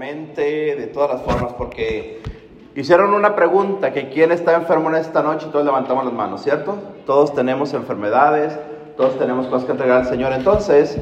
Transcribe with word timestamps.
de 0.00 0.90
todas 0.94 1.10
las 1.10 1.22
formas, 1.22 1.52
porque 1.52 2.22
hicieron 2.74 3.12
una 3.12 3.36
pregunta, 3.36 3.92
que 3.92 4.08
quién 4.08 4.32
está 4.32 4.54
enfermo 4.54 4.88
en 4.88 4.96
esta 4.96 5.22
noche 5.22 5.46
y 5.46 5.52
todos 5.52 5.66
levantamos 5.66 6.06
las 6.06 6.14
manos, 6.14 6.42
¿cierto? 6.42 6.78
Todos 7.04 7.34
tenemos 7.34 7.74
enfermedades, 7.74 8.58
todos 8.96 9.18
tenemos 9.18 9.46
cosas 9.48 9.66
que 9.66 9.72
entregar 9.72 9.98
al 9.98 10.06
Señor. 10.06 10.32
Entonces, 10.32 10.98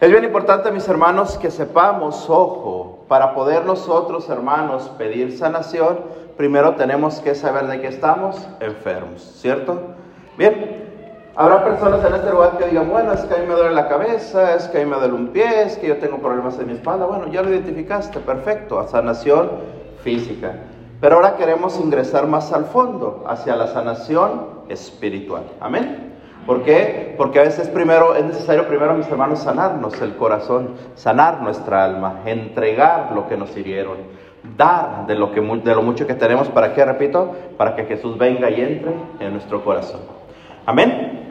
es 0.00 0.10
bien 0.10 0.22
importante, 0.22 0.70
mis 0.70 0.86
hermanos, 0.86 1.36
que 1.38 1.50
sepamos, 1.50 2.30
ojo, 2.30 3.04
para 3.08 3.34
poder 3.34 3.64
nosotros, 3.64 4.30
hermanos, 4.30 4.92
pedir 4.96 5.36
sanación, 5.36 5.98
primero 6.36 6.76
tenemos 6.76 7.18
que 7.18 7.34
saber 7.34 7.66
de 7.66 7.80
qué 7.80 7.88
estamos 7.88 8.46
enfermos, 8.60 9.22
¿cierto? 9.40 9.80
Bien, 10.38 10.83
Habrá 11.36 11.64
personas 11.64 12.04
en 12.04 12.14
este 12.14 12.30
lugar 12.30 12.58
que 12.58 12.68
digan, 12.68 12.88
bueno, 12.88 13.12
es 13.12 13.22
que 13.22 13.34
a 13.34 13.38
mí 13.38 13.46
me 13.48 13.54
duele 13.54 13.74
la 13.74 13.88
cabeza, 13.88 14.54
es 14.54 14.68
que 14.68 14.80
a 14.80 14.84
mí 14.84 14.90
me 14.90 14.96
duele 14.98 15.14
un 15.14 15.28
pie, 15.28 15.62
es 15.62 15.76
que 15.76 15.88
yo 15.88 15.96
tengo 15.96 16.18
problemas 16.18 16.56
en 16.60 16.68
mi 16.68 16.74
espalda. 16.74 17.06
Bueno, 17.06 17.26
ya 17.26 17.42
lo 17.42 17.50
identificaste, 17.50 18.20
perfecto, 18.20 18.78
a 18.78 18.86
sanación 18.86 19.50
física. 20.04 20.52
Pero 21.00 21.16
ahora 21.16 21.34
queremos 21.36 21.80
ingresar 21.80 22.28
más 22.28 22.52
al 22.52 22.66
fondo, 22.66 23.24
hacia 23.26 23.56
la 23.56 23.66
sanación 23.66 24.46
espiritual. 24.68 25.42
Amén. 25.60 26.12
¿Por 26.46 26.62
qué? 26.62 27.14
Porque 27.16 27.40
a 27.40 27.42
veces 27.42 27.68
primero 27.68 28.14
es 28.14 28.24
necesario 28.24 28.68
primero, 28.68 28.94
mis 28.94 29.08
hermanos, 29.08 29.40
sanarnos 29.40 30.00
el 30.02 30.14
corazón, 30.14 30.76
sanar 30.94 31.42
nuestra 31.42 31.84
alma, 31.84 32.20
entregar 32.26 33.10
lo 33.12 33.26
que 33.26 33.36
nos 33.36 33.56
hirieron, 33.56 33.96
dar 34.56 35.08
de 35.08 35.16
lo, 35.16 35.32
que, 35.32 35.40
de 35.40 35.74
lo 35.74 35.82
mucho 35.82 36.06
que 36.06 36.14
tenemos. 36.14 36.48
¿Para 36.48 36.74
qué? 36.74 36.84
Repito, 36.84 37.34
para 37.56 37.74
que 37.74 37.86
Jesús 37.86 38.16
venga 38.18 38.50
y 38.50 38.60
entre 38.60 38.94
en 39.18 39.32
nuestro 39.32 39.64
corazón. 39.64 40.00
Amén. 40.66 41.23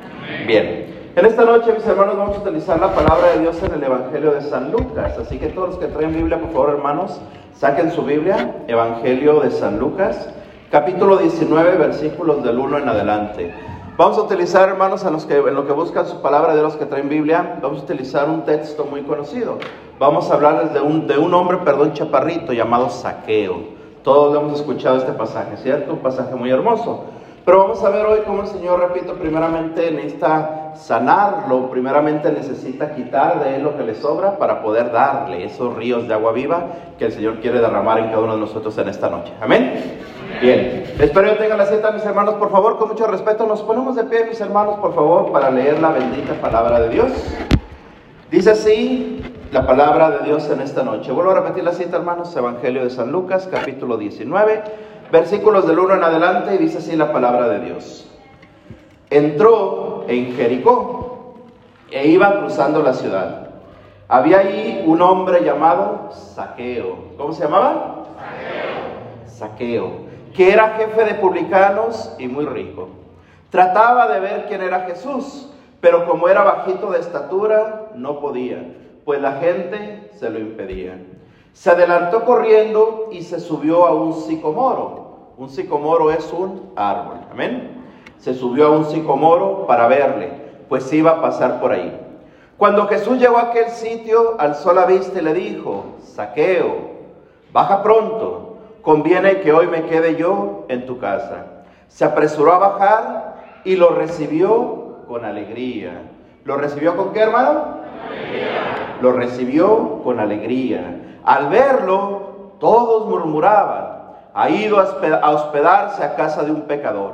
Bien. 0.48 1.12
En 1.16 1.26
esta 1.26 1.46
noche, 1.46 1.74
mis 1.74 1.86
hermanos, 1.86 2.18
vamos 2.18 2.38
a 2.38 2.42
utilizar 2.42 2.80
la 2.80 2.94
palabra 2.94 3.34
de 3.34 3.42
Dios 3.42 3.62
en 3.62 3.74
el 3.74 3.84
Evangelio 3.84 4.32
de 4.32 4.42
San 4.42 4.72
Lucas. 4.72 5.18
Así 5.20 5.38
que 5.38 5.48
todos 5.48 5.70
los 5.70 5.78
que 5.78 5.88
traen 5.88 6.14
Biblia, 6.14 6.40
por 6.40 6.52
favor, 6.52 6.70
hermanos, 6.72 7.22
saquen 7.54 7.92
su 7.92 8.04
Biblia, 8.04 8.64
Evangelio 8.68 9.42
de 9.42 9.52
San 9.52 9.78
Lucas, 9.80 10.30
capítulo 10.72 11.18
19, 11.18 11.78
versículos 11.78 12.44
del 12.44 12.58
1 12.58 12.80
en 12.80 12.90
adelante. 12.90 13.54
Vamos 13.96 14.18
a 14.18 14.24
utilizar, 14.24 14.70
hermanos, 14.70 15.04
los 15.04 15.26
que, 15.26 15.38
en 15.38 15.54
lo 15.54 15.68
que 15.68 15.74
buscan 15.74 16.08
su 16.08 16.20
palabra 16.22 16.56
de 16.56 16.64
los 16.64 16.76
que 16.78 16.88
traen 16.88 17.10
Biblia, 17.10 17.60
vamos 17.62 17.82
a 17.82 17.84
utilizar 17.84 18.28
un 18.28 18.44
texto 18.44 18.86
muy 18.86 19.04
conocido. 19.04 19.60
Vamos 20.00 20.32
a 20.32 20.34
hablarles 20.34 20.74
de 20.74 20.82
un, 20.82 21.06
de 21.06 21.20
un 21.20 21.32
hombre, 21.36 21.58
perdón, 21.58 21.94
chaparrito, 21.94 22.54
llamado 22.54 22.90
Saqueo. 22.90 23.58
Todos 24.04 24.36
hemos 24.36 24.60
escuchado 24.60 24.98
este 24.98 25.12
pasaje, 25.12 25.58
¿cierto? 25.58 25.94
Un 25.94 26.00
pasaje 26.00 26.34
muy 26.34 26.50
hermoso. 26.50 27.04
Pero 27.46 27.60
vamos 27.60 27.84
a 27.84 27.90
ver 27.90 28.06
hoy 28.06 28.20
cómo 28.26 28.44
el 28.44 28.48
Señor, 28.48 28.80
repito, 28.80 29.16
primeramente 29.16 29.92
necesita 29.92 30.72
sanarlo, 30.76 31.70
primeramente 31.70 32.32
necesita 32.32 32.96
quitar 32.96 33.44
de 33.44 33.58
él 33.58 33.64
lo 33.64 33.76
que 33.76 33.84
le 33.84 33.96
sobra 33.96 34.38
para 34.38 34.62
poder 34.62 34.94
darle 34.94 35.44
esos 35.44 35.76
ríos 35.76 36.08
de 36.08 36.14
agua 36.14 36.32
viva 36.32 36.68
que 36.98 37.06
el 37.06 37.12
Señor 37.12 37.42
quiere 37.42 37.60
derramar 37.60 38.00
en 38.00 38.06
cada 38.08 38.20
uno 38.20 38.36
de 38.36 38.40
nosotros 38.40 38.78
en 38.78 38.88
esta 38.88 39.10
noche. 39.10 39.34
Amén. 39.42 40.00
Bien, 40.42 40.86
espero 40.98 41.32
que 41.32 41.36
tengan 41.36 41.58
la 41.58 41.66
cita, 41.66 41.92
mis 41.92 42.06
hermanos, 42.06 42.36
por 42.36 42.50
favor, 42.50 42.78
con 42.78 42.88
mucho 42.88 43.08
respeto, 43.08 43.46
nos 43.46 43.62
ponemos 43.62 43.98
de 43.98 44.06
pie, 44.06 44.26
mis 44.26 44.40
hermanos, 44.40 44.80
por 44.80 44.96
favor, 44.96 45.30
para 45.34 45.52
leer 45.52 45.82
la 45.82 45.90
bendita 45.90 46.36
palabra 46.36 46.80
de 46.80 46.90
Dios. 46.90 47.12
Dice 48.32 48.52
así 48.52 49.22
la 49.52 49.68
palabra 49.68 50.12
de 50.12 50.26
Dios 50.26 50.50
en 50.50 50.62
esta 50.62 50.82
noche. 50.84 51.12
Vuelvo 51.12 51.32
a 51.32 51.42
repetir 51.42 51.66
la 51.66 51.74
cita, 51.74 51.98
hermanos, 51.98 52.36
Evangelio 52.36 52.86
de 52.86 52.90
San 52.90 53.12
Lucas, 53.12 53.50
capítulo 53.52 53.98
19 53.98 54.93
versículos 55.14 55.68
del 55.68 55.78
1 55.78 55.94
en 55.94 56.04
adelante, 56.04 56.56
y 56.56 56.58
dice 56.58 56.80
así 56.80 56.96
la 56.96 57.14
palabra 57.14 57.48
de 57.48 57.60
Dios. 57.60 58.10
Entró 59.12 60.06
en 60.08 60.36
Jericó 60.36 61.36
e 61.92 62.08
iba 62.08 62.40
cruzando 62.40 62.82
la 62.82 62.96
ciudad. 62.96 63.50
Había 64.08 64.40
ahí 64.40 64.84
un 64.88 65.04
hombre 65.04 65.44
llamado 65.44 66.10
Saqueo. 66.12 67.14
¿Cómo 67.16 67.32
se 67.32 67.44
llamaba? 67.44 68.06
Saqueo. 69.28 69.92
Saqueo, 69.92 69.92
que 70.36 70.52
era 70.52 70.70
jefe 70.78 71.06
de 71.06 71.14
publicanos 71.14 72.16
y 72.18 72.28
muy 72.28 72.46
rico. 72.46 72.90
Trataba 73.52 74.08
de 74.08 74.20
ver 74.20 74.46
quién 74.48 74.64
era 74.64 74.80
Jesús, 74.80 75.48
pero 75.80 76.08
como 76.08 76.28
era 76.28 76.44
bajito 76.44 76.90
de 76.90 77.00
estatura, 77.00 77.92
no 77.94 78.20
podía, 78.20 78.66
pues 79.06 79.22
la 79.22 79.34
gente 79.34 80.10
se 80.16 80.32
lo 80.32 80.40
impedía. 80.40 81.00
Se 81.54 81.70
adelantó 81.70 82.26
corriendo 82.26 83.10
y 83.12 83.22
se 83.22 83.40
subió 83.40 83.86
a 83.86 83.94
un 83.94 84.14
sicomoro 84.14 85.03
un 85.38 85.50
sicomoro 85.50 86.12
es 86.12 86.32
un 86.32 86.72
árbol. 86.76 87.18
Amén. 87.32 87.84
Se 88.20 88.34
subió 88.34 88.68
a 88.68 88.72
un 88.72 88.86
sicomoro 88.86 89.66
para 89.68 89.88
verle, 89.88 90.32
pues 90.70 90.92
iba 90.94 91.12
a 91.12 91.22
pasar 91.22 91.60
por 91.60 91.72
ahí. 91.72 92.00
Cuando 92.58 92.88
Jesús 92.88 93.18
llegó 93.18 93.38
a 93.38 93.50
aquel 93.50 93.70
sitio, 93.70 94.36
alzó 94.40 94.74
la 94.74 94.86
vista 94.86 95.20
y 95.20 95.24
le 95.24 95.34
dijo, 95.34 95.86
Saqueo, 96.04 96.92
baja 97.52 97.82
pronto, 97.82 98.58
conviene 98.82 99.42
que 99.42 99.52
hoy 99.52 99.68
me 99.68 99.84
quede 99.86 100.16
yo 100.16 100.66
en 100.70 100.86
tu 100.86 101.00
casa. 101.00 101.48
Se 101.88 102.06
apresuró 102.06 102.54
a 102.54 102.60
bajar 102.60 103.62
y 103.66 103.76
lo 103.76 103.90
recibió 103.90 105.00
con 105.08 105.26
alegría. 105.26 106.04
¿Lo 106.46 106.58
recibió 106.58 106.96
con 106.96 107.12
qué, 107.12 107.22
hermano? 107.22 107.64
Alegría. 108.08 108.98
Lo 109.02 109.12
recibió 109.12 110.02
con 110.04 110.20
alegría. 110.20 111.20
Al 111.26 111.50
verlo, 111.50 112.54
todos 112.60 113.08
murmuraban 113.10 114.03
ha 114.34 114.50
ido 114.50 114.80
a 114.80 115.30
hospedarse 115.32 116.04
a 116.04 116.16
casa 116.16 116.44
de 116.44 116.52
un 116.52 116.62
pecador. 116.64 117.14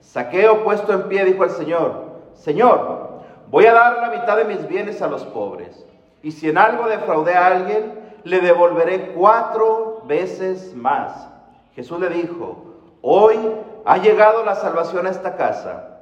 Saqueo 0.00 0.64
puesto 0.64 0.92
en 0.92 1.08
pie 1.08 1.24
dijo 1.24 1.42
al 1.42 1.50
Señor, 1.50 2.08
Señor, 2.34 3.08
voy 3.50 3.66
a 3.66 3.72
dar 3.72 3.98
la 3.98 4.10
mitad 4.10 4.36
de 4.36 4.44
mis 4.44 4.66
bienes 4.68 5.02
a 5.02 5.08
los 5.08 5.24
pobres, 5.24 5.84
y 6.22 6.32
si 6.32 6.48
en 6.48 6.58
algo 6.58 6.88
defraudé 6.88 7.34
a 7.34 7.46
alguien, 7.46 7.98
le 8.24 8.40
devolveré 8.40 9.12
cuatro 9.12 10.02
veces 10.06 10.74
más. 10.74 11.28
Jesús 11.74 11.98
le 12.00 12.08
dijo, 12.10 12.64
hoy 13.02 13.36
ha 13.84 13.98
llegado 13.98 14.44
la 14.44 14.54
salvación 14.54 15.06
a 15.06 15.10
esta 15.10 15.36
casa, 15.36 15.98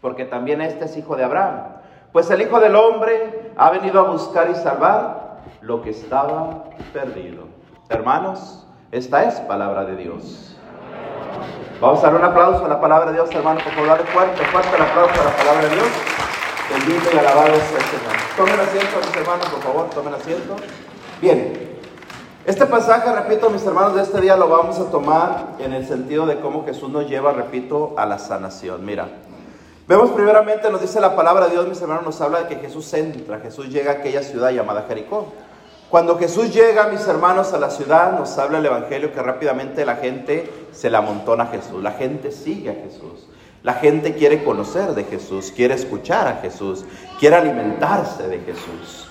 porque 0.00 0.24
también 0.24 0.60
este 0.60 0.86
es 0.86 0.96
hijo 0.96 1.16
de 1.16 1.24
Abraham, 1.24 1.80
pues 2.12 2.30
el 2.30 2.42
Hijo 2.42 2.58
del 2.58 2.74
Hombre 2.74 3.52
ha 3.56 3.70
venido 3.70 4.00
a 4.00 4.10
buscar 4.10 4.50
y 4.50 4.54
salvar 4.56 5.38
lo 5.60 5.80
que 5.80 5.90
estaba 5.90 6.64
perdido. 6.92 7.44
Hermanos, 7.88 8.66
esta 8.92 9.24
es 9.24 9.34
palabra 9.40 9.84
de 9.84 9.96
Dios. 9.96 10.56
Vamos 11.80 12.00
a 12.00 12.10
dar 12.10 12.14
un 12.16 12.24
aplauso 12.24 12.64
a 12.64 12.68
la 12.68 12.80
palabra 12.80 13.06
de 13.06 13.14
Dios, 13.14 13.30
hermano. 13.32 13.60
Por 13.62 13.72
favor, 13.72 14.06
fuerte, 14.06 14.44
fuerte 14.44 14.76
el 14.76 14.82
aplauso 14.82 15.20
a 15.20 15.24
la 15.24 15.36
palabra 15.36 15.68
de 15.68 15.74
Dios. 15.74 15.88
Bendito 16.70 17.10
y 17.14 17.18
alabado 17.18 17.54
sea 17.54 17.78
el 17.78 17.84
Señor. 17.84 18.16
Tomen 18.36 18.60
asiento, 18.60 18.98
mis 19.06 19.16
hermanos, 19.16 19.46
por 19.48 19.62
favor, 19.62 19.90
tomen 19.90 20.14
asiento. 20.14 20.56
Bien. 21.20 21.70
Este 22.44 22.66
pasaje, 22.66 23.12
repito, 23.12 23.48
mis 23.50 23.64
hermanos, 23.64 23.94
de 23.94 24.02
este 24.02 24.20
día 24.20 24.36
lo 24.36 24.48
vamos 24.48 24.78
a 24.78 24.90
tomar 24.90 25.54
en 25.58 25.72
el 25.72 25.86
sentido 25.86 26.26
de 26.26 26.40
cómo 26.40 26.64
Jesús 26.64 26.90
nos 26.90 27.08
lleva, 27.08 27.32
repito, 27.32 27.94
a 27.96 28.06
la 28.06 28.18
sanación. 28.18 28.84
Mira, 28.84 29.08
vemos 29.86 30.10
primeramente, 30.10 30.70
nos 30.70 30.80
dice 30.80 31.00
la 31.00 31.14
palabra 31.14 31.46
de 31.46 31.52
Dios, 31.52 31.68
mis 31.68 31.80
hermanos, 31.80 32.04
nos 32.04 32.20
habla 32.20 32.42
de 32.42 32.48
que 32.48 32.56
Jesús 32.56 32.92
entra, 32.94 33.38
Jesús 33.38 33.68
llega 33.68 33.92
a 33.92 33.94
aquella 33.96 34.22
ciudad 34.22 34.50
llamada 34.50 34.84
Jericó. 34.88 35.28
Cuando 35.90 36.16
Jesús 36.16 36.54
llega, 36.54 36.86
mis 36.86 37.04
hermanos, 37.08 37.52
a 37.52 37.58
la 37.58 37.68
ciudad, 37.68 38.16
nos 38.16 38.38
habla 38.38 38.58
el 38.58 38.66
Evangelio 38.66 39.12
que 39.12 39.20
rápidamente 39.20 39.84
la 39.84 39.96
gente 39.96 40.48
se 40.70 40.88
la 40.88 40.98
amontona 40.98 41.44
a 41.44 41.46
Jesús, 41.48 41.82
la 41.82 41.90
gente 41.90 42.30
sigue 42.30 42.70
a 42.70 42.74
Jesús, 42.74 43.26
la 43.64 43.74
gente 43.74 44.14
quiere 44.14 44.44
conocer 44.44 44.94
de 44.94 45.02
Jesús, 45.02 45.52
quiere 45.54 45.74
escuchar 45.74 46.28
a 46.28 46.36
Jesús, 46.36 46.84
quiere 47.18 47.34
alimentarse 47.34 48.28
de 48.28 48.38
Jesús. 48.38 49.08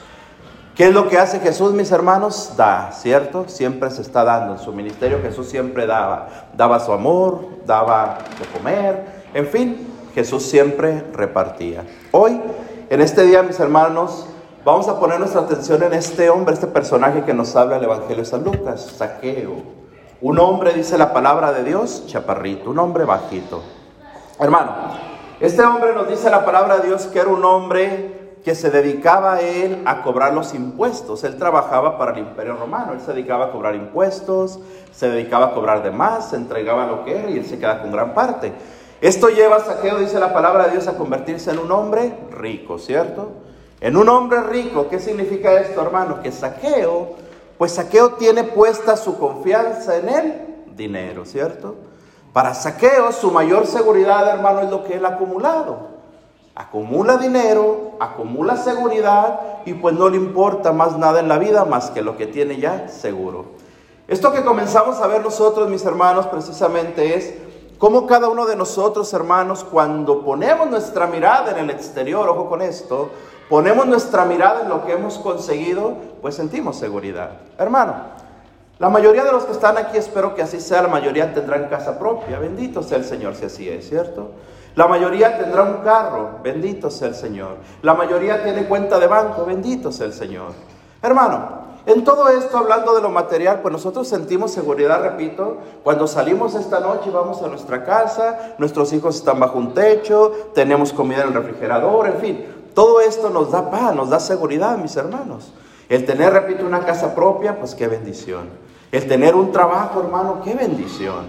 ¿Qué 0.74 0.88
es 0.88 0.94
lo 0.94 1.10
que 1.10 1.18
hace 1.18 1.42
Jesús, 1.42 1.74
mis 1.74 1.92
hermanos? 1.92 2.54
Da, 2.56 2.94
¿cierto? 2.94 3.50
Siempre 3.50 3.92
se 3.92 4.02
está 4.02 4.24
dando. 4.24 4.54
En 4.54 4.60
su 4.60 4.72
ministerio 4.72 5.20
Jesús 5.22 5.50
siempre 5.50 5.86
daba. 5.86 6.30
Daba 6.56 6.80
su 6.80 6.94
amor, 6.94 7.46
daba 7.66 8.20
de 8.40 8.46
comer, 8.58 9.06
en 9.34 9.48
fin, 9.48 9.88
Jesús 10.16 10.44
siempre 10.44 11.04
repartía. 11.12 11.84
Hoy, 12.12 12.40
en 12.90 13.02
este 13.02 13.26
día, 13.26 13.44
mis 13.44 13.60
hermanos, 13.60 14.26
Vamos 14.72 14.88
a 14.88 15.00
poner 15.00 15.18
nuestra 15.18 15.42
atención 15.42 15.82
en 15.82 15.94
este 15.94 16.30
hombre, 16.30 16.54
este 16.54 16.68
personaje 16.68 17.24
que 17.24 17.34
nos 17.34 17.56
habla 17.56 17.78
el 17.78 17.86
Evangelio 17.86 18.18
de 18.18 18.26
San 18.26 18.44
Lucas, 18.44 18.86
Saqueo. 18.98 19.64
Un 20.22 20.38
hombre, 20.38 20.74
dice 20.74 20.96
la 20.96 21.12
palabra 21.12 21.52
de 21.52 21.64
Dios, 21.64 22.04
chaparrito, 22.06 22.70
un 22.70 22.78
hombre 22.78 23.04
bajito. 23.04 23.64
Hermano, 24.40 24.72
este 25.40 25.64
hombre 25.64 25.96
nos 25.96 26.08
dice 26.08 26.30
la 26.30 26.46
palabra 26.46 26.78
de 26.78 26.88
Dios 26.88 27.08
que 27.08 27.18
era 27.18 27.30
un 27.30 27.44
hombre 27.44 28.36
que 28.46 28.54
se 28.54 28.70
dedicaba 28.70 29.34
a 29.34 29.42
él 29.42 29.82
a 29.86 30.04
cobrar 30.04 30.36
los 30.36 30.54
impuestos. 30.54 31.24
Él 31.24 31.38
trabajaba 31.38 31.98
para 31.98 32.12
el 32.12 32.20
imperio 32.20 32.56
romano, 32.56 32.94
él 32.94 33.02
se 33.02 33.12
dedicaba 33.14 33.46
a 33.46 33.52
cobrar 33.52 33.74
impuestos, 33.74 34.60
se 34.92 35.10
dedicaba 35.10 35.48
a 35.48 35.54
cobrar 35.56 35.82
de 35.82 35.90
más, 35.90 36.30
se 36.30 36.36
entregaba 36.36 36.86
lo 36.86 37.04
que 37.06 37.18
era 37.18 37.28
y 37.32 37.40
él 37.40 37.46
se 37.48 37.58
queda 37.58 37.82
con 37.82 37.92
gran 37.92 38.14
parte. 38.14 38.54
Esto 39.02 39.30
lleva 39.30 39.56
a 39.56 39.62
Saqueo, 39.62 39.98
dice 39.98 40.20
la 40.20 40.32
palabra 40.32 40.66
de 40.66 40.74
Dios, 40.74 40.88
a 40.88 40.96
convertirse 40.96 41.50
en 41.50 41.58
un 41.58 41.72
hombre 41.72 42.20
rico, 42.30 42.78
¿cierto? 42.78 43.49
En 43.82 43.96
un 43.98 44.10
hombre 44.10 44.42
rico, 44.44 44.88
¿qué 44.90 45.00
significa 45.00 45.54
esto, 45.60 45.82
hermano? 45.82 46.22
Que 46.22 46.32
saqueo, 46.32 47.16
pues 47.58 47.74
saqueo 47.74 48.14
tiene 48.14 48.44
puesta 48.44 48.98
su 48.98 49.18
confianza 49.18 49.98
en 49.98 50.10
el 50.10 50.34
dinero, 50.76 51.26
¿cierto? 51.26 51.76
Para 52.34 52.54
saqueo, 52.54 53.12
su 53.12 53.32
mayor 53.32 53.66
seguridad, 53.66 54.28
hermano, 54.30 54.62
es 54.62 54.70
lo 54.70 54.84
que 54.84 54.96
él 54.96 55.06
ha 55.06 55.10
acumulado. 55.10 56.00
Acumula 56.56 57.18
dinero 57.18 57.90
acumula 58.00 58.58
seguridad 58.58 59.40
y 59.66 59.74
pues 59.74 59.96
no 59.96 60.10
le 60.10 60.18
importa 60.18 60.72
más 60.72 60.98
nada 60.98 61.20
en 61.20 61.28
la 61.28 61.38
vida 61.38 61.66
más 61.66 61.92
que 61.92 62.02
lo 62.02 62.18
que 62.18 62.28
tiene 62.28 62.58
ya 62.58 62.88
seguro. 62.88 63.46
Esto 64.08 64.32
que 64.32 64.44
comenzamos 64.44 65.00
a 65.00 65.08
ver 65.08 65.22
nosotros, 65.22 65.70
mis 65.70 65.86
hermanos, 65.86 66.26
precisamente 66.28 67.16
es 67.16 67.34
cómo 67.80 68.06
cada 68.06 68.30
uno 68.30 68.46
de 68.46 68.56
nosotros, 68.56 69.12
hermanos, 69.14 69.64
cuando 69.64 70.24
ponemos 70.24 70.70
nuestra 70.70 71.08
mirada 71.08 71.52
en 71.52 71.58
el 71.58 71.70
exterior, 71.72 72.30
ojo 72.30 72.48
con 72.48 72.62
esto, 72.62 73.10
ponemos 73.50 73.88
nuestra 73.88 74.26
mirada 74.26 74.62
en 74.62 74.70
lo 74.70 74.86
que 74.86 74.92
hemos 74.92 75.18
conseguido, 75.18 75.96
pues 76.22 76.36
sentimos 76.36 76.78
seguridad. 76.78 77.32
Hermano, 77.58 77.96
la 78.78 78.90
mayoría 78.90 79.24
de 79.24 79.32
los 79.32 79.46
que 79.46 79.54
están 79.54 79.78
aquí, 79.78 79.98
espero 79.98 80.36
que 80.36 80.44
así 80.44 80.60
sea, 80.60 80.84
la 80.84 80.88
mayoría 80.90 81.34
tendrán 81.34 81.68
casa 81.68 81.98
propia, 81.98 82.38
bendito 82.38 82.84
sea 82.84 82.98
el 82.98 83.06
Señor 83.06 83.36
si 83.36 83.46
así 83.46 83.68
es, 83.68 83.90
¿cierto? 83.90 84.32
La 84.76 84.88
mayoría 84.88 85.38
tendrá 85.38 85.64
un 85.64 85.84
carro, 85.84 86.40
bendito 86.44 86.92
sea 86.92 87.10
el 87.10 87.16
Señor. 87.16 87.58
La 87.82 87.94
mayoría 87.94 88.44
tiene 88.44 88.66
cuenta 88.66 89.00
de 89.00 89.08
banco, 89.08 89.44
bendito 89.46 89.92
sea 89.92 90.06
el 90.06 90.14
Señor. 90.14 90.52
Hermano, 91.02 91.69
en 91.86 92.04
todo 92.04 92.30
esto, 92.30 92.58
hablando 92.58 92.94
de 92.94 93.02
lo 93.02 93.10
material, 93.10 93.62
pues 93.62 93.72
nosotros 93.72 94.08
sentimos 94.08 94.52
seguridad, 94.52 95.02
repito, 95.02 95.58
cuando 95.84 96.08
salimos 96.08 96.54
esta 96.56 96.80
noche 96.80 97.10
y 97.10 97.12
vamos 97.12 97.42
a 97.42 97.48
nuestra 97.48 97.84
casa, 97.84 98.56
nuestros 98.58 98.92
hijos 98.94 99.16
están 99.16 99.40
bajo 99.40 99.58
un 99.58 99.74
techo, 99.74 100.32
tenemos 100.54 100.94
comida 100.94 101.22
en 101.22 101.30
el 101.30 101.34
refrigerador, 101.34 102.08
en 102.08 102.18
fin, 102.18 102.46
todo 102.74 103.02
esto 103.02 103.30
nos 103.30 103.52
da 103.52 103.70
paz, 103.72 103.96
nos 103.96 104.10
da 104.10 104.20
seguridad, 104.20 104.78
mis 104.78 104.96
hermanos. 104.96 105.52
El 105.88 106.06
tener, 106.06 106.32
repito, 106.34 106.66
una 106.66 106.86
casa 106.86 107.16
propia, 107.16 107.60
pues 107.60 107.74
qué 107.74 107.88
bendición. 107.88 108.50
El 108.92 109.08
tener 109.08 109.36
un 109.36 109.52
trabajo, 109.52 110.02
hermano, 110.02 110.42
qué 110.44 110.54
bendición. 110.54 111.26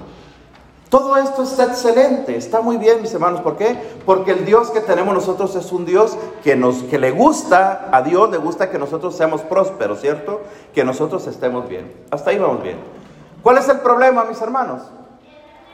Todo 0.91 1.17
esto 1.17 1.45
está 1.45 1.67
excelente, 1.67 2.37
está 2.37 2.61
muy 2.61 2.77
bien, 2.77 3.01
mis 3.01 3.15
hermanos. 3.15 3.43
¿Por 3.43 3.57
qué? 3.57 3.79
Porque 4.05 4.33
el 4.33 4.45
Dios 4.45 4.73
que 4.73 4.81
tenemos 4.81 5.15
nosotros 5.15 5.55
es 5.55 5.71
un 5.71 5.87
Dios 5.87 6.19
que, 6.43 6.57
nos, 6.57 6.83
que 6.83 6.99
le 6.99 7.13
gusta, 7.13 7.89
a 7.93 8.03
Dios 8.03 8.29
le 8.29 8.39
gusta 8.39 8.71
que 8.71 8.79
nosotros 8.79 9.15
seamos 9.17 9.43
prósperos, 9.43 10.01
¿cierto? 10.01 10.41
Que 10.75 10.83
nosotros 10.83 11.29
estemos 11.29 11.69
bien. 11.69 11.95
Hasta 12.11 12.31
ahí 12.31 12.41
vamos 12.41 12.65
bien. 12.65 12.77
¿Cuál 13.41 13.59
es 13.59 13.69
el 13.69 13.79
problema, 13.79 14.25
mis 14.25 14.43
hermanos? 14.43 14.83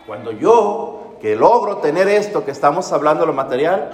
Cuando 0.07 0.33
yo, 0.33 1.15
que 1.23 1.35
logro 1.35 1.79
tener 1.79 2.09
esto 2.09 2.45
que 2.45 2.51
estamos 2.51 2.93
hablando 2.93 3.25
lo 3.25 3.33
material, 3.33 3.93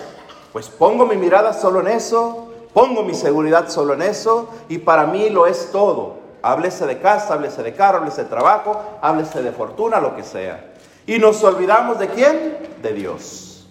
pues 0.53 0.69
pongo 0.71 1.07
mi 1.07 1.17
mirada 1.17 1.53
solo 1.53 1.83
en 1.83 1.87
eso, 1.87 2.49
pongo 2.75 3.05
mi 3.05 3.15
seguridad 3.15 3.69
solo 3.69 3.95
en 3.95 4.03
eso, 4.03 4.49
y 4.69 4.79
para 4.79 5.07
mí 5.07 5.31
lo 5.31 5.47
es 5.47 5.71
todo. 5.71 6.17
Háblese 6.43 6.85
de 6.85 6.99
casa, 6.99 7.35
háblese 7.35 7.63
de 7.63 7.75
carro, 7.75 7.99
háblese 7.99 8.25
de 8.25 8.29
trabajo, 8.29 8.77
háblese 9.01 9.41
de 9.41 9.53
fortuna, 9.53 10.01
lo 10.01 10.17
que 10.17 10.25
sea. 10.25 10.72
Y 11.13 11.19
nos 11.19 11.45
olvidamos 11.45 11.99
de 11.99 12.09
quién? 12.09 12.79
De 12.81 12.95
Dios. 12.95 13.67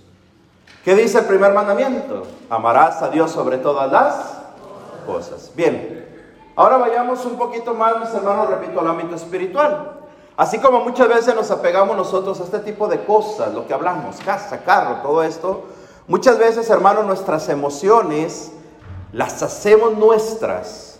¿Qué 0.85 0.93
dice 0.93 1.17
el 1.17 1.25
primer 1.25 1.51
mandamiento? 1.53 2.21
Amarás 2.51 3.01
a 3.01 3.09
Dios 3.09 3.31
sobre 3.31 3.57
todas 3.57 3.91
las 3.91 4.15
cosas. 5.07 5.49
Bien, 5.55 6.07
ahora 6.55 6.77
vayamos 6.77 7.25
un 7.25 7.39
poquito 7.39 7.73
más, 7.73 7.99
mis 7.99 8.13
hermanos, 8.13 8.47
repito, 8.47 8.79
al 8.79 8.89
ámbito 8.89 9.15
espiritual. 9.15 10.01
Así 10.37 10.59
como 10.59 10.81
muchas 10.81 11.07
veces 11.07 11.33
nos 11.33 11.49
apegamos 11.49 11.97
nosotros 11.97 12.39
a 12.41 12.43
este 12.43 12.59
tipo 12.59 12.87
de 12.87 13.03
cosas, 13.05 13.51
lo 13.55 13.65
que 13.65 13.73
hablamos, 13.73 14.17
casa, 14.17 14.63
carro, 14.63 14.97
todo 15.01 15.23
esto, 15.23 15.63
muchas 16.07 16.37
veces, 16.37 16.69
hermanos, 16.69 17.07
nuestras 17.07 17.49
emociones 17.49 18.51
las 19.13 19.41
hacemos 19.41 19.93
nuestras. 19.93 20.99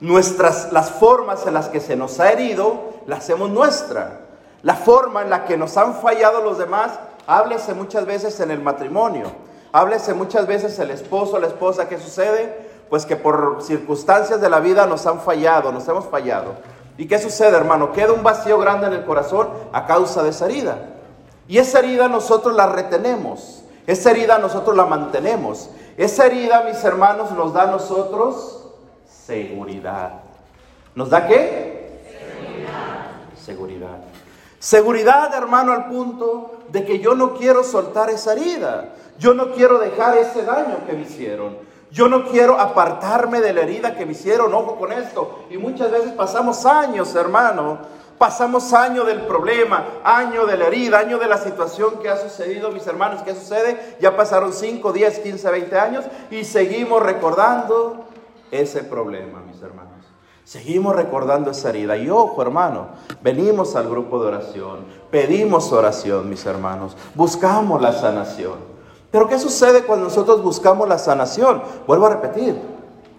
Nuestras, 0.00 0.72
las 0.72 0.90
formas 0.90 1.46
en 1.46 1.52
las 1.52 1.68
que 1.68 1.80
se 1.80 1.96
nos 1.96 2.18
ha 2.18 2.32
herido, 2.32 2.94
las 3.06 3.18
hacemos 3.18 3.50
nuestras 3.50 4.25
la 4.62 4.74
forma 4.74 5.22
en 5.22 5.30
la 5.30 5.44
que 5.44 5.56
nos 5.56 5.76
han 5.76 5.94
fallado 5.94 6.42
los 6.42 6.58
demás, 6.58 6.98
háblese 7.26 7.74
muchas 7.74 8.06
veces 8.06 8.38
en 8.40 8.50
el 8.50 8.60
matrimonio, 8.60 9.32
háblese 9.72 10.14
muchas 10.14 10.46
veces 10.46 10.78
el 10.78 10.90
esposo, 10.90 11.38
la 11.38 11.46
esposa, 11.46 11.88
¿qué 11.88 11.98
sucede? 11.98 12.66
Pues 12.88 13.06
que 13.06 13.16
por 13.16 13.62
circunstancias 13.62 14.40
de 14.40 14.50
la 14.50 14.60
vida 14.60 14.86
nos 14.86 15.06
han 15.06 15.20
fallado, 15.20 15.72
nos 15.72 15.86
hemos 15.88 16.06
fallado. 16.06 16.54
¿Y 16.98 17.06
qué 17.06 17.18
sucede, 17.18 17.56
hermano? 17.56 17.92
Queda 17.92 18.12
un 18.12 18.22
vacío 18.22 18.58
grande 18.58 18.86
en 18.86 18.94
el 18.94 19.04
corazón 19.04 19.48
a 19.72 19.86
causa 19.86 20.22
de 20.22 20.30
esa 20.30 20.46
herida. 20.46 20.78
Y 21.48 21.58
esa 21.58 21.80
herida 21.80 22.08
nosotros 22.08 22.54
la 22.54 22.66
retenemos, 22.66 23.62
esa 23.86 24.10
herida 24.10 24.38
nosotros 24.38 24.76
la 24.76 24.86
mantenemos. 24.86 25.70
Esa 25.96 26.26
herida, 26.26 26.62
mis 26.62 26.82
hermanos, 26.84 27.30
nos 27.32 27.54
da 27.54 27.62
a 27.62 27.66
nosotros 27.66 28.68
seguridad. 29.08 30.20
¿Nos 30.94 31.08
da 31.08 31.26
qué? 31.26 32.02
Seguridad. 32.10 33.06
Seguridad. 33.42 34.15
Seguridad, 34.66 35.32
hermano, 35.32 35.72
al 35.72 35.86
punto 35.86 36.56
de 36.72 36.84
que 36.84 36.98
yo 36.98 37.14
no 37.14 37.34
quiero 37.34 37.62
soltar 37.62 38.10
esa 38.10 38.32
herida. 38.32 38.94
Yo 39.16 39.32
no 39.32 39.52
quiero 39.52 39.78
dejar 39.78 40.18
ese 40.18 40.42
daño 40.42 40.78
que 40.84 40.92
me 40.94 41.02
hicieron. 41.02 41.56
Yo 41.92 42.08
no 42.08 42.24
quiero 42.24 42.58
apartarme 42.58 43.40
de 43.40 43.52
la 43.52 43.60
herida 43.60 43.96
que 43.96 44.04
me 44.04 44.10
hicieron. 44.10 44.52
Ojo 44.52 44.74
con 44.74 44.90
esto. 44.90 45.44
Y 45.50 45.56
muchas 45.56 45.92
veces 45.92 46.10
pasamos 46.14 46.66
años, 46.66 47.14
hermano. 47.14 47.78
Pasamos 48.18 48.72
años 48.72 49.06
del 49.06 49.20
problema, 49.20 49.84
año 50.02 50.46
de 50.46 50.56
la 50.56 50.66
herida, 50.66 50.98
año 50.98 51.18
de 51.18 51.28
la 51.28 51.38
situación 51.38 52.00
que 52.02 52.08
ha 52.08 52.16
sucedido, 52.16 52.72
mis 52.72 52.88
hermanos. 52.88 53.22
¿Qué 53.22 53.36
sucede? 53.36 53.96
Ya 54.00 54.16
pasaron 54.16 54.52
5, 54.52 54.92
10, 54.92 55.20
15, 55.20 55.48
20 55.48 55.78
años 55.78 56.04
y 56.28 56.42
seguimos 56.42 57.00
recordando 57.04 58.06
ese 58.50 58.82
problema, 58.82 59.42
mis 59.46 59.62
hermanos. 59.62 59.95
Seguimos 60.46 60.94
recordando 60.94 61.50
esa 61.50 61.70
herida. 61.70 61.96
Y 61.96 62.08
ojo, 62.08 62.40
hermano, 62.40 62.86
venimos 63.20 63.74
al 63.74 63.90
grupo 63.90 64.20
de 64.20 64.28
oración, 64.28 64.84
pedimos 65.10 65.72
oración, 65.72 66.30
mis 66.30 66.46
hermanos, 66.46 66.96
buscamos 67.16 67.82
la 67.82 67.92
sanación. 67.92 68.54
Pero 69.10 69.26
¿qué 69.26 69.40
sucede 69.40 69.82
cuando 69.82 70.04
nosotros 70.04 70.44
buscamos 70.44 70.88
la 70.88 70.98
sanación? 70.98 71.62
Vuelvo 71.88 72.06
a 72.06 72.10
repetir. 72.10 72.56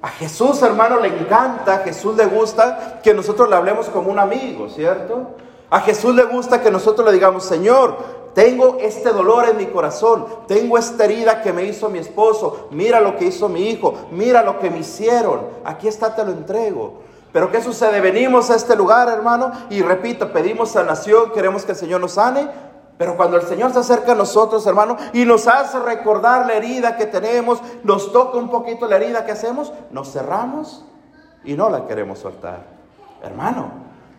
A 0.01 0.07
Jesús, 0.07 0.61
hermano, 0.61 1.01
le 1.01 1.09
encanta, 1.09 1.73
a 1.73 1.77
Jesús 1.79 2.15
le 2.15 2.27
gusta 2.27 3.01
que 3.03 3.13
nosotros 3.13 3.49
le 3.49 3.57
hablemos 3.57 3.89
como 3.89 4.09
un 4.09 4.19
amigo, 4.19 4.69
¿cierto? 4.69 5.31
A 5.69 5.81
Jesús 5.81 6.15
le 6.15 6.23
gusta 6.23 6.61
que 6.61 6.71
nosotros 6.71 7.05
le 7.05 7.11
digamos, 7.11 7.43
Señor, 7.43 7.97
tengo 8.35 8.77
este 8.79 9.09
dolor 9.09 9.49
en 9.49 9.57
mi 9.57 9.65
corazón, 9.65 10.25
tengo 10.47 10.77
esta 10.77 11.03
herida 11.03 11.41
que 11.41 11.51
me 11.51 11.65
hizo 11.65 11.89
mi 11.89 11.99
esposo, 11.99 12.69
mira 12.71 13.01
lo 13.01 13.17
que 13.17 13.25
hizo 13.25 13.49
mi 13.49 13.67
hijo, 13.67 13.95
mira 14.11 14.43
lo 14.43 14.59
que 14.59 14.69
me 14.69 14.79
hicieron, 14.79 15.41
aquí 15.65 15.89
está, 15.89 16.15
te 16.15 16.23
lo 16.23 16.31
entrego. 16.31 17.06
Pero 17.37 17.51
¿qué 17.51 17.61
sucede? 17.61 18.01
Venimos 18.01 18.49
a 18.49 18.55
este 18.55 18.75
lugar, 18.75 19.07
hermano, 19.09 19.51
y 19.69 19.83
repito, 19.83 20.33
pedimos 20.33 20.71
sanación, 20.71 21.31
queremos 21.33 21.65
que 21.65 21.73
el 21.73 21.77
Señor 21.77 22.01
nos 22.01 22.13
sane, 22.13 22.47
pero 22.97 23.15
cuando 23.15 23.37
el 23.37 23.43
Señor 23.43 23.71
se 23.73 23.77
acerca 23.77 24.13
a 24.13 24.15
nosotros, 24.15 24.65
hermano, 24.65 24.97
y 25.13 25.23
nos 25.23 25.47
hace 25.47 25.77
recordar 25.77 26.47
la 26.47 26.55
herida 26.55 26.97
que 26.97 27.05
tenemos, 27.05 27.61
nos 27.83 28.11
toca 28.11 28.39
un 28.39 28.49
poquito 28.49 28.87
la 28.87 28.95
herida 28.95 29.23
que 29.23 29.33
hacemos, 29.33 29.71
nos 29.91 30.11
cerramos 30.11 30.83
y 31.43 31.53
no 31.53 31.69
la 31.69 31.85
queremos 31.85 32.17
soltar. 32.17 32.65
Hermano, 33.21 33.69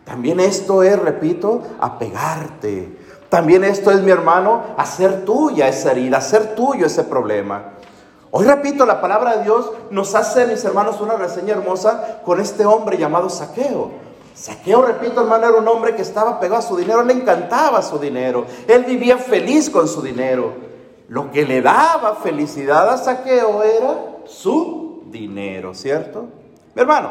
también 0.05 0.39
esto 0.39 0.81
es, 0.81 0.97
repito, 0.97 1.61
apegarte. 1.81 2.99
También 3.27 3.65
esto 3.65 3.91
es, 3.91 4.01
mi 4.01 4.11
hermano, 4.11 4.63
hacer 4.77 5.25
tuya 5.25 5.67
esa 5.67 5.91
herida, 5.91 6.19
hacer 6.19 6.55
tuyo 6.55 6.85
ese 6.85 7.03
problema. 7.03 7.73
Hoy 8.31 8.45
repito, 8.45 8.85
la 8.85 9.01
palabra 9.01 9.37
de 9.37 9.43
Dios 9.43 9.71
nos 9.89 10.13
hace, 10.13 10.45
mis 10.45 10.63
hermanos, 10.63 11.01
una 11.01 11.15
reseña 11.15 11.53
hermosa 11.53 12.21
con 12.23 12.39
este 12.39 12.65
hombre 12.65 12.97
llamado 12.97 13.29
Saqueo. 13.29 13.91
Saqueo, 14.35 14.83
repito, 14.83 15.21
hermano, 15.21 15.47
era 15.47 15.57
un 15.57 15.67
hombre 15.67 15.95
que 15.95 16.03
estaba 16.03 16.39
pegado 16.39 16.59
a 16.59 16.61
su 16.61 16.77
dinero, 16.77 17.03
le 17.03 17.13
encantaba 17.13 17.81
su 17.81 17.97
dinero, 17.97 18.45
él 18.67 18.83
vivía 18.85 19.17
feliz 19.17 19.69
con 19.69 19.87
su 19.87 20.01
dinero. 20.01 20.53
Lo 21.07 21.31
que 21.31 21.43
le 21.43 21.61
daba 21.61 22.15
felicidad 22.15 22.87
a 22.89 22.97
Saqueo 22.97 23.63
era 23.63 23.97
su 24.25 25.03
dinero, 25.07 25.73
¿cierto? 25.73 26.27
Mi 26.75 26.81
hermano, 26.81 27.09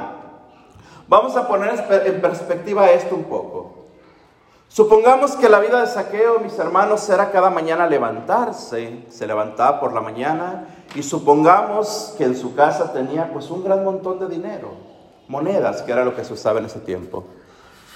vamos 1.09 1.35
a 1.37 1.49
poner 1.49 1.85
en 2.07 2.21
perspectiva 2.21 2.91
esto 2.93 3.17
un 3.17 3.25
poco. 3.25 3.78
Supongamos 4.69 5.35
que 5.37 5.49
la 5.49 5.61
vida 5.61 5.81
de 5.81 5.87
Saqueo, 5.87 6.41
mis 6.41 6.59
hermanos, 6.59 7.09
era 7.09 7.31
cada 7.31 7.49
mañana 7.49 7.87
levantarse, 7.87 9.05
se 9.09 9.27
levantaba 9.27 9.81
por 9.81 9.95
la 9.95 10.03
mañana 10.03 10.67
y 10.95 11.03
supongamos 11.03 12.15
que 12.19 12.25
en 12.25 12.37
su 12.37 12.55
casa 12.55 12.93
tenía 12.93 13.33
pues 13.33 13.51
un 13.51 13.65
gran 13.65 13.83
montón 13.83 14.21
de 14.21 14.29
dinero, 14.29 14.73
monedas, 15.27 15.83
que 15.83 15.93
era 15.93 16.05
lo 16.05 16.15
que 16.15 16.23
se 16.23 16.35
usaba 16.35 16.59
en 16.59 16.67
ese 16.67 16.81
tiempo. 16.81 17.25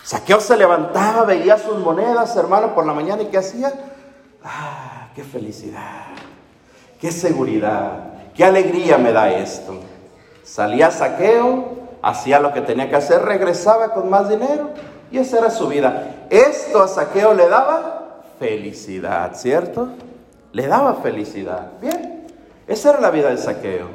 Saqueo 0.03 0.41
se 0.41 0.57
levantaba, 0.57 1.25
veía 1.25 1.59
sus 1.59 1.79
monedas, 1.79 2.35
hermano, 2.37 2.75
por 2.75 2.87
la 2.87 2.95
mañana 2.95 3.23
y 3.23 3.27
¿qué 3.27 3.39
hacía? 3.39 3.73
¡Ah, 4.43 5.09
qué 5.15 5.23
felicidad! 5.23 6.07
¡Qué 6.99 7.13
seguridad! 7.13 8.33
¡Qué 8.35 8.45
alegría 8.45 8.97
me 8.97 9.13
da 9.13 9.31
esto! 9.31 9.75
Salía 10.43 10.91
Saqueo, 10.91 11.83
hacía 12.01 12.41
lo 12.41 12.53
que 12.53 12.63
tenía 12.63 12.89
que 12.89 12.97
hacer, 12.97 13.23
regresaba 13.23 13.93
con 13.93 14.09
más 14.09 14.29
dinero 14.29 14.71
y 15.13 15.19
esa 15.19 15.39
era 15.39 15.51
su 15.51 15.69
vida. 15.69 16.27
Esto 16.31 16.83
a 16.83 16.89
Saqueo 16.89 17.35
le 17.35 17.49
daba 17.49 18.23
felicidad, 18.39 19.37
¿cierto? 19.37 19.91
Le 20.53 20.67
daba 20.67 20.95
felicidad. 20.95 21.73
Bien, 21.81 22.27
esa 22.67 22.91
era 22.91 23.01
la 23.01 23.11
vida 23.11 23.29
de 23.29 23.37
Saqueo. 23.37 23.89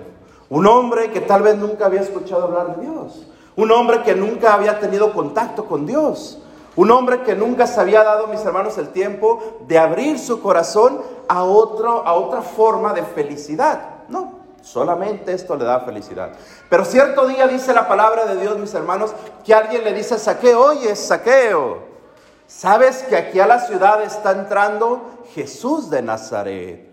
Un 0.49 0.67
hombre 0.67 1.11
que 1.11 1.19
tal 1.19 1.41
vez 1.41 1.57
nunca 1.57 1.87
había 1.87 2.01
escuchado 2.01 2.43
hablar 2.43 2.77
de 2.77 2.85
Dios. 2.85 3.27
Un 3.55 3.71
hombre 3.71 4.03
que 4.03 4.15
nunca 4.15 4.53
había 4.53 4.79
tenido 4.79 5.11
contacto 5.11 5.65
con 5.65 5.87
Dios. 5.87 6.39
Un 6.75 6.91
hombre 6.91 7.23
que 7.23 7.35
nunca 7.35 7.65
se 7.65 7.81
había 7.81 8.03
dado, 8.03 8.27
mis 8.27 8.45
hermanos, 8.45 8.77
el 8.77 8.89
tiempo 8.89 9.41
de 9.67 9.79
abrir 9.79 10.19
su 10.19 10.41
corazón 10.41 11.01
a, 11.27 11.43
otro, 11.43 12.05
a 12.05 12.13
otra 12.13 12.43
forma 12.43 12.93
de 12.93 13.01
felicidad. 13.01 13.81
No, 14.07 14.36
Solamente 14.67 15.31
esto 15.31 15.55
le 15.55 15.63
da 15.63 15.79
felicidad. 15.79 16.31
Pero 16.69 16.83
cierto 16.83 17.25
día 17.25 17.47
dice 17.47 17.73
la 17.73 17.87
palabra 17.87 18.25
de 18.25 18.35
Dios, 18.35 18.57
mis 18.57 18.73
hermanos, 18.73 19.13
que 19.45 19.53
alguien 19.53 19.85
le 19.85 19.93
dice 19.93 20.19
Saqueo, 20.19 20.59
oye, 20.59 20.93
Saqueo, 20.93 21.83
¿sabes 22.47 23.03
que 23.03 23.15
aquí 23.15 23.39
a 23.39 23.47
la 23.47 23.61
ciudad 23.61 24.03
está 24.03 24.31
entrando 24.31 25.23
Jesús 25.33 25.89
de 25.89 26.01
Nazaret? 26.01 26.85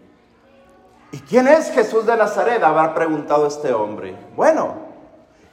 ¿Y 1.10 1.18
quién 1.18 1.48
es 1.48 1.72
Jesús 1.72 2.06
de 2.06 2.16
Nazaret? 2.16 2.62
Habrá 2.62 2.94
preguntado 2.94 3.48
este 3.48 3.72
hombre. 3.72 4.16
Bueno, 4.36 4.76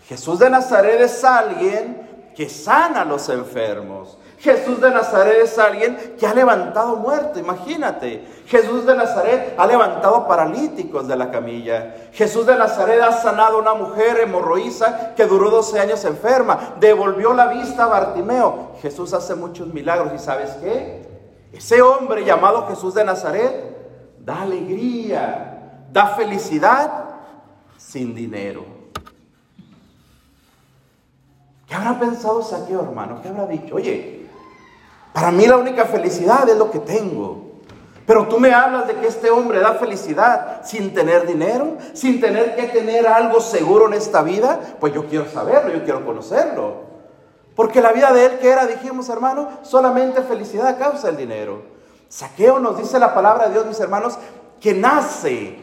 Jesús 0.07 0.37
de 0.37 0.51
Nazaret 0.51 1.01
es 1.01 1.23
alguien 1.23 2.00
que 2.35 2.49
sana 2.49 3.01
a 3.01 3.05
los 3.05 3.29
enfermos. 3.29 4.17
Jesús 4.39 4.81
de 4.81 4.89
Nazaret 4.89 5.37
es 5.43 5.59
alguien 5.59 6.15
que 6.19 6.25
ha 6.25 6.33
levantado 6.33 6.95
muerto, 6.95 7.37
imagínate. 7.37 8.25
Jesús 8.47 8.87
de 8.87 8.95
Nazaret 8.95 9.53
ha 9.55 9.67
levantado 9.67 10.27
paralíticos 10.27 11.07
de 11.07 11.15
la 11.15 11.29
camilla. 11.29 12.09
Jesús 12.11 12.47
de 12.47 12.55
Nazaret 12.55 13.01
ha 13.01 13.11
sanado 13.11 13.57
a 13.57 13.61
una 13.61 13.73
mujer 13.75 14.19
hemorroísa 14.19 15.13
que 15.15 15.27
duró 15.27 15.51
12 15.51 15.79
años 15.79 16.03
enferma. 16.05 16.73
Devolvió 16.79 17.33
la 17.33 17.47
vista 17.47 17.83
a 17.83 17.87
Bartimeo. 17.87 18.71
Jesús 18.81 19.13
hace 19.13 19.35
muchos 19.35 19.67
milagros 19.67 20.11
y 20.15 20.17
¿sabes 20.17 20.49
qué? 20.61 21.07
Ese 21.53 21.81
hombre 21.83 22.25
llamado 22.25 22.65
Jesús 22.67 22.95
de 22.95 23.03
Nazaret 23.03 24.17
da 24.19 24.41
alegría, 24.41 25.85
da 25.91 26.07
felicidad 26.15 27.05
sin 27.77 28.15
dinero. 28.15 28.80
¿Qué 31.71 31.77
habrá 31.77 31.97
pensado 31.97 32.43
Saqueo, 32.43 32.81
hermano? 32.81 33.21
¿Qué 33.21 33.29
habrá 33.29 33.47
dicho? 33.47 33.75
Oye, 33.75 34.27
para 35.13 35.31
mí 35.31 35.47
la 35.47 35.55
única 35.55 35.85
felicidad 35.85 36.49
es 36.49 36.57
lo 36.57 36.69
que 36.69 36.79
tengo. 36.79 37.61
Pero 38.05 38.27
tú 38.27 38.41
me 38.41 38.53
hablas 38.53 38.87
de 38.87 38.95
que 38.95 39.07
este 39.07 39.29
hombre 39.29 39.61
da 39.61 39.75
felicidad 39.75 40.63
sin 40.65 40.93
tener 40.93 41.25
dinero, 41.25 41.77
sin 41.93 42.19
tener 42.19 42.57
que 42.57 42.63
tener 42.63 43.07
algo 43.07 43.39
seguro 43.39 43.87
en 43.87 43.93
esta 43.93 44.21
vida. 44.21 44.59
Pues 44.81 44.93
yo 44.93 45.07
quiero 45.07 45.29
saberlo, 45.29 45.71
yo 45.71 45.85
quiero 45.85 46.05
conocerlo. 46.05 46.73
Porque 47.55 47.79
la 47.79 47.93
vida 47.93 48.11
de 48.11 48.25
él 48.25 48.39
que 48.39 48.49
era, 48.49 48.65
dijimos 48.65 49.07
hermano, 49.07 49.47
solamente 49.61 50.23
felicidad 50.23 50.77
causa 50.77 51.07
el 51.07 51.15
dinero. 51.15 51.61
Saqueo 52.09 52.59
nos 52.59 52.79
dice 52.79 52.99
la 52.99 53.13
palabra 53.13 53.47
de 53.47 53.53
Dios, 53.53 53.65
mis 53.65 53.79
hermanos, 53.79 54.17
que 54.59 54.73
nace 54.73 55.60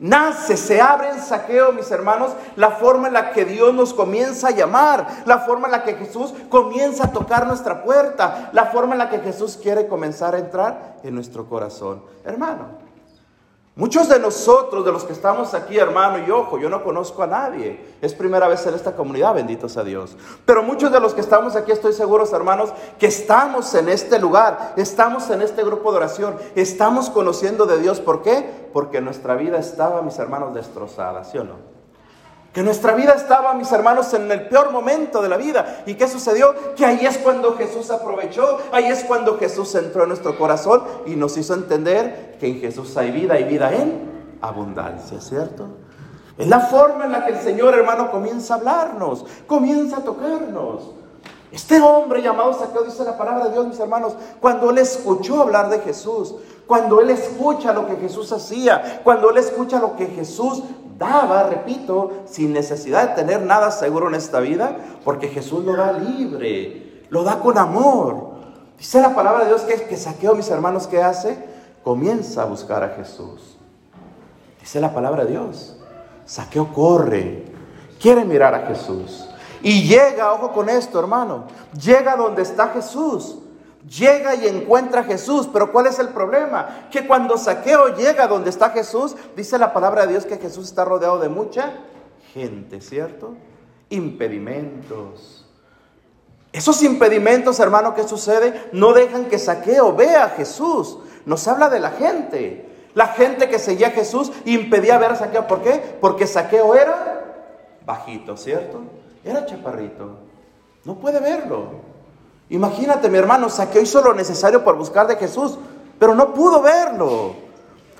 Nace, 0.00 0.56
se 0.56 0.80
abre 0.80 1.10
en 1.10 1.20
saqueo, 1.20 1.72
mis 1.72 1.90
hermanos, 1.90 2.32
la 2.56 2.70
forma 2.70 3.08
en 3.08 3.12
la 3.12 3.32
que 3.32 3.44
Dios 3.44 3.74
nos 3.74 3.92
comienza 3.92 4.48
a 4.48 4.52
llamar, 4.52 5.06
la 5.26 5.40
forma 5.40 5.66
en 5.66 5.72
la 5.72 5.84
que 5.84 5.94
Jesús 5.94 6.32
comienza 6.48 7.04
a 7.04 7.12
tocar 7.12 7.46
nuestra 7.46 7.84
puerta, 7.84 8.48
la 8.54 8.64
forma 8.66 8.94
en 8.94 8.98
la 8.98 9.10
que 9.10 9.18
Jesús 9.18 9.58
quiere 9.62 9.88
comenzar 9.88 10.34
a 10.34 10.38
entrar 10.38 10.96
en 11.02 11.14
nuestro 11.14 11.46
corazón. 11.50 12.02
Hermano, 12.24 12.89
Muchos 13.80 14.10
de 14.10 14.18
nosotros, 14.18 14.84
de 14.84 14.92
los 14.92 15.04
que 15.04 15.14
estamos 15.14 15.54
aquí, 15.54 15.78
hermano, 15.78 16.18
y 16.18 16.30
ojo, 16.30 16.58
yo 16.58 16.68
no 16.68 16.84
conozco 16.84 17.22
a 17.22 17.26
nadie. 17.26 17.96
Es 18.02 18.12
primera 18.12 18.46
vez 18.46 18.66
en 18.66 18.74
esta 18.74 18.94
comunidad, 18.94 19.34
benditos 19.34 19.78
a 19.78 19.84
Dios. 19.84 20.18
Pero 20.44 20.62
muchos 20.62 20.92
de 20.92 21.00
los 21.00 21.14
que 21.14 21.22
estamos 21.22 21.56
aquí, 21.56 21.72
estoy 21.72 21.94
seguros, 21.94 22.30
hermanos, 22.34 22.74
que 22.98 23.06
estamos 23.06 23.74
en 23.74 23.88
este 23.88 24.18
lugar, 24.18 24.74
estamos 24.76 25.30
en 25.30 25.40
este 25.40 25.64
grupo 25.64 25.92
de 25.92 25.96
oración, 25.96 26.36
estamos 26.56 27.08
conociendo 27.08 27.64
de 27.64 27.78
Dios. 27.80 28.00
¿Por 28.00 28.20
qué? 28.20 28.68
Porque 28.74 29.00
nuestra 29.00 29.34
vida 29.34 29.56
estaba, 29.56 30.02
mis 30.02 30.18
hermanos, 30.18 30.52
destrozada, 30.52 31.24
¿sí 31.24 31.38
o 31.38 31.44
no? 31.44 31.69
Que 32.52 32.62
nuestra 32.62 32.94
vida 32.94 33.12
estaba, 33.12 33.54
mis 33.54 33.70
hermanos, 33.70 34.12
en 34.12 34.30
el 34.30 34.48
peor 34.48 34.72
momento 34.72 35.22
de 35.22 35.28
la 35.28 35.36
vida. 35.36 35.82
¿Y 35.86 35.94
qué 35.94 36.08
sucedió? 36.08 36.54
Que 36.74 36.84
ahí 36.84 37.06
es 37.06 37.18
cuando 37.18 37.56
Jesús 37.56 37.90
aprovechó, 37.90 38.58
ahí 38.72 38.86
es 38.86 39.04
cuando 39.04 39.38
Jesús 39.38 39.72
entró 39.76 40.02
en 40.02 40.08
nuestro 40.08 40.36
corazón 40.36 40.82
y 41.06 41.14
nos 41.14 41.36
hizo 41.36 41.54
entender 41.54 42.36
que 42.40 42.48
en 42.48 42.60
Jesús 42.60 42.96
hay 42.96 43.12
vida 43.12 43.38
y 43.38 43.44
vida 43.44 43.72
en 43.72 44.10
abundancia, 44.40 45.20
¿cierto? 45.20 45.68
Es 46.36 46.48
la 46.48 46.60
forma 46.60 47.04
en 47.04 47.12
la 47.12 47.24
que 47.24 47.32
el 47.32 47.40
Señor, 47.40 47.74
hermano, 47.74 48.10
comienza 48.10 48.54
a 48.54 48.56
hablarnos, 48.56 49.24
comienza 49.46 49.98
a 49.98 50.00
tocarnos. 50.00 50.90
Este 51.52 51.80
hombre 51.80 52.22
llamado 52.22 52.52
Saqueo 52.54 52.84
dice 52.84 53.04
la 53.04 53.18
palabra 53.18 53.46
de 53.46 53.52
Dios, 53.52 53.66
mis 53.66 53.78
hermanos, 53.78 54.14
cuando 54.40 54.70
él 54.70 54.78
escuchó 54.78 55.42
hablar 55.42 55.68
de 55.68 55.80
Jesús, 55.80 56.34
cuando 56.66 57.00
él 57.00 57.10
escucha 57.10 57.72
lo 57.72 57.86
que 57.86 57.96
Jesús 57.96 58.32
hacía, 58.32 59.00
cuando 59.02 59.30
él 59.30 59.38
escucha 59.38 59.80
lo 59.80 59.96
que 59.96 60.06
Jesús 60.06 60.62
daba, 61.00 61.44
repito, 61.44 62.24
sin 62.26 62.52
necesidad 62.52 63.08
de 63.08 63.14
tener 63.22 63.40
nada 63.42 63.70
seguro 63.70 64.08
en 64.08 64.14
esta 64.14 64.38
vida, 64.38 64.76
porque 65.02 65.28
Jesús 65.28 65.64
lo 65.64 65.74
da 65.74 65.92
libre, 65.92 67.04
lo 67.08 67.24
da 67.24 67.40
con 67.40 67.56
amor. 67.56 68.34
Dice 68.78 69.00
la 69.00 69.14
palabra 69.14 69.40
de 69.40 69.46
Dios 69.48 69.62
que, 69.62 69.82
que 69.84 69.96
saqueo, 69.96 70.34
mis 70.34 70.50
hermanos, 70.50 70.86
¿qué 70.86 71.02
hace? 71.02 71.42
Comienza 71.82 72.42
a 72.42 72.44
buscar 72.44 72.84
a 72.84 72.90
Jesús. 72.90 73.56
Dice 74.60 74.78
la 74.78 74.92
palabra 74.92 75.24
de 75.24 75.30
Dios. 75.32 75.78
Saqueo 76.26 76.70
corre, 76.72 77.46
quiere 77.98 78.26
mirar 78.26 78.54
a 78.54 78.66
Jesús. 78.66 79.26
Y 79.62 79.88
llega, 79.88 80.34
ojo 80.34 80.52
con 80.52 80.68
esto, 80.68 81.00
hermano, 81.00 81.44
llega 81.82 82.14
donde 82.14 82.42
está 82.42 82.68
Jesús. 82.68 83.38
Llega 83.88 84.34
y 84.34 84.46
encuentra 84.46 85.00
a 85.00 85.04
Jesús, 85.04 85.48
pero 85.50 85.72
¿cuál 85.72 85.86
es 85.86 85.98
el 85.98 86.08
problema? 86.08 86.88
Que 86.90 87.06
cuando 87.06 87.38
Saqueo 87.38 87.96
llega 87.96 88.26
donde 88.26 88.50
está 88.50 88.70
Jesús, 88.70 89.16
dice 89.34 89.58
la 89.58 89.72
palabra 89.72 90.02
de 90.02 90.12
Dios 90.12 90.26
que 90.26 90.36
Jesús 90.36 90.66
está 90.66 90.84
rodeado 90.84 91.18
de 91.18 91.30
mucha 91.30 91.72
gente, 92.34 92.82
¿cierto? 92.82 93.34
Impedimentos. 93.88 95.46
Esos 96.52 96.82
impedimentos, 96.82 97.58
hermano, 97.58 97.94
¿qué 97.94 98.06
sucede? 98.06 98.68
No 98.72 98.92
dejan 98.92 99.26
que 99.26 99.38
Saqueo 99.38 99.94
vea 99.94 100.24
a 100.24 100.30
Jesús. 100.30 100.98
Nos 101.24 101.48
habla 101.48 101.70
de 101.70 101.80
la 101.80 101.90
gente. 101.90 102.68
La 102.94 103.06
gente 103.06 103.48
que 103.48 103.58
seguía 103.58 103.88
a 103.88 103.92
Jesús 103.92 104.30
impedía 104.44 104.98
ver 104.98 105.12
a 105.12 105.16
Saqueo. 105.16 105.46
¿Por 105.46 105.62
qué? 105.62 105.80
Porque 106.00 106.26
Saqueo 106.26 106.74
era 106.74 107.20
bajito, 107.86 108.36
¿cierto? 108.36 108.80
Era 109.24 109.46
chaparrito. 109.46 110.18
No 110.84 110.96
puede 110.96 111.20
verlo. 111.20 111.89
Imagínate, 112.50 113.08
mi 113.08 113.16
hermano, 113.16 113.48
Saqueo 113.48 113.80
hizo 113.80 114.02
lo 114.02 114.12
necesario 114.12 114.62
por 114.64 114.76
buscar 114.76 115.06
de 115.06 115.16
Jesús, 115.16 115.56
pero 115.98 116.14
no 116.14 116.34
pudo 116.34 116.60
verlo. 116.60 117.34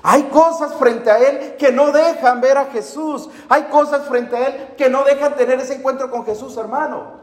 Hay 0.03 0.23
cosas 0.23 0.73
frente 0.75 1.09
a 1.09 1.17
él 1.17 1.55
que 1.57 1.71
no 1.71 1.91
dejan 1.91 2.41
ver 2.41 2.57
a 2.57 2.65
Jesús. 2.65 3.29
Hay 3.47 3.63
cosas 3.63 4.05
frente 4.07 4.35
a 4.35 4.47
él 4.47 4.75
que 4.77 4.89
no 4.89 5.03
dejan 5.03 5.35
tener 5.35 5.59
ese 5.59 5.75
encuentro 5.75 6.11
con 6.11 6.25
Jesús, 6.25 6.57
hermano. 6.57 7.21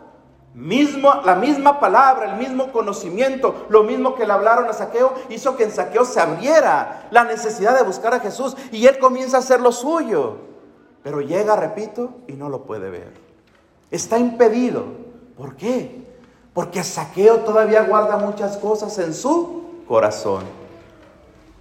La 0.54 1.34
misma 1.34 1.78
palabra, 1.78 2.32
el 2.32 2.36
mismo 2.36 2.72
conocimiento, 2.72 3.66
lo 3.68 3.82
mismo 3.82 4.14
que 4.14 4.26
le 4.26 4.32
hablaron 4.32 4.68
a 4.68 4.72
Saqueo, 4.72 5.12
hizo 5.28 5.56
que 5.56 5.64
en 5.64 5.70
Saqueo 5.70 6.04
se 6.04 6.20
abriera 6.20 7.08
la 7.10 7.24
necesidad 7.24 7.76
de 7.76 7.84
buscar 7.84 8.14
a 8.14 8.20
Jesús 8.20 8.56
y 8.72 8.86
él 8.86 8.98
comienza 8.98 9.36
a 9.36 9.40
hacer 9.40 9.60
lo 9.60 9.70
suyo. 9.70 10.36
Pero 11.02 11.20
llega, 11.20 11.56
repito, 11.56 12.10
y 12.26 12.32
no 12.32 12.48
lo 12.48 12.62
puede 12.62 12.90
ver. 12.90 13.12
Está 13.90 14.18
impedido. 14.18 14.84
¿Por 15.36 15.56
qué? 15.56 16.07
Porque 16.58 16.82
Saqueo 16.82 17.36
todavía 17.42 17.82
guarda 17.82 18.16
muchas 18.16 18.56
cosas 18.56 18.98
en 18.98 19.14
su 19.14 19.84
corazón. 19.86 20.42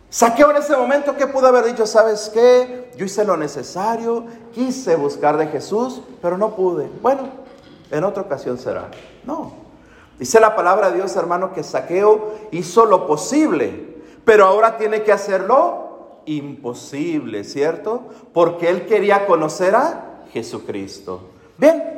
Saqueo 0.09 0.49
en 0.49 0.57
ese 0.57 0.75
momento 0.75 1.15
que 1.15 1.27
pudo 1.27 1.45
haber 1.45 1.65
dicho, 1.65 1.85
¿sabes 1.85 2.31
qué? 2.33 2.91
Yo 2.97 3.05
hice 3.05 3.23
lo 3.23 3.37
necesario, 3.37 4.25
quise 4.55 4.95
buscar 4.95 5.37
de 5.37 5.49
Jesús, 5.49 6.01
pero 6.19 6.35
no 6.35 6.55
pude. 6.55 6.89
Bueno, 7.03 7.29
en 7.91 8.03
otra 8.05 8.23
ocasión 8.23 8.57
será. 8.57 8.89
No. 9.23 9.51
Dice 10.17 10.39
la 10.39 10.55
palabra 10.55 10.89
de 10.89 10.95
Dios, 10.95 11.15
hermano, 11.15 11.53
que 11.53 11.61
Saqueo 11.61 12.33
hizo 12.49 12.87
lo 12.87 13.05
posible, 13.05 14.01
pero 14.25 14.47
ahora 14.47 14.77
tiene 14.77 15.03
que 15.03 15.11
hacerlo 15.11 16.21
imposible, 16.25 17.43
¿cierto? 17.43 18.01
Porque 18.33 18.67
él 18.67 18.87
quería 18.87 19.27
conocer 19.27 19.75
a 19.75 20.23
Jesucristo. 20.33 21.21
Bien, 21.55 21.96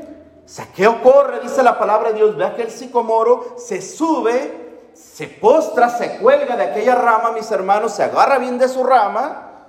Saqueo 0.50 1.04
corre, 1.04 1.42
dice 1.42 1.62
la 1.62 1.78
palabra 1.78 2.10
de 2.10 2.16
Dios, 2.16 2.36
ve 2.36 2.44
aquel 2.44 2.72
sicomoro, 2.72 3.54
se 3.60 3.84
sube, 3.84 4.90
se 4.96 5.28
postra, 5.28 5.90
se 5.90 6.18
cuelga 6.18 6.58
de 6.58 6.64
aquella 6.64 6.96
rama, 6.96 7.34
mis 7.34 7.52
hermanos, 7.52 7.94
se 7.94 8.02
agarra 8.02 8.40
bien 8.40 8.58
de 8.58 8.68
su 8.68 8.84
rama 8.84 9.68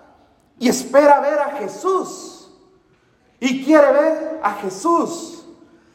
y 0.59 0.71
espera 0.71 1.21
ver 1.21 1.39
a 1.39 1.51
Jesús. 1.59 2.51
Y 3.41 3.63
quiere 3.63 3.93
ver 3.93 4.41
a 4.43 4.55
Jesús. 4.55 5.45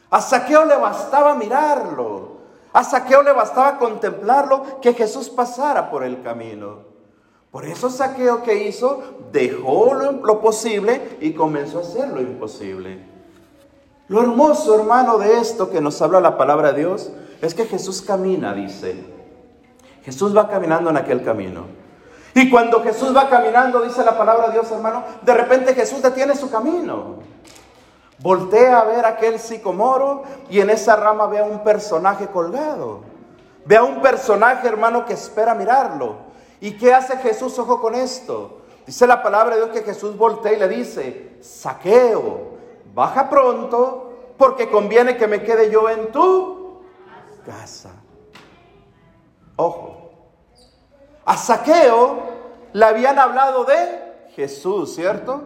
A 0.08 0.20
Saqueo 0.20 0.64
le 0.64 0.76
bastaba 0.76 1.34
mirarlo. 1.34 2.36
A 2.72 2.84
Saqueo 2.84 3.24
le 3.24 3.32
bastaba 3.32 3.78
contemplarlo, 3.78 4.80
que 4.80 4.94
Jesús 4.94 5.28
pasara 5.28 5.90
por 5.90 6.04
el 6.04 6.22
camino. 6.22 6.84
Por 7.50 7.64
eso 7.64 7.90
Saqueo 7.90 8.44
que 8.44 8.68
hizo, 8.68 9.02
dejó 9.32 9.94
lo, 9.94 10.12
lo 10.12 10.40
posible 10.40 11.18
y 11.20 11.32
comenzó 11.32 11.78
a 11.78 11.82
hacer 11.82 12.08
lo 12.10 12.20
imposible. 12.20 13.15
Lo 14.08 14.22
hermoso, 14.22 14.78
hermano, 14.78 15.18
de 15.18 15.40
esto 15.40 15.70
que 15.70 15.80
nos 15.80 16.00
habla 16.00 16.20
la 16.20 16.36
palabra 16.36 16.72
de 16.72 16.80
Dios 16.80 17.10
es 17.42 17.54
que 17.54 17.66
Jesús 17.66 18.02
camina, 18.02 18.54
dice. 18.54 19.04
Jesús 20.04 20.36
va 20.36 20.48
caminando 20.48 20.90
en 20.90 20.96
aquel 20.96 21.24
camino. 21.24 21.64
Y 22.34 22.48
cuando 22.50 22.82
Jesús 22.82 23.16
va 23.16 23.28
caminando, 23.28 23.82
dice 23.82 24.04
la 24.04 24.16
palabra 24.16 24.48
de 24.48 24.52
Dios, 24.52 24.70
hermano, 24.70 25.02
de 25.22 25.34
repente 25.34 25.74
Jesús 25.74 26.02
detiene 26.02 26.36
su 26.36 26.50
camino. 26.50 27.16
Voltea 28.18 28.80
a 28.80 28.84
ver 28.84 29.04
aquel 29.04 29.38
sicomoro 29.38 30.22
y 30.48 30.60
en 30.60 30.70
esa 30.70 30.96
rama 30.96 31.26
ve 31.26 31.38
a 31.38 31.44
un 31.44 31.64
personaje 31.64 32.28
colgado. 32.28 33.00
Ve 33.64 33.76
a 33.76 33.82
un 33.82 34.00
personaje, 34.00 34.68
hermano, 34.68 35.04
que 35.04 35.14
espera 35.14 35.54
mirarlo. 35.54 36.16
¿Y 36.60 36.72
qué 36.78 36.94
hace 36.94 37.16
Jesús? 37.16 37.58
Ojo 37.58 37.80
con 37.80 37.94
esto. 37.94 38.60
Dice 38.86 39.06
la 39.06 39.22
palabra 39.22 39.56
de 39.56 39.62
Dios 39.62 39.76
que 39.76 39.82
Jesús 39.82 40.16
voltea 40.16 40.52
y 40.52 40.58
le 40.58 40.68
dice, 40.68 41.38
saqueo, 41.40 42.55
baja 42.96 43.28
pronto, 43.28 44.32
porque 44.38 44.70
conviene 44.70 45.18
que 45.18 45.26
me 45.28 45.42
quede 45.42 45.70
yo 45.70 45.90
en 45.90 46.10
tu 46.10 46.80
casa. 47.44 47.90
Ojo, 49.54 50.12
a 51.26 51.36
saqueo 51.36 52.22
le 52.72 52.84
habían 52.86 53.18
hablado 53.18 53.64
de 53.64 54.30
Jesús, 54.34 54.94
¿cierto? 54.94 55.42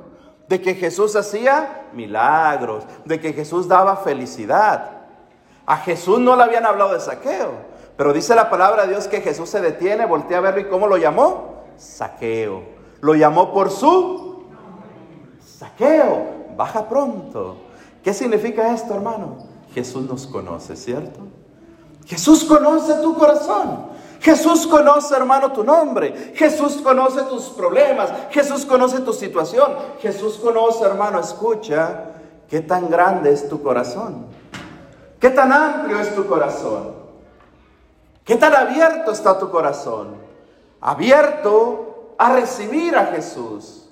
De 0.46 0.62
que 0.62 0.76
Jesús 0.76 1.16
hacía 1.16 1.88
milagros, 1.92 2.84
de 3.04 3.18
que 3.18 3.32
Jesús 3.32 3.66
daba 3.66 3.96
felicidad. 3.96 4.98
A 5.66 5.76
Jesús 5.78 6.20
no 6.20 6.36
le 6.36 6.44
habían 6.44 6.66
hablado 6.66 6.92
de 6.92 7.00
saqueo, 7.00 7.50
pero 7.96 8.12
dice 8.12 8.36
la 8.36 8.48
palabra 8.48 8.82
de 8.84 8.90
Dios 8.90 9.08
que 9.08 9.22
Jesús 9.22 9.50
se 9.50 9.60
detiene, 9.60 10.06
voltea 10.06 10.38
a 10.38 10.42
verlo 10.42 10.60
y 10.60 10.68
¿cómo 10.68 10.86
lo 10.86 10.96
llamó? 10.98 11.64
Saqueo. 11.76 12.62
Lo 13.00 13.16
llamó 13.16 13.52
por 13.52 13.72
su 13.72 14.44
saqueo. 15.40 16.39
Baja 16.56 16.88
pronto. 16.88 17.56
¿Qué 18.02 18.14
significa 18.14 18.72
esto, 18.72 18.94
hermano? 18.94 19.36
Jesús 19.74 20.08
nos 20.08 20.26
conoce, 20.26 20.76
¿cierto? 20.76 21.20
Jesús 22.06 22.44
conoce 22.44 22.94
tu 22.94 23.14
corazón. 23.14 23.90
Jesús 24.20 24.66
conoce, 24.66 25.14
hermano, 25.14 25.52
tu 25.52 25.64
nombre. 25.64 26.32
Jesús 26.34 26.80
conoce 26.82 27.22
tus 27.22 27.44
problemas. 27.50 28.10
Jesús 28.30 28.66
conoce 28.66 29.00
tu 29.00 29.12
situación. 29.12 29.72
Jesús 30.00 30.36
conoce, 30.36 30.84
hermano, 30.84 31.20
escucha, 31.20 32.04
qué 32.48 32.60
tan 32.60 32.90
grande 32.90 33.32
es 33.32 33.48
tu 33.48 33.62
corazón. 33.62 34.26
Qué 35.18 35.30
tan 35.30 35.52
amplio 35.52 36.00
es 36.00 36.14
tu 36.14 36.26
corazón. 36.26 36.94
Qué 38.24 38.36
tan 38.36 38.54
abierto 38.54 39.12
está 39.12 39.38
tu 39.38 39.50
corazón. 39.50 40.16
Abierto 40.80 42.14
a 42.18 42.32
recibir 42.32 42.96
a 42.96 43.06
Jesús. 43.06 43.88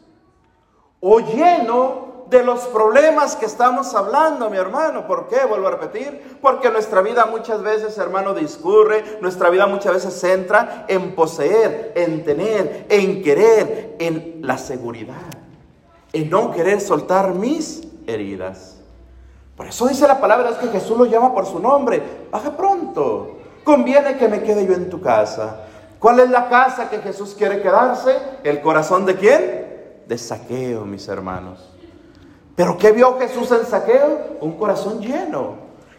O 1.00 1.21
lleno 1.21 2.08
de 2.28 2.42
los 2.44 2.61
problemas 2.66 3.37
que 3.37 3.47
estamos 3.47 3.94
hablando, 3.94 4.50
mi 4.50 4.58
hermano. 4.58 5.06
¿Por 5.06 5.28
qué? 5.28 5.47
Vuelvo 5.49 5.68
a 5.68 5.73
repetir. 5.73 6.38
Porque 6.42 6.70
nuestra 6.70 7.00
vida 7.00 7.26
muchas 7.26 7.62
veces, 7.62 7.97
hermano, 7.97 8.35
discurre. 8.35 9.18
Nuestra 9.20 9.49
vida 9.50 9.66
muchas 9.66 9.94
veces 9.94 10.20
centra 10.20 10.85
en 10.88 11.14
poseer, 11.14 11.92
en 11.94 12.25
tener, 12.25 12.87
en 12.88 13.23
querer, 13.23 13.97
en 13.99 14.40
la 14.42 14.58
seguridad. 14.58 15.16
En 16.12 16.28
no 16.28 16.50
querer 16.52 16.80
soltar 16.80 17.35
mis 17.35 17.82
heridas. 18.06 18.76
Por 19.56 19.66
eso 19.66 19.88
dice 19.88 20.06
la 20.06 20.20
palabra, 20.20 20.50
es 20.50 20.56
que 20.56 20.68
Jesús 20.68 20.97
lo 20.97 21.06
llama 21.06 21.35
por 21.35 21.47
su 21.47 21.58
nombre. 21.58 22.02
Baja 22.30 22.56
pronto. 22.56 23.38
Conviene 23.64 24.16
que 24.16 24.28
me 24.28 24.42
quede 24.42 24.66
yo 24.66 24.75
en 24.75 24.90
tu 24.90 25.00
casa. 25.00 25.64
¿Cuál 25.99 26.20
es 26.20 26.30
la 26.30 26.49
casa 26.49 26.88
que 26.90 26.99
Jesús 26.99 27.35
quiere 27.37 27.61
quedarse? 27.61 28.16
¿El 28.44 28.61
corazón 28.61 29.04
de 29.04 29.16
quién? 29.16 30.02
De 30.06 30.16
saqueo, 30.16 30.85
mis 30.85 31.08
hermanos. 31.08 31.77
Pero 32.59 32.77
¿qué 32.77 32.91
vio 32.91 33.17
Jesús 33.21 33.53
en 33.53 33.65
saqueo? 33.65 34.38
Un 34.41 34.59
corazón 34.59 35.00
lleno, 35.00 35.59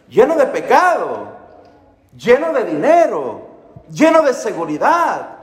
lleno 0.10 0.36
de 0.36 0.46
pecado, 0.46 1.30
lleno 2.18 2.52
de 2.52 2.66
dinero, 2.66 3.44
lleno 3.90 4.24
de 4.24 4.34
seguridad, 4.34 5.38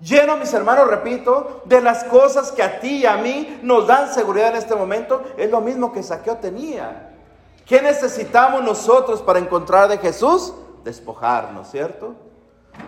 lleno, 0.00 0.36
mis 0.36 0.54
hermanos, 0.54 0.86
repito, 0.86 1.62
de 1.64 1.80
las 1.80 2.04
cosas 2.04 2.52
que 2.52 2.62
a 2.62 2.78
ti 2.78 2.98
y 2.98 3.06
a 3.06 3.16
mí 3.16 3.58
nos 3.64 3.88
dan 3.88 4.14
seguridad 4.14 4.50
en 4.50 4.58
este 4.58 4.76
momento. 4.76 5.24
Es 5.36 5.50
lo 5.50 5.60
mismo 5.60 5.92
que 5.92 6.04
saqueo 6.04 6.36
tenía. 6.36 7.16
¿Qué 7.66 7.82
necesitamos 7.82 8.62
nosotros 8.62 9.22
para 9.22 9.40
encontrar 9.40 9.88
de 9.88 9.98
Jesús? 9.98 10.54
Despojarnos, 10.84 11.68
¿cierto? 11.68 12.14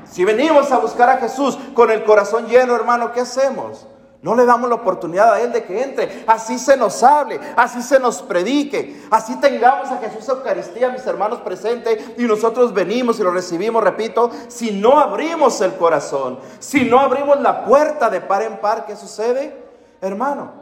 Si 0.04 0.24
venimos 0.24 0.70
a 0.70 0.78
buscar 0.78 1.08
a 1.08 1.16
Jesús 1.16 1.58
con 1.74 1.90
el 1.90 2.04
corazón 2.04 2.46
lleno, 2.46 2.76
hermano, 2.76 3.10
¿qué 3.10 3.22
hacemos? 3.22 3.88
No 4.22 4.36
le 4.36 4.46
damos 4.46 4.68
la 4.68 4.76
oportunidad 4.76 5.34
a 5.34 5.40
Él 5.40 5.50
de 5.50 5.64
que 5.64 5.82
entre. 5.82 6.24
Así 6.28 6.56
se 6.56 6.76
nos 6.76 7.02
hable, 7.02 7.40
así 7.56 7.82
se 7.82 7.98
nos 7.98 8.22
predique, 8.22 9.02
así 9.10 9.34
tengamos 9.40 9.90
a 9.90 9.98
Jesús 9.98 10.28
Eucaristía, 10.28 10.90
mis 10.90 11.04
hermanos 11.04 11.40
presentes, 11.40 12.00
y 12.16 12.22
nosotros 12.22 12.72
venimos 12.72 13.18
y 13.18 13.24
lo 13.24 13.32
recibimos, 13.32 13.82
repito, 13.82 14.30
si 14.46 14.70
no 14.70 15.00
abrimos 15.00 15.60
el 15.60 15.74
corazón, 15.74 16.38
si 16.60 16.84
no 16.84 17.00
abrimos 17.00 17.40
la 17.40 17.64
puerta 17.64 18.08
de 18.10 18.20
par 18.20 18.42
en 18.42 18.58
par, 18.58 18.86
¿qué 18.86 18.94
sucede? 18.94 19.60
Hermano, 20.00 20.52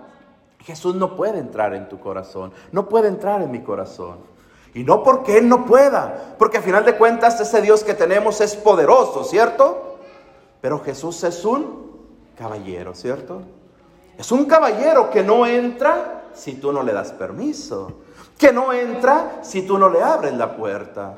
Jesús 0.61 0.94
no 0.94 1.14
puede 1.14 1.38
entrar 1.38 1.75
en 1.75 1.87
tu 1.87 2.01
corazón, 2.01 2.55
no 2.73 2.88
puede 2.88 3.09
entrar 3.09 3.42
en 3.42 3.51
mi 3.51 3.61
corazón. 3.61 4.18
Y 4.73 4.85
no 4.85 5.03
porque 5.03 5.37
Él 5.37 5.49
no 5.49 5.66
pueda, 5.66 6.37
porque 6.38 6.59
a 6.59 6.62
final 6.62 6.87
de 6.87 6.96
cuentas 6.96 7.38
ese 7.38 7.61
Dios 7.61 7.85
que 7.85 7.92
tenemos 7.92 8.40
es 8.40 8.57
poderoso, 8.57 9.23
¿cierto? 9.25 9.99
Pero 10.62 10.79
Jesús 10.81 11.23
es 11.25 11.44
un 11.44 11.89
caballero, 12.40 12.94
¿cierto? 12.94 13.42
Es 14.16 14.33
un 14.33 14.46
caballero 14.46 15.11
que 15.11 15.22
no 15.22 15.46
entra 15.46 16.22
si 16.33 16.55
tú 16.55 16.72
no 16.72 16.83
le 16.83 16.94
das 16.94 17.12
permiso, 17.12 17.92
que 18.38 18.50
no 18.50 18.72
entra 18.72 19.40
si 19.42 19.62
tú 19.62 19.76
no 19.76 19.90
le 19.90 20.03
abres 20.03 20.33
la 20.33 20.57
puerta. 20.57 21.16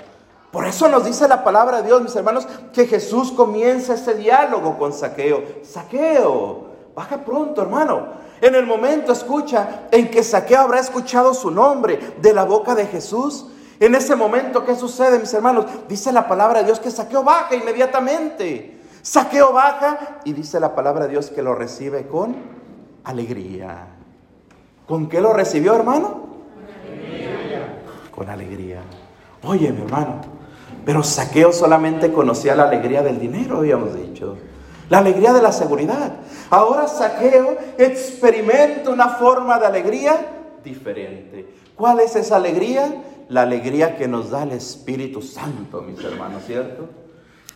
Por 0.51 0.67
eso 0.67 0.89
nos 0.89 1.05
dice 1.05 1.29
la 1.29 1.45
palabra 1.45 1.79
de 1.79 1.87
Dios, 1.87 2.03
mis 2.03 2.17
hermanos, 2.17 2.49
que 2.73 2.89
Jesús 2.89 3.31
comienza 3.31 3.95
ese 3.95 4.15
diálogo 4.15 4.77
con 4.77 4.93
Saqueo. 4.93 5.45
Saqueo, 5.63 6.67
baja 6.95 7.19
pronto, 7.19 7.63
hermano. 7.63 8.21
En 8.41 8.57
el 8.57 8.67
momento, 8.67 9.13
escucha, 9.13 9.87
en 9.93 10.11
que 10.11 10.25
Saqueo 10.25 10.63
habrá 10.63 10.81
escuchado 10.81 11.35
su 11.35 11.53
nombre 11.53 12.17
de 12.21 12.35
la 12.35 12.43
boca 12.45 12.75
de 12.75 12.87
Jesús. 12.87 13.47
En 13.79 13.95
ese 13.95 14.17
momento, 14.17 14.65
¿qué 14.65 14.75
sucede, 14.75 15.21
mis 15.21 15.33
hermanos? 15.33 15.67
Dice 15.89 16.11
la 16.13 16.27
palabra 16.27 16.59
de 16.59 16.67
Dios 16.67 16.81
que 16.81 16.91
Saqueo 16.91 17.23
baja 17.23 17.55
inmediatamente. 17.55 18.82
Saqueo 19.03 19.53
baja 19.53 20.21
y 20.25 20.33
dice 20.33 20.61
la 20.61 20.77
palabra 20.77 21.05
de 21.05 21.11
Dios 21.11 21.31
que 21.31 21.43
lo 21.43 21.57
recibe 21.57 22.07
con 22.07 22.37
alegría. 23.03 23.89
¿Con 24.87 25.09
qué 25.09 25.21
lo 25.21 25.33
recibió, 25.33 25.75
hermano? 25.75 26.23
Con 28.15 28.29
alegría. 28.29 28.81
Oye, 29.45 29.73
mi 29.73 29.83
hermano, 29.83 30.21
pero 30.85 31.03
Saqueo 31.03 31.53
solamente 31.53 32.13
conocía 32.13 32.55
la 32.55 32.65
alegría 32.65 33.03
del 33.03 33.19
dinero, 33.19 33.59
habíamos 33.59 33.95
dicho. 33.95 34.37
La 34.89 34.99
alegría 34.99 35.33
de 35.33 35.43
la 35.43 35.51
seguridad. 35.51 36.13
Ahora 36.51 36.87
Saqueo 36.87 37.57
experimenta 37.79 38.91
una 38.91 39.09
forma 39.09 39.59
de 39.59 39.67
alegría 39.67 40.27
diferente. 40.63 41.49
¿Cuál 41.75 42.01
es 42.01 42.15
esa 42.15 42.37
alegría? 42.37 43.03
La 43.29 43.43
alegría 43.43 43.97
que 43.97 44.07
nos 44.07 44.31
da 44.31 44.45
el 44.45 44.53
Espíritu 44.53 45.23
Santo, 45.23 45.83
mis 45.83 46.03
hermanos, 46.05 46.43
¿cierto? 46.47 47.02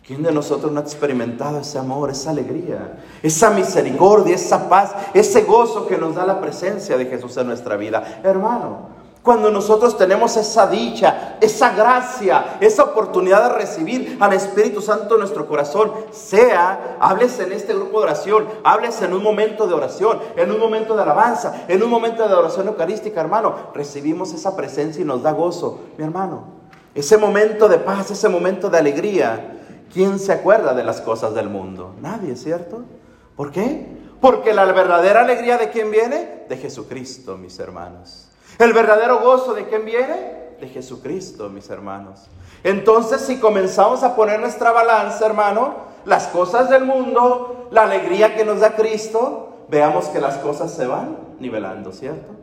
¿Quién 0.07 0.23
de 0.23 0.31
nosotros 0.31 0.71
no 0.71 0.79
ha 0.79 0.83
experimentado 0.83 1.59
ese 1.59 1.77
amor, 1.77 2.09
esa 2.09 2.29
alegría, 2.29 2.97
esa 3.21 3.49
misericordia, 3.49 4.35
esa 4.35 4.69
paz, 4.69 4.95
ese 5.13 5.41
gozo 5.41 5.85
que 5.85 5.97
nos 5.97 6.15
da 6.15 6.25
la 6.25 6.39
presencia 6.39 6.97
de 6.97 7.07
Jesús 7.07 7.35
en 7.35 7.47
nuestra 7.47 7.75
vida? 7.75 8.21
Hermano, 8.23 8.87
cuando 9.21 9.51
nosotros 9.51 9.97
tenemos 9.97 10.37
esa 10.37 10.67
dicha, 10.67 11.35
esa 11.41 11.71
gracia, 11.71 12.57
esa 12.61 12.83
oportunidad 12.83 13.49
de 13.49 13.57
recibir 13.57 14.15
al 14.21 14.31
Espíritu 14.31 14.81
Santo 14.81 15.15
en 15.15 15.19
nuestro 15.19 15.45
corazón, 15.45 15.91
sea, 16.11 16.95
hables 17.01 17.37
en 17.41 17.51
este 17.51 17.73
grupo 17.73 17.99
de 17.99 18.05
oración, 18.05 18.47
hables 18.63 19.01
en 19.01 19.11
un 19.11 19.21
momento 19.21 19.67
de 19.67 19.73
oración, 19.73 20.19
en 20.37 20.49
un 20.49 20.57
momento 20.61 20.95
de 20.95 21.03
alabanza, 21.03 21.65
en 21.67 21.83
un 21.83 21.89
momento 21.89 22.25
de 22.25 22.33
oración 22.33 22.69
eucarística, 22.69 23.19
hermano, 23.19 23.53
recibimos 23.73 24.31
esa 24.31 24.55
presencia 24.55 25.01
y 25.01 25.05
nos 25.05 25.21
da 25.21 25.33
gozo, 25.33 25.81
mi 25.97 26.05
hermano. 26.05 26.45
Ese 26.95 27.17
momento 27.17 27.67
de 27.67 27.79
paz, 27.79 28.09
ese 28.09 28.29
momento 28.29 28.69
de 28.69 28.77
alegría, 28.77 29.56
¿Quién 29.93 30.19
se 30.19 30.31
acuerda 30.31 30.73
de 30.73 30.83
las 30.83 31.01
cosas 31.01 31.33
del 31.33 31.49
mundo? 31.49 31.95
Nadie, 32.01 32.35
¿cierto? 32.35 32.83
¿Por 33.35 33.51
qué? 33.51 33.85
Porque 34.19 34.53
la 34.53 34.65
verdadera 34.65 35.21
alegría 35.21 35.57
de 35.57 35.69
quién 35.69 35.91
viene? 35.91 36.45
De 36.49 36.57
Jesucristo, 36.57 37.37
mis 37.37 37.57
hermanos. 37.59 38.29
El 38.59 38.73
verdadero 38.73 39.19
gozo 39.19 39.53
de 39.53 39.67
quién 39.67 39.85
viene? 39.85 40.47
De 40.59 40.67
Jesucristo, 40.67 41.49
mis 41.49 41.69
hermanos. 41.69 42.27
Entonces, 42.63 43.21
si 43.21 43.37
comenzamos 43.37 44.03
a 44.03 44.15
poner 44.15 44.39
nuestra 44.39 44.71
balanza, 44.71 45.25
hermano, 45.25 45.75
las 46.05 46.27
cosas 46.27 46.69
del 46.69 46.85
mundo, 46.85 47.67
la 47.71 47.83
alegría 47.83 48.35
que 48.35 48.43
nos 48.43 48.61
da 48.61 48.75
Cristo, 48.75 49.65
veamos 49.69 50.05
que 50.05 50.19
las 50.19 50.37
cosas 50.37 50.73
se 50.73 50.87
van 50.87 51.17
nivelando, 51.39 51.91
¿cierto? 51.91 52.33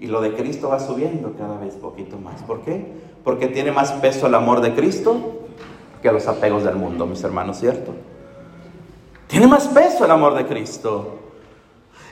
Y 0.00 0.08
lo 0.08 0.20
de 0.20 0.34
Cristo 0.34 0.70
va 0.70 0.80
subiendo 0.80 1.34
cada 1.38 1.58
vez 1.58 1.74
poquito 1.74 2.18
más. 2.18 2.42
¿Por 2.42 2.62
qué? 2.62 2.92
Porque 3.22 3.46
tiene 3.46 3.70
más 3.70 3.92
peso 3.92 4.26
el 4.26 4.34
amor 4.34 4.60
de 4.60 4.74
Cristo 4.74 5.43
que 6.04 6.12
los 6.12 6.28
apegos 6.28 6.64
del 6.64 6.74
mundo, 6.74 7.06
mis 7.06 7.24
hermanos, 7.24 7.58
¿cierto? 7.58 7.94
Tiene 9.26 9.46
más 9.46 9.66
peso 9.68 10.04
el 10.04 10.10
amor 10.10 10.34
de 10.34 10.46
Cristo. 10.46 11.18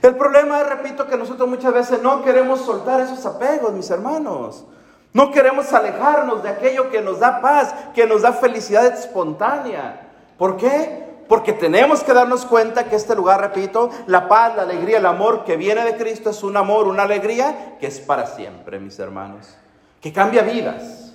El 0.00 0.16
problema 0.16 0.62
es, 0.62 0.68
repito, 0.70 1.07
que 1.07 1.14
nosotros 1.18 1.46
muchas 1.46 1.74
veces 1.74 2.00
no 2.00 2.24
queremos 2.24 2.62
soltar 2.62 3.02
esos 3.02 3.26
apegos, 3.26 3.70
mis 3.74 3.90
hermanos. 3.90 4.64
No 5.12 5.31
queremos 5.31 5.70
alejarnos 5.74 6.42
de 6.42 6.48
aquello 6.48 6.88
que 6.88 7.02
nos 7.02 7.20
da 7.20 7.42
paz, 7.42 7.74
que 7.94 8.07
nos 8.07 8.22
da 8.22 8.33
felicidad 8.33 8.87
espontánea. 8.87 10.09
¿Por 10.38 10.57
qué? 10.57 11.05
Porque 11.28 11.52
tenemos 11.52 12.02
que 12.02 12.14
darnos 12.14 12.46
cuenta 12.46 12.85
que 12.85 12.96
este 12.96 13.14
lugar, 13.14 13.42
repito, 13.42 13.90
la 14.07 14.26
paz, 14.26 14.57
la 14.57 14.62
alegría, 14.62 14.96
el 14.96 15.07
amor 15.07 15.44
que 15.44 15.59
viene 15.59 15.85
de 15.85 15.98
Cristo 15.98 16.31
es 16.31 16.42
un 16.42 16.57
amor, 16.57 16.88
una 16.88 17.02
alegría 17.02 17.76
que 17.78 17.88
es 17.88 18.00
para 18.00 18.24
siempre, 18.24 18.81
mis 18.81 18.98
hermanos. 18.98 19.55
Que 20.00 20.14
cambia 20.14 20.40
vidas, 20.40 21.12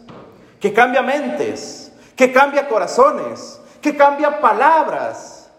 que 0.59 0.71
cambia 0.71 1.01
mentes, 1.01 1.86
que 2.17 2.33
cambia 2.33 2.67
corazones, 2.67 3.61
que 3.79 3.95
cambia 3.95 4.41
palabras, 4.41 5.49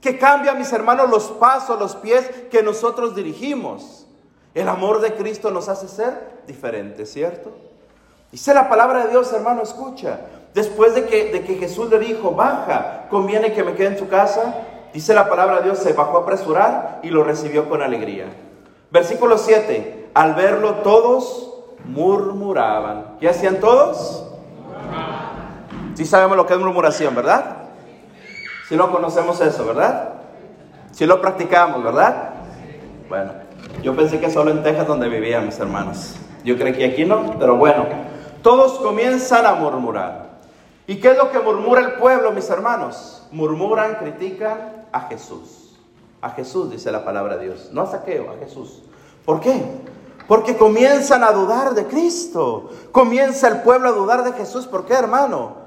que 0.00 0.18
cambia, 0.18 0.54
mis 0.54 0.72
hermanos, 0.72 1.10
los 1.10 1.24
pasos, 1.24 1.78
los 1.78 1.94
pies 1.94 2.28
que 2.50 2.62
nosotros 2.62 3.14
dirigimos. 3.14 4.06
El 4.54 4.68
amor 4.68 5.00
de 5.02 5.14
Cristo 5.14 5.50
nos 5.50 5.68
hace 5.68 5.86
ser 5.86 6.42
diferentes, 6.46 7.12
¿cierto? 7.12 7.52
Dice 8.32 8.54
la 8.54 8.68
palabra 8.68 9.04
de 9.04 9.10
Dios, 9.10 9.30
hermano, 9.32 9.62
escucha. 9.62 10.20
Después 10.54 10.94
de 10.94 11.04
que, 11.04 11.32
de 11.32 11.44
que 11.44 11.56
Jesús 11.56 11.90
le 11.90 11.98
dijo, 11.98 12.30
baja, 12.32 13.06
conviene 13.10 13.52
que 13.52 13.62
me 13.62 13.74
quede 13.74 13.88
en 13.88 13.96
tu 13.98 14.08
casa, 14.08 14.54
dice 14.94 15.12
la 15.12 15.28
palabra 15.28 15.56
de 15.56 15.64
Dios, 15.64 15.78
se 15.78 15.92
bajó 15.92 16.18
a 16.18 16.20
apresurar 16.22 17.00
y 17.02 17.10
lo 17.10 17.24
recibió 17.24 17.68
con 17.68 17.82
alegría. 17.82 18.26
Versículo 18.90 19.36
7, 19.36 20.10
al 20.14 20.34
verlo 20.34 20.76
todos 20.76 21.52
murmuraban. 21.84 23.18
¿Qué 23.20 23.28
hacían 23.28 23.60
todos? 23.60 24.26
Sí 25.96 26.04
sabemos 26.04 26.36
lo 26.36 26.44
que 26.44 26.52
es 26.52 26.60
murmuración, 26.60 27.14
¿verdad? 27.14 27.56
Si 28.64 28.68
sí 28.68 28.76
lo 28.76 28.92
conocemos 28.92 29.40
eso, 29.40 29.64
¿verdad? 29.64 30.10
Si 30.92 31.06
lo 31.06 31.22
practicamos, 31.22 31.82
¿verdad? 31.82 32.34
Bueno, 33.08 33.32
yo 33.82 33.96
pensé 33.96 34.20
que 34.20 34.30
solo 34.30 34.50
en 34.50 34.62
Texas 34.62 34.86
donde 34.86 35.08
vivían 35.08 35.46
mis 35.46 35.58
hermanos. 35.58 36.16
Yo 36.44 36.58
creí 36.58 36.74
que 36.74 36.84
aquí 36.84 37.06
no, 37.06 37.38
pero 37.38 37.56
bueno, 37.56 37.86
todos 38.42 38.78
comienzan 38.80 39.46
a 39.46 39.54
murmurar. 39.54 40.26
¿Y 40.86 40.96
qué 40.96 41.12
es 41.12 41.16
lo 41.16 41.30
que 41.30 41.38
murmura 41.38 41.80
el 41.80 41.92
pueblo, 41.92 42.30
mis 42.30 42.50
hermanos? 42.50 43.26
Murmuran, 43.32 43.94
critican 43.94 44.86
a 44.92 45.00
Jesús. 45.08 45.78
A 46.20 46.28
Jesús, 46.30 46.70
dice 46.70 46.92
la 46.92 47.06
palabra 47.06 47.38
de 47.38 47.46
Dios. 47.46 47.70
No 47.72 47.80
a 47.80 47.86
Saqueo, 47.86 48.32
a 48.32 48.38
Jesús. 48.38 48.82
¿Por 49.24 49.40
qué? 49.40 49.62
Porque 50.28 50.58
comienzan 50.58 51.24
a 51.24 51.32
dudar 51.32 51.72
de 51.72 51.86
Cristo. 51.86 52.68
Comienza 52.92 53.48
el 53.48 53.62
pueblo 53.62 53.88
a 53.88 53.92
dudar 53.92 54.24
de 54.24 54.32
Jesús. 54.32 54.66
¿Por 54.66 54.84
qué, 54.84 54.92
hermano? 54.92 55.65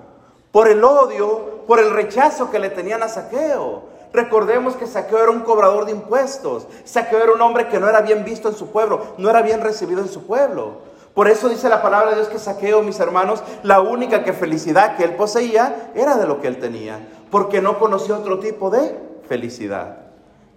Por 0.51 0.67
el 0.67 0.83
odio, 0.83 1.63
por 1.67 1.79
el 1.79 1.91
rechazo 1.91 2.49
que 2.49 2.59
le 2.59 2.69
tenían 2.69 3.03
a 3.03 3.07
Saqueo. 3.07 3.83
Recordemos 4.12 4.75
que 4.75 4.88
Saqueo 4.88 5.21
era 5.21 5.31
un 5.31 5.41
cobrador 5.41 5.85
de 5.85 5.91
impuestos. 5.91 6.67
Saqueo 6.83 7.21
era 7.23 7.31
un 7.31 7.41
hombre 7.41 7.67
que 7.67 7.79
no 7.79 7.88
era 7.88 8.01
bien 8.01 8.25
visto 8.25 8.49
en 8.49 8.55
su 8.55 8.71
pueblo, 8.71 9.13
no 9.17 9.29
era 9.29 9.41
bien 9.41 9.62
recibido 9.62 10.01
en 10.01 10.09
su 10.09 10.25
pueblo. 10.25 10.89
Por 11.13 11.27
eso 11.27 11.49
dice 11.49 11.69
la 11.69 11.81
palabra 11.81 12.12
de 12.12 12.15
Dios 12.15 12.29
que 12.29 12.39
Saqueo, 12.39 12.81
mis 12.81 12.99
hermanos, 12.99 13.43
la 13.63 13.81
única 13.81 14.23
que 14.23 14.33
felicidad 14.33 14.95
que 14.95 15.03
él 15.03 15.15
poseía 15.15 15.91
era 15.93 16.15
de 16.17 16.25
lo 16.25 16.39
que 16.39 16.47
él 16.47 16.59
tenía, 16.59 17.07
porque 17.29 17.62
no 17.62 17.77
conoció 17.77 18.17
otro 18.17 18.39
tipo 18.39 18.69
de 18.69 18.97
felicidad. 19.27 19.97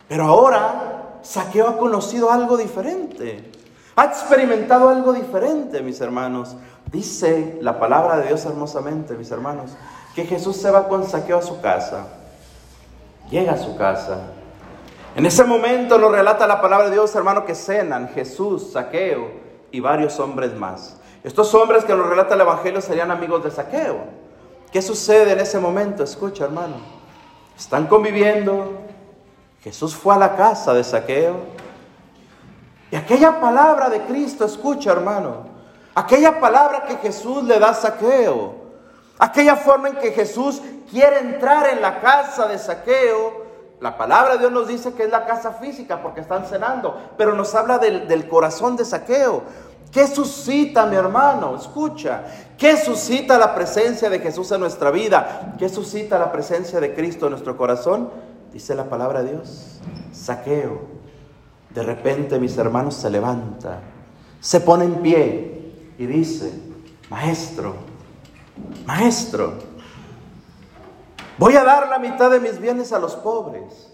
Pero 0.08 0.24
ahora 0.24 1.18
Saqueo 1.22 1.68
ha 1.68 1.78
conocido 1.78 2.30
algo 2.30 2.56
diferente. 2.56 3.50
Ha 3.96 4.04
experimentado 4.04 4.88
algo 4.88 5.12
diferente, 5.12 5.82
mis 5.82 6.00
hermanos. 6.00 6.56
Dice 6.92 7.58
la 7.62 7.80
palabra 7.80 8.18
de 8.18 8.28
Dios 8.28 8.44
hermosamente, 8.44 9.14
mis 9.14 9.30
hermanos, 9.30 9.72
que 10.14 10.24
Jesús 10.24 10.56
se 10.56 10.70
va 10.70 10.88
con 10.88 11.06
saqueo 11.06 11.38
a 11.38 11.42
su 11.42 11.60
casa. 11.60 12.06
Llega 13.30 13.52
a 13.52 13.58
su 13.58 13.76
casa. 13.76 14.18
En 15.16 15.24
ese 15.26 15.44
momento 15.44 15.98
lo 15.98 16.10
relata 16.10 16.46
la 16.46 16.60
palabra 16.60 16.86
de 16.86 16.92
Dios, 16.92 17.14
hermano, 17.16 17.44
que 17.44 17.54
cenan 17.54 18.08
Jesús, 18.10 18.72
saqueo 18.72 19.30
y 19.70 19.80
varios 19.80 20.20
hombres 20.20 20.54
más. 20.54 20.98
Estos 21.24 21.54
hombres 21.54 21.84
que 21.84 21.94
lo 21.94 22.08
relata 22.08 22.34
el 22.34 22.42
Evangelio 22.42 22.80
serían 22.80 23.10
amigos 23.10 23.42
de 23.42 23.50
saqueo. 23.50 24.04
¿Qué 24.70 24.82
sucede 24.82 25.32
en 25.32 25.40
ese 25.40 25.58
momento? 25.58 26.02
Escucha, 26.02 26.44
hermano. 26.44 26.76
Están 27.58 27.86
conviviendo. 27.86 28.72
Jesús 29.62 29.94
fue 29.94 30.14
a 30.14 30.18
la 30.18 30.36
casa 30.36 30.74
de 30.74 30.84
saqueo 30.84 31.36
y 32.92 32.96
aquella 32.96 33.40
palabra 33.40 33.88
de 33.88 34.02
Cristo, 34.02 34.44
escucha 34.44 34.92
hermano, 34.92 35.46
aquella 35.94 36.40
palabra 36.40 36.84
que 36.84 36.96
Jesús 36.96 37.44
le 37.44 37.58
da 37.58 37.70
a 37.70 37.74
Saqueo, 37.74 38.54
aquella 39.18 39.56
forma 39.56 39.88
en 39.88 39.96
que 39.96 40.12
Jesús 40.12 40.60
quiere 40.90 41.20
entrar 41.20 41.68
en 41.68 41.80
la 41.80 42.00
casa 42.00 42.46
de 42.46 42.58
Saqueo, 42.58 43.42
la 43.80 43.96
palabra 43.96 44.34
de 44.34 44.40
Dios 44.40 44.52
nos 44.52 44.68
dice 44.68 44.92
que 44.94 45.04
es 45.04 45.10
la 45.10 45.24
casa 45.26 45.52
física 45.52 46.02
porque 46.02 46.20
están 46.20 46.46
cenando, 46.46 46.96
pero 47.16 47.34
nos 47.34 47.54
habla 47.54 47.78
del, 47.78 48.06
del 48.06 48.28
corazón 48.28 48.76
de 48.76 48.84
Saqueo. 48.84 49.42
¿Qué 49.90 50.06
suscita, 50.06 50.86
mi 50.86 50.96
hermano? 50.96 51.56
Escucha. 51.56 52.22
¿Qué 52.56 52.76
suscita 52.76 53.36
la 53.36 53.54
presencia 53.54 54.08
de 54.08 54.20
Jesús 54.20 54.50
en 54.52 54.60
nuestra 54.60 54.90
vida? 54.90 55.54
¿Qué 55.58 55.68
suscita 55.68 56.18
la 56.18 56.32
presencia 56.32 56.80
de 56.80 56.94
Cristo 56.94 57.26
en 57.26 57.32
nuestro 57.32 57.56
corazón? 57.56 58.08
Dice 58.52 58.74
la 58.74 58.84
palabra 58.84 59.22
de 59.22 59.32
Dios. 59.32 59.80
Saqueo 60.12 61.02
de 61.74 61.82
repente, 61.82 62.38
mis 62.38 62.56
hermanos, 62.58 62.94
se 62.94 63.08
levanta, 63.08 63.80
se 64.40 64.60
pone 64.60 64.84
en 64.84 64.96
pie 64.96 65.61
y 66.02 66.06
dice, 66.06 66.52
maestro, 67.08 67.76
maestro, 68.84 69.52
voy 71.38 71.54
a 71.54 71.62
dar 71.62 71.88
la 71.88 72.00
mitad 72.00 72.28
de 72.28 72.40
mis 72.40 72.58
bienes 72.58 72.92
a 72.92 72.98
los 72.98 73.14
pobres. 73.14 73.88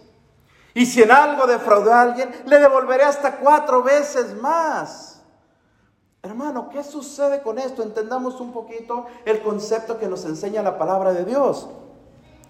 Y 0.72 0.86
si 0.86 1.02
en 1.02 1.10
algo 1.10 1.46
defraudé 1.46 1.92
a 1.92 2.00
alguien, 2.00 2.30
le 2.46 2.58
devolveré 2.60 3.04
hasta 3.04 3.36
cuatro 3.36 3.82
veces 3.82 4.34
más. 4.40 5.20
Hermano, 6.22 6.70
¿qué 6.70 6.82
sucede 6.82 7.42
con 7.42 7.58
esto? 7.58 7.82
Entendamos 7.82 8.40
un 8.40 8.52
poquito 8.52 9.04
el 9.26 9.42
concepto 9.42 9.98
que 9.98 10.08
nos 10.08 10.24
enseña 10.24 10.62
la 10.62 10.78
palabra 10.78 11.12
de 11.12 11.26
Dios. 11.26 11.68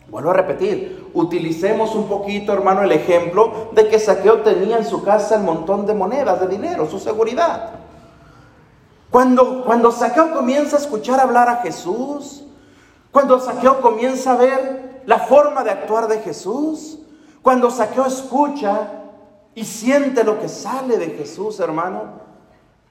Vuelvo 0.08 0.30
a 0.30 0.34
repetir, 0.34 1.10
utilicemos 1.14 1.96
un 1.96 2.08
poquito, 2.08 2.52
hermano, 2.52 2.82
el 2.82 2.92
ejemplo 2.92 3.70
de 3.72 3.88
que 3.88 3.98
Saqueo 3.98 4.42
tenía 4.42 4.78
en 4.78 4.86
su 4.86 5.02
casa 5.02 5.34
el 5.34 5.42
montón 5.42 5.84
de 5.84 5.94
monedas, 5.94 6.38
de 6.38 6.46
dinero, 6.46 6.88
su 6.88 7.00
seguridad. 7.00 7.77
Cuando, 9.10 9.64
cuando 9.64 9.90
Saqueo 9.90 10.34
comienza 10.34 10.76
a 10.76 10.80
escuchar 10.80 11.20
hablar 11.20 11.48
a 11.48 11.56
Jesús, 11.56 12.44
cuando 13.10 13.40
Saqueo 13.40 13.80
comienza 13.80 14.32
a 14.32 14.36
ver 14.36 15.02
la 15.06 15.18
forma 15.20 15.64
de 15.64 15.70
actuar 15.70 16.08
de 16.08 16.20
Jesús, 16.20 16.98
cuando 17.42 17.70
Saqueo 17.70 18.04
escucha 18.04 18.90
y 19.54 19.64
siente 19.64 20.24
lo 20.24 20.38
que 20.38 20.48
sale 20.48 20.98
de 20.98 21.10
Jesús, 21.10 21.58
hermano, 21.60 22.28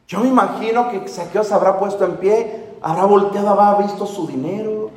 yo 0.08 0.22
me 0.22 0.30
imagino 0.30 0.90
que 0.90 1.08
Saqueo 1.08 1.44
se 1.44 1.54
habrá 1.54 1.78
puesto 1.78 2.04
en 2.06 2.18
pie, 2.18 2.78
habrá 2.82 3.06
volteado, 3.06 3.50
habrá 3.50 3.76
visto 3.86 4.06
su 4.06 4.26
dinero, 4.26 4.90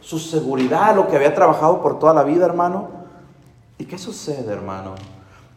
su 0.00 0.18
seguridad, 0.18 0.96
lo 0.96 1.06
que 1.06 1.16
había 1.16 1.34
trabajado 1.34 1.80
por 1.80 1.98
toda 1.98 2.12
la 2.14 2.24
vida, 2.24 2.46
hermano. 2.46 2.88
¿Y 3.78 3.84
qué 3.84 3.98
sucede, 3.98 4.52
hermano? 4.52 4.94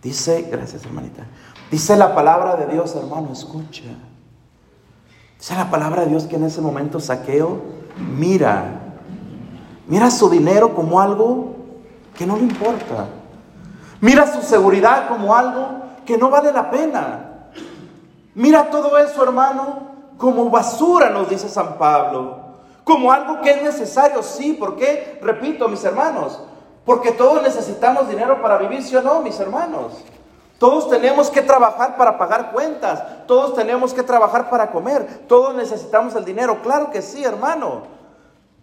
Dice, 0.01 0.47
gracias 0.51 0.85
hermanita, 0.85 1.25
dice 1.71 1.95
la 1.95 2.13
palabra 2.13 2.55
de 2.55 2.67
Dios, 2.67 2.95
hermano, 2.95 3.29
escucha. 3.31 3.83
Dice 5.37 5.55
la 5.55 5.69
palabra 5.69 6.01
de 6.01 6.09
Dios 6.09 6.25
que 6.25 6.35
en 6.35 6.45
ese 6.45 6.61
momento 6.61 6.99
saqueo, 6.99 7.61
mira, 7.97 8.95
mira 9.87 10.09
su 10.09 10.29
dinero 10.29 10.73
como 10.73 10.99
algo 10.99 11.55
que 12.17 12.25
no 12.25 12.35
le 12.37 12.43
importa. 12.43 13.05
Mira 14.01 14.31
su 14.31 14.41
seguridad 14.41 15.07
como 15.07 15.35
algo 15.35 15.81
que 16.05 16.17
no 16.17 16.29
vale 16.29 16.51
la 16.51 16.69
pena. 16.69 17.49
Mira 18.35 18.69
todo 18.69 18.97
eso, 18.97 19.23
hermano, 19.23 19.91
como 20.17 20.49
basura, 20.49 21.09
nos 21.09 21.29
dice 21.29 21.49
San 21.49 21.77
Pablo 21.77 22.47
como 22.87 23.11
algo 23.11 23.41
que 23.41 23.51
es 23.51 23.61
necesario, 23.61 24.23
sí, 24.23 24.53
¿por 24.53 24.77
qué? 24.77 25.19
Repito, 25.21 25.67
mis 25.67 25.83
hermanos, 25.83 26.39
porque 26.85 27.11
todos 27.11 27.43
necesitamos 27.43 28.07
dinero 28.07 28.41
para 28.41 28.57
vivir, 28.57 28.81
¿sí 28.81 28.95
o 28.95 29.01
no, 29.01 29.19
mis 29.19 29.37
hermanos? 29.41 29.91
Todos 30.59 30.89
tenemos 30.89 31.29
que 31.29 31.41
trabajar 31.41 31.97
para 31.97 32.17
pagar 32.17 32.51
cuentas, 32.51 33.27
todos 33.27 33.53
tenemos 33.53 33.93
que 33.93 34.01
trabajar 34.01 34.49
para 34.49 34.71
comer, 34.71 35.25
todos 35.27 35.53
necesitamos 35.53 36.15
el 36.15 36.25
dinero, 36.25 36.61
claro 36.63 36.89
que 36.89 37.03
sí, 37.03 37.23
hermano, 37.23 37.83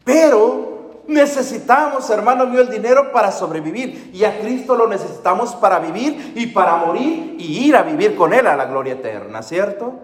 pero 0.03 1.03
necesitamos, 1.07 2.09
hermano 2.11 2.47
mío, 2.47 2.61
el 2.61 2.71
dinero 2.71 3.13
para 3.13 3.31
sobrevivir. 3.31 4.11
Y 4.13 4.25
a 4.25 4.41
Cristo 4.41 4.75
lo 4.75 4.87
necesitamos 4.87 5.55
para 5.55 5.79
vivir 5.79 6.33
y 6.35 6.47
para 6.49 6.77
morir 6.77 7.37
y 7.39 7.67
ir 7.67 7.77
a 7.77 7.83
vivir 7.83 8.17
con 8.17 8.33
Él 8.33 8.47
a 8.47 8.57
la 8.57 8.67
gloria 8.67 8.95
eterna, 8.95 9.43
¿cierto? 9.43 9.95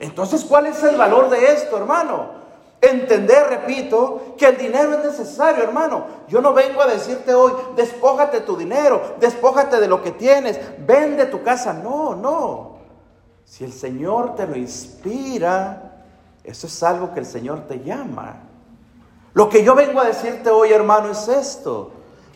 Entonces, 0.00 0.44
¿cuál 0.44 0.66
es 0.66 0.82
el 0.82 0.96
valor 0.96 1.30
de 1.30 1.52
esto, 1.52 1.76
hermano? 1.76 2.43
Entender, 2.90 3.46
repito, 3.48 4.34
que 4.36 4.46
el 4.46 4.56
dinero 4.56 4.94
es 4.94 5.04
necesario, 5.04 5.64
hermano. 5.64 6.04
Yo 6.28 6.40
no 6.40 6.52
vengo 6.52 6.82
a 6.82 6.86
decirte 6.86 7.34
hoy, 7.34 7.52
despójate 7.76 8.40
tu 8.40 8.56
dinero, 8.56 9.16
despójate 9.20 9.80
de 9.80 9.88
lo 9.88 10.02
que 10.02 10.10
tienes, 10.10 10.58
vende 10.78 11.26
tu 11.26 11.42
casa. 11.42 11.72
No, 11.72 12.14
no. 12.14 12.78
Si 13.44 13.64
el 13.64 13.72
Señor 13.72 14.34
te 14.34 14.46
lo 14.46 14.56
inspira, 14.56 16.02
eso 16.42 16.66
es 16.66 16.82
algo 16.82 17.12
que 17.14 17.20
el 17.20 17.26
Señor 17.26 17.66
te 17.66 17.82
llama. 17.82 18.42
Lo 19.32 19.48
que 19.48 19.64
yo 19.64 19.74
vengo 19.74 20.00
a 20.00 20.04
decirte 20.04 20.50
hoy, 20.50 20.72
hermano, 20.72 21.10
es 21.10 21.28
esto. 21.28 21.92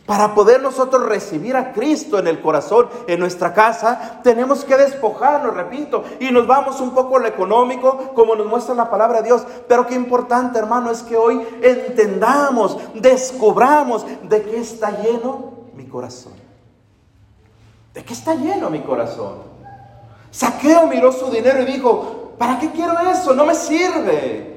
Para 0.09 0.33
poder 0.33 0.59
nosotros 0.59 1.05
recibir 1.05 1.55
a 1.55 1.71
Cristo 1.71 2.17
en 2.17 2.25
el 2.25 2.41
corazón, 2.41 2.89
en 3.05 3.19
nuestra 3.19 3.53
casa, 3.53 4.21
tenemos 4.23 4.65
que 4.65 4.75
despojarnos, 4.75 5.53
repito, 5.53 6.03
y 6.19 6.31
nos 6.31 6.47
vamos 6.47 6.81
un 6.81 6.95
poco 6.95 7.17
a 7.17 7.19
lo 7.19 7.27
económico, 7.27 8.11
como 8.15 8.33
nos 8.33 8.47
muestra 8.47 8.73
la 8.73 8.89
palabra 8.89 9.21
de 9.21 9.27
Dios. 9.27 9.45
Pero 9.67 9.85
qué 9.85 9.93
importante, 9.93 10.57
hermano, 10.57 10.89
es 10.89 11.03
que 11.03 11.15
hoy 11.15 11.45
entendamos, 11.61 12.75
descubramos 12.95 14.03
de 14.23 14.41
qué 14.41 14.57
está 14.61 14.99
lleno 14.99 15.51
mi 15.75 15.85
corazón. 15.85 16.33
¿De 17.93 18.03
qué 18.03 18.13
está 18.13 18.33
lleno 18.33 18.71
mi 18.71 18.81
corazón? 18.81 19.43
Saqueo 20.31 20.87
miró 20.87 21.11
su 21.11 21.29
dinero 21.29 21.61
y 21.61 21.65
dijo, 21.65 22.33
¿para 22.39 22.57
qué 22.57 22.71
quiero 22.71 22.97
eso? 23.11 23.35
No 23.35 23.45
me 23.45 23.53
sirve. 23.53 24.48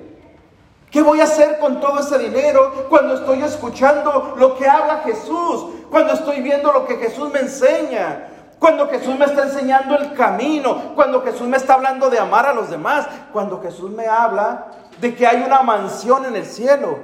¿Qué 0.93 1.03
voy 1.03 1.21
a 1.21 1.25
hacer 1.25 1.59
con 1.59 1.81
todo 1.81 1.99
ese 1.99 2.19
dinero 2.19 2.87
cuando 2.89 3.15
estoy 3.15 3.43
escuchando 3.43 4.35
lo 4.37 4.57
que 4.57 4.69
habla 4.69 4.99
Jesús? 5.05 5.83
cuando 5.93 6.15
estoy 6.15 6.41
viendo 6.41 6.73
lo 6.73 6.87
que 6.87 6.97
Jesús 6.97 7.31
me 7.31 7.41
enseña, 7.41 8.27
cuando 8.59 8.89
Jesús 8.89 9.15
me 9.19 9.27
está 9.27 9.45
enseñando 9.45 9.95
el 9.95 10.15
camino, 10.15 10.95
cuando 10.95 11.21
Jesús 11.21 11.47
me 11.47 11.59
está 11.59 11.75
hablando 11.75 12.09
de 12.09 12.19
amar 12.19 12.47
a 12.47 12.55
los 12.55 12.71
demás, 12.71 13.07
cuando 13.31 13.61
Jesús 13.61 13.91
me 13.91 14.07
habla 14.07 14.73
de 14.99 15.15
que 15.15 15.27
hay 15.27 15.43
una 15.43 15.63
mansión 15.63 16.25
en 16.25 16.35
el 16.35 16.47
cielo. 16.47 16.99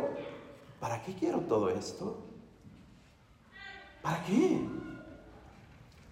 ¿Para 0.80 1.02
qué 1.02 1.14
quiero 1.14 1.40
todo 1.40 1.68
esto? 1.68 2.16
¿Para 4.00 4.22
qué? 4.24 4.66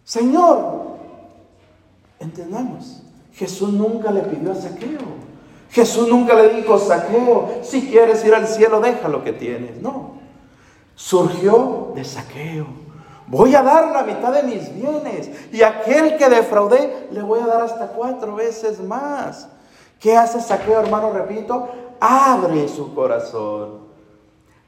Señor, 0.04 0.98
entendamos, 2.18 3.02
Jesús 3.32 3.72
nunca 3.72 4.10
le 4.10 4.20
pidió 4.20 4.52
a 4.52 4.54
Saqueo. 4.54 5.25
Jesús 5.70 6.08
nunca 6.08 6.34
le 6.34 6.50
dijo, 6.50 6.78
Saqueo, 6.78 7.60
si 7.62 7.88
quieres 7.88 8.24
ir 8.24 8.34
al 8.34 8.46
cielo, 8.46 8.80
deja 8.80 9.08
lo 9.08 9.22
que 9.24 9.32
tienes. 9.32 9.80
No, 9.82 10.12
surgió 10.94 11.92
de 11.94 12.04
Saqueo. 12.04 12.66
Voy 13.28 13.54
a 13.54 13.62
dar 13.62 13.92
la 13.92 14.04
mitad 14.04 14.32
de 14.32 14.44
mis 14.44 14.72
bienes 14.72 15.30
y 15.52 15.62
aquel 15.62 16.16
que 16.16 16.28
defraudé 16.28 17.08
le 17.10 17.22
voy 17.22 17.40
a 17.40 17.46
dar 17.46 17.62
hasta 17.62 17.88
cuatro 17.88 18.36
veces 18.36 18.80
más. 18.80 19.48
¿Qué 19.98 20.16
hace 20.16 20.40
Saqueo, 20.40 20.80
hermano? 20.80 21.12
Repito, 21.12 21.68
abre 21.98 22.68
su 22.68 22.94
corazón. 22.94 23.86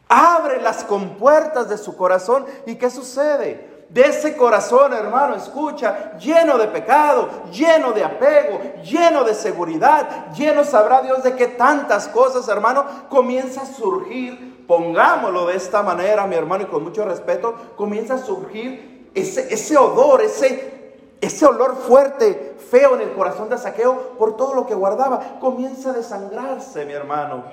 Abre 0.08 0.60
las 0.60 0.84
compuertas 0.84 1.68
de 1.68 1.78
su 1.78 1.96
corazón. 1.96 2.46
¿Y 2.66 2.76
qué 2.76 2.90
sucede? 2.90 3.67
De 3.88 4.02
ese 4.02 4.36
corazón, 4.36 4.92
hermano, 4.92 5.34
escucha, 5.34 6.18
lleno 6.18 6.58
de 6.58 6.68
pecado, 6.68 7.28
lleno 7.50 7.92
de 7.92 8.04
apego, 8.04 8.60
lleno 8.82 9.24
de 9.24 9.34
seguridad, 9.34 10.30
lleno 10.34 10.62
sabrá 10.62 11.00
Dios 11.00 11.22
de 11.22 11.34
que 11.34 11.46
tantas 11.46 12.06
cosas, 12.08 12.46
hermano, 12.48 12.84
comienza 13.08 13.62
a 13.62 13.66
surgir, 13.66 14.66
pongámoslo 14.66 15.46
de 15.46 15.56
esta 15.56 15.82
manera, 15.82 16.26
mi 16.26 16.36
hermano, 16.36 16.64
y 16.64 16.66
con 16.66 16.84
mucho 16.84 17.06
respeto, 17.06 17.54
comienza 17.76 18.14
a 18.14 18.18
surgir 18.18 19.10
ese, 19.14 19.52
ese 19.54 19.78
odor, 19.78 20.20
ese, 20.20 20.98
ese 21.22 21.46
olor 21.46 21.76
fuerte, 21.76 22.56
feo 22.70 22.94
en 22.94 23.00
el 23.00 23.12
corazón 23.14 23.48
de 23.48 23.56
Saqueo 23.56 24.16
por 24.18 24.36
todo 24.36 24.54
lo 24.54 24.66
que 24.66 24.74
guardaba, 24.74 25.38
comienza 25.40 25.90
a 25.90 25.94
desangrarse, 25.94 26.84
mi 26.84 26.92
hermano, 26.92 27.44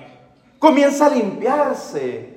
comienza 0.58 1.06
a 1.06 1.10
limpiarse. 1.10 2.36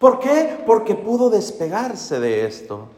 ¿Por 0.00 0.18
qué? 0.18 0.58
Porque 0.66 0.96
pudo 0.96 1.30
despegarse 1.30 2.18
de 2.18 2.46
esto. 2.46 2.88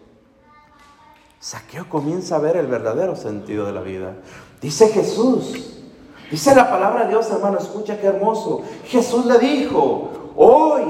Saqueo 1.45 1.91
comienza 1.91 2.37
a 2.37 2.39
ver 2.39 2.57
el 2.57 2.69
verdadero 2.69 3.15
sentido 3.15 3.67
de 3.67 3.73
la 3.73 3.83
vida. 3.83 4.15
Dice 4.63 4.89
Jesús, 4.89 5.83
dice 6.31 6.55
la 6.55 6.71
palabra 6.71 7.03
de 7.03 7.11
Dios, 7.11 7.31
hermano, 7.31 7.59
escucha 7.59 8.01
qué 8.01 8.07
hermoso. 8.07 8.63
Jesús 8.87 9.27
le 9.27 9.39
dijo, 9.39 10.33
hoy, 10.37 10.85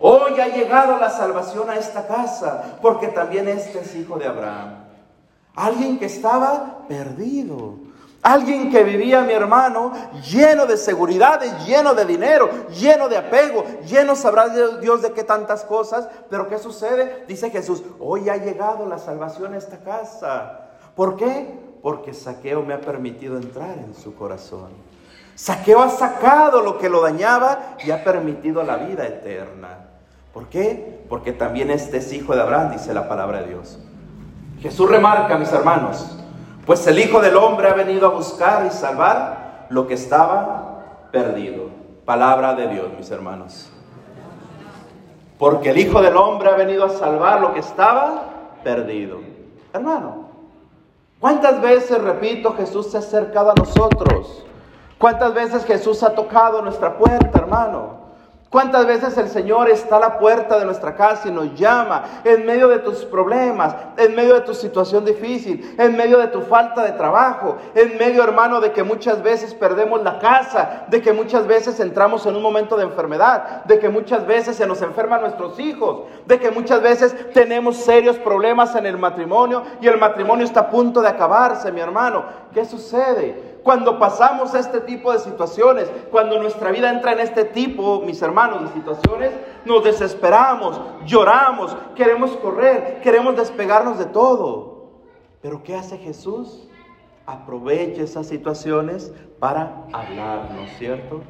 hoy 0.00 0.40
ha 0.40 0.48
llegado 0.48 0.96
la 0.96 1.10
salvación 1.10 1.68
a 1.68 1.76
esta 1.76 2.06
casa, 2.06 2.78
porque 2.80 3.08
también 3.08 3.46
este 3.46 3.80
es 3.80 3.94
hijo 3.94 4.18
de 4.18 4.26
Abraham. 4.26 4.86
Alguien 5.54 5.98
que 5.98 6.06
estaba 6.06 6.86
perdido. 6.88 7.74
Alguien 8.24 8.70
que 8.70 8.82
vivía, 8.84 9.20
mi 9.20 9.34
hermano, 9.34 9.92
lleno 10.22 10.64
de 10.64 10.78
seguridades, 10.78 11.66
lleno 11.66 11.94
de 11.94 12.06
dinero, 12.06 12.48
lleno 12.70 13.06
de 13.06 13.18
apego, 13.18 13.66
lleno 13.86 14.16
sabrá 14.16 14.48
Dios 14.48 15.02
de 15.02 15.12
qué 15.12 15.24
tantas 15.24 15.62
cosas. 15.62 16.08
Pero 16.30 16.48
¿qué 16.48 16.58
sucede? 16.58 17.26
Dice 17.28 17.50
Jesús, 17.50 17.82
hoy 18.00 18.30
ha 18.30 18.38
llegado 18.38 18.88
la 18.88 18.96
salvación 18.96 19.52
a 19.52 19.58
esta 19.58 19.76
casa. 19.80 20.70
¿Por 20.96 21.16
qué? 21.16 21.54
Porque 21.82 22.14
Saqueo 22.14 22.62
me 22.62 22.72
ha 22.72 22.80
permitido 22.80 23.36
entrar 23.36 23.76
en 23.76 23.94
su 23.94 24.14
corazón. 24.14 24.70
Saqueo 25.34 25.82
ha 25.82 25.90
sacado 25.90 26.62
lo 26.62 26.78
que 26.78 26.88
lo 26.88 27.02
dañaba 27.02 27.76
y 27.84 27.90
ha 27.90 28.02
permitido 28.02 28.62
la 28.62 28.78
vida 28.78 29.06
eterna. 29.06 29.80
¿Por 30.32 30.46
qué? 30.46 31.04
Porque 31.10 31.32
también 31.32 31.70
este 31.70 31.98
es 31.98 32.10
hijo 32.10 32.34
de 32.34 32.40
Abraham, 32.40 32.72
dice 32.72 32.94
la 32.94 33.06
palabra 33.06 33.42
de 33.42 33.48
Dios. 33.48 33.78
Jesús 34.60 34.88
remarca, 34.88 35.36
mis 35.36 35.52
hermanos, 35.52 36.23
pues 36.66 36.86
el 36.86 36.98
Hijo 36.98 37.20
del 37.20 37.36
Hombre 37.36 37.68
ha 37.68 37.74
venido 37.74 38.06
a 38.06 38.10
buscar 38.10 38.66
y 38.66 38.70
salvar 38.70 39.66
lo 39.68 39.86
que 39.86 39.94
estaba 39.94 41.08
perdido. 41.10 41.68
Palabra 42.04 42.54
de 42.54 42.68
Dios, 42.68 42.86
mis 42.96 43.10
hermanos. 43.10 43.70
Porque 45.38 45.70
el 45.70 45.78
Hijo 45.78 46.00
del 46.00 46.16
Hombre 46.16 46.50
ha 46.50 46.56
venido 46.56 46.84
a 46.84 46.90
salvar 46.90 47.40
lo 47.40 47.52
que 47.52 47.60
estaba 47.60 48.24
perdido. 48.62 49.20
Hermano, 49.72 50.28
¿cuántas 51.20 51.60
veces, 51.60 52.00
repito, 52.02 52.54
Jesús 52.54 52.90
se 52.90 52.96
ha 52.96 53.00
acercado 53.00 53.50
a 53.50 53.54
nosotros? 53.54 54.44
¿Cuántas 54.98 55.34
veces 55.34 55.64
Jesús 55.64 56.02
ha 56.02 56.14
tocado 56.14 56.62
nuestra 56.62 56.96
puerta, 56.96 57.38
hermano? 57.38 58.03
¿Cuántas 58.54 58.86
veces 58.86 59.18
el 59.18 59.28
Señor 59.28 59.68
está 59.68 59.96
a 59.96 59.98
la 59.98 60.16
puerta 60.16 60.60
de 60.60 60.64
nuestra 60.64 60.94
casa 60.94 61.26
y 61.26 61.32
nos 61.32 61.56
llama 61.56 62.04
en 62.22 62.46
medio 62.46 62.68
de 62.68 62.78
tus 62.78 63.04
problemas, 63.04 63.74
en 63.96 64.14
medio 64.14 64.34
de 64.34 64.42
tu 64.42 64.54
situación 64.54 65.04
difícil, 65.04 65.74
en 65.76 65.96
medio 65.96 66.18
de 66.18 66.28
tu 66.28 66.40
falta 66.40 66.84
de 66.84 66.92
trabajo, 66.92 67.56
en 67.74 67.98
medio, 67.98 68.22
hermano, 68.22 68.60
de 68.60 68.70
que 68.70 68.84
muchas 68.84 69.24
veces 69.24 69.54
perdemos 69.54 70.04
la 70.04 70.20
casa, 70.20 70.84
de 70.86 71.02
que 71.02 71.12
muchas 71.12 71.48
veces 71.48 71.80
entramos 71.80 72.26
en 72.26 72.36
un 72.36 72.42
momento 72.42 72.76
de 72.76 72.84
enfermedad, 72.84 73.64
de 73.64 73.80
que 73.80 73.88
muchas 73.88 74.24
veces 74.24 74.54
se 74.54 74.68
nos 74.68 74.80
enferman 74.82 75.22
nuestros 75.22 75.58
hijos, 75.58 76.02
de 76.24 76.38
que 76.38 76.52
muchas 76.52 76.80
veces 76.80 77.32
tenemos 77.32 77.78
serios 77.78 78.18
problemas 78.18 78.76
en 78.76 78.86
el 78.86 78.98
matrimonio 78.98 79.64
y 79.80 79.88
el 79.88 79.98
matrimonio 79.98 80.44
está 80.44 80.60
a 80.60 80.70
punto 80.70 81.02
de 81.02 81.08
acabarse, 81.08 81.72
mi 81.72 81.80
hermano? 81.80 82.24
¿Qué 82.52 82.64
sucede? 82.64 83.53
Cuando 83.64 83.98
pasamos 83.98 84.54
este 84.54 84.82
tipo 84.82 85.10
de 85.10 85.18
situaciones, 85.18 85.90
cuando 86.10 86.38
nuestra 86.38 86.70
vida 86.70 86.90
entra 86.90 87.12
en 87.12 87.20
este 87.20 87.46
tipo, 87.46 88.02
mis 88.02 88.20
hermanos, 88.20 88.60
de 88.60 88.68
situaciones, 88.74 89.32
nos 89.64 89.82
desesperamos, 89.82 90.78
lloramos, 91.06 91.74
queremos 91.96 92.30
correr, 92.36 93.00
queremos 93.00 93.36
despegarnos 93.36 93.98
de 93.98 94.04
todo. 94.04 94.90
Pero 95.40 95.62
¿qué 95.62 95.74
hace 95.74 95.96
Jesús? 95.96 96.68
Aprovecha 97.24 98.02
esas 98.02 98.26
situaciones 98.26 99.14
para 99.38 99.86
hablarnos, 99.94 100.68
¿cierto? 100.76 101.22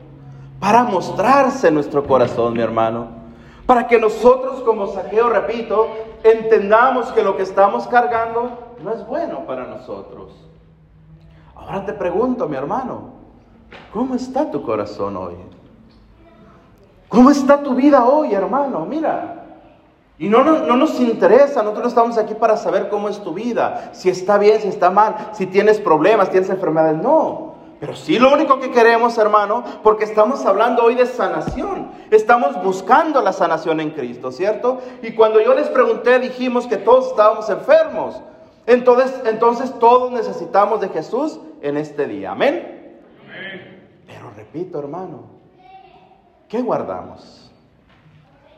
Para 0.58 0.82
mostrarse 0.82 1.70
nuestro 1.70 2.04
corazón, 2.04 2.54
mi 2.54 2.62
hermano. 2.62 3.10
Para 3.64 3.86
que 3.86 4.00
nosotros 4.00 4.60
como 4.62 4.88
saqueo, 4.88 5.28
repito, 5.28 5.86
entendamos 6.24 7.12
que 7.12 7.22
lo 7.22 7.36
que 7.36 7.44
estamos 7.44 7.86
cargando 7.86 8.74
no 8.82 8.92
es 8.92 9.06
bueno 9.06 9.46
para 9.46 9.66
nosotros. 9.68 10.43
Ahora 11.66 11.84
te 11.86 11.92
pregunto, 11.94 12.48
mi 12.48 12.56
hermano, 12.56 13.10
¿cómo 13.92 14.14
está 14.14 14.50
tu 14.50 14.62
corazón 14.62 15.16
hoy? 15.16 15.34
¿Cómo 17.08 17.30
está 17.30 17.62
tu 17.62 17.74
vida 17.74 18.04
hoy, 18.04 18.34
hermano? 18.34 18.84
Mira. 18.84 19.40
Y 20.18 20.28
no, 20.28 20.44
no, 20.44 20.76
nos 20.76 21.00
interesa, 21.00 21.62
nosotros 21.62 21.88
estamos 21.88 22.18
aquí 22.18 22.34
para 22.34 22.56
saber 22.56 22.88
cómo 22.88 23.08
es 23.08 23.20
tu 23.20 23.34
vida, 23.34 23.90
si 23.92 24.08
está 24.08 24.38
bien, 24.38 24.60
si 24.60 24.68
está 24.68 24.88
mal, 24.88 25.30
si 25.32 25.46
tienes 25.46 25.80
problemas, 25.80 26.30
tienes 26.30 26.50
enfermedades. 26.50 27.02
No, 27.02 27.54
pero 27.80 27.96
sí 27.96 28.18
lo 28.18 28.32
único 28.32 28.60
que 28.60 28.70
queremos, 28.70 29.18
hermano, 29.18 29.64
porque 29.82 30.04
estamos 30.04 30.46
hablando 30.46 30.84
hoy 30.84 30.94
de 30.94 31.06
sanación. 31.06 31.90
Estamos 32.10 32.62
buscando 32.62 33.20
la 33.22 33.32
sanación 33.32 33.80
en 33.80 33.90
Cristo, 33.90 34.30
¿cierto? 34.30 34.80
Y 35.02 35.12
cuando 35.12 35.40
yo 35.40 35.52
les 35.52 35.68
pregunté, 35.68 36.20
dijimos 36.20 36.66
que 36.68 36.76
todos 36.76 37.08
estábamos 37.08 37.50
enfermos. 37.50 38.22
Entonces, 38.66 39.22
entonces 39.26 39.78
todos 39.78 40.10
necesitamos 40.12 40.80
de 40.80 40.88
Jesús 40.88 41.38
en 41.60 41.76
este 41.76 42.06
día. 42.06 42.32
Amén. 42.32 43.00
Pero 44.06 44.30
repito, 44.36 44.78
hermano, 44.78 45.24
¿qué 46.48 46.62
guardamos? 46.62 47.50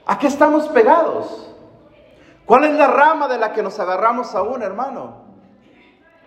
¿A 0.07 0.19
qué 0.19 0.29
estamos 0.29 0.69
pegados? 0.69 1.53
¿Cuál 2.45 2.64
es 2.64 2.75
la 2.75 2.87
rama 2.87 3.27
de 3.27 3.38
la 3.38 3.53
que 3.53 3.62
nos 3.62 3.79
agarramos 3.81 4.35
aún, 4.37 4.62
hermano? 4.62 5.27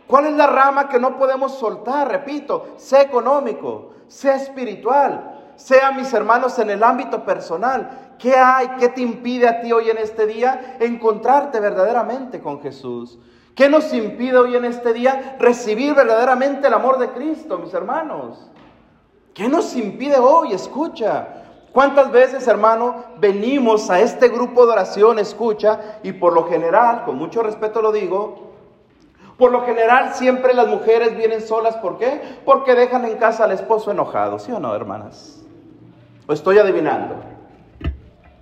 ¿Cuál 0.05 0.25
es 0.25 0.33
la 0.33 0.47
rama 0.47 0.89
que 0.89 0.99
no 0.99 1.17
podemos 1.17 1.53
soltar? 1.53 2.09
Repito, 2.09 2.73
sea 2.75 3.01
económico, 3.01 3.91
sea 4.07 4.35
espiritual, 4.35 5.53
sea 5.55 5.91
mis 5.91 6.11
hermanos 6.13 6.59
en 6.59 6.71
el 6.71 6.83
ámbito 6.83 7.23
personal. 7.23 8.15
¿Qué 8.17 8.35
hay? 8.35 8.69
¿Qué 8.79 8.89
te 8.89 9.01
impide 9.01 9.47
a 9.47 9.61
ti 9.61 9.71
hoy 9.71 9.89
en 9.89 9.99
este 9.99 10.25
día 10.25 10.77
encontrarte 10.79 11.59
verdaderamente 11.59 12.41
con 12.41 12.59
Jesús? 12.59 13.17
¿Qué 13.59 13.67
nos 13.67 13.93
impide 13.93 14.37
hoy 14.37 14.55
en 14.55 14.63
este 14.63 14.93
día 14.93 15.35
recibir 15.37 15.93
verdaderamente 15.93 16.69
el 16.69 16.73
amor 16.73 16.97
de 16.97 17.09
Cristo, 17.09 17.57
mis 17.57 17.73
hermanos? 17.73 18.49
¿Qué 19.33 19.49
nos 19.49 19.75
impide 19.75 20.17
hoy? 20.17 20.53
Escucha. 20.53 21.27
¿Cuántas 21.73 22.09
veces, 22.09 22.47
hermano, 22.47 23.03
venimos 23.17 23.89
a 23.89 23.99
este 23.99 24.29
grupo 24.29 24.65
de 24.65 24.71
oración, 24.71 25.19
escucha, 25.19 25.99
y 26.03 26.13
por 26.13 26.31
lo 26.31 26.47
general, 26.47 27.03
con 27.03 27.17
mucho 27.17 27.43
respeto 27.43 27.81
lo 27.81 27.91
digo, 27.91 28.53
por 29.37 29.51
lo 29.51 29.65
general 29.65 30.13
siempre 30.13 30.53
las 30.53 30.69
mujeres 30.69 31.17
vienen 31.17 31.41
solas, 31.41 31.75
¿por 31.75 31.97
qué? 31.97 32.39
Porque 32.45 32.75
dejan 32.75 33.03
en 33.03 33.17
casa 33.17 33.43
al 33.43 33.51
esposo 33.51 33.91
enojado, 33.91 34.39
¿sí 34.39 34.53
o 34.53 34.59
no, 34.61 34.73
hermanas? 34.73 35.43
¿O 36.27 36.31
estoy 36.31 36.59
adivinando? 36.59 37.15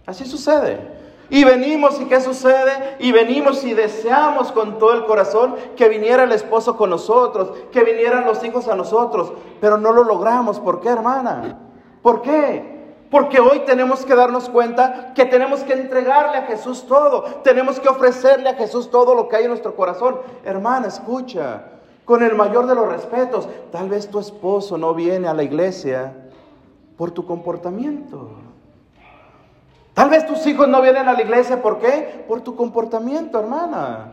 Así 0.06 0.26
sucede. 0.26 0.97
Y 1.30 1.44
venimos 1.44 2.00
y 2.00 2.06
¿qué 2.06 2.22
sucede? 2.22 2.96
Y 3.00 3.12
venimos 3.12 3.64
y 3.64 3.74
deseamos 3.74 4.52
con 4.52 4.78
todo 4.80 4.94
el 4.94 5.06
corazón 5.06 5.56
que 5.76 5.90
viniera 5.90 6.24
el 6.24 6.32
esposo 6.32 6.78
con 6.78 6.90
nosotros, 6.90 7.52
que 7.72 7.84
vinieran 7.84 8.26
los 8.26 8.44
hijos 8.44 8.68
a 8.68 8.76
nosotros, 8.76 9.34
pero 9.60 9.78
no 9.78 9.92
lo 9.92 10.04
logramos. 10.04 10.60
¿Por 10.60 10.80
qué, 10.80 10.90
hermana? 10.90 11.60
¿Por 12.02 12.22
qué? 12.22 12.78
Porque 13.12 13.40
hoy 13.40 13.60
tenemos 13.66 14.06
que 14.06 14.16
darnos 14.16 14.50
cuenta 14.50 15.14
que 15.14 15.26
tenemos 15.26 15.62
que 15.62 15.74
entregarle 15.74 16.38
a 16.38 16.44
Jesús 16.44 16.86
todo. 16.88 17.24
Tenemos 17.44 17.80
que 17.80 17.90
ofrecerle 17.90 18.50
a 18.50 18.56
Jesús 18.56 18.90
todo 18.90 19.16
lo 19.16 19.28
que 19.28 19.38
hay 19.38 19.44
en 19.44 19.50
nuestro 19.50 19.76
corazón. 19.76 20.18
Hermana, 20.44 20.88
escucha, 20.88 21.72
con 22.06 22.24
el 22.24 22.36
mayor 22.36 22.68
de 22.68 22.76
los 22.76 22.88
respetos, 22.88 23.50
tal 23.72 23.90
vez 23.90 24.10
tu 24.10 24.20
esposo 24.20 24.78
no 24.78 24.94
viene 24.94 25.28
a 25.28 25.34
la 25.34 25.44
iglesia 25.44 26.30
por 26.98 27.12
tu 27.12 27.26
comportamiento. 27.26 28.47
Tal 29.98 30.12
vez 30.12 30.28
tus 30.28 30.46
hijos 30.46 30.68
no 30.68 30.80
vienen 30.80 31.10
a 31.10 31.14
la 31.14 31.24
iglesia, 31.24 31.60
¿por 31.60 31.80
qué? 31.80 32.24
Por 32.28 32.42
tu 32.42 32.56
comportamiento, 32.56 33.40
hermana. 33.40 34.12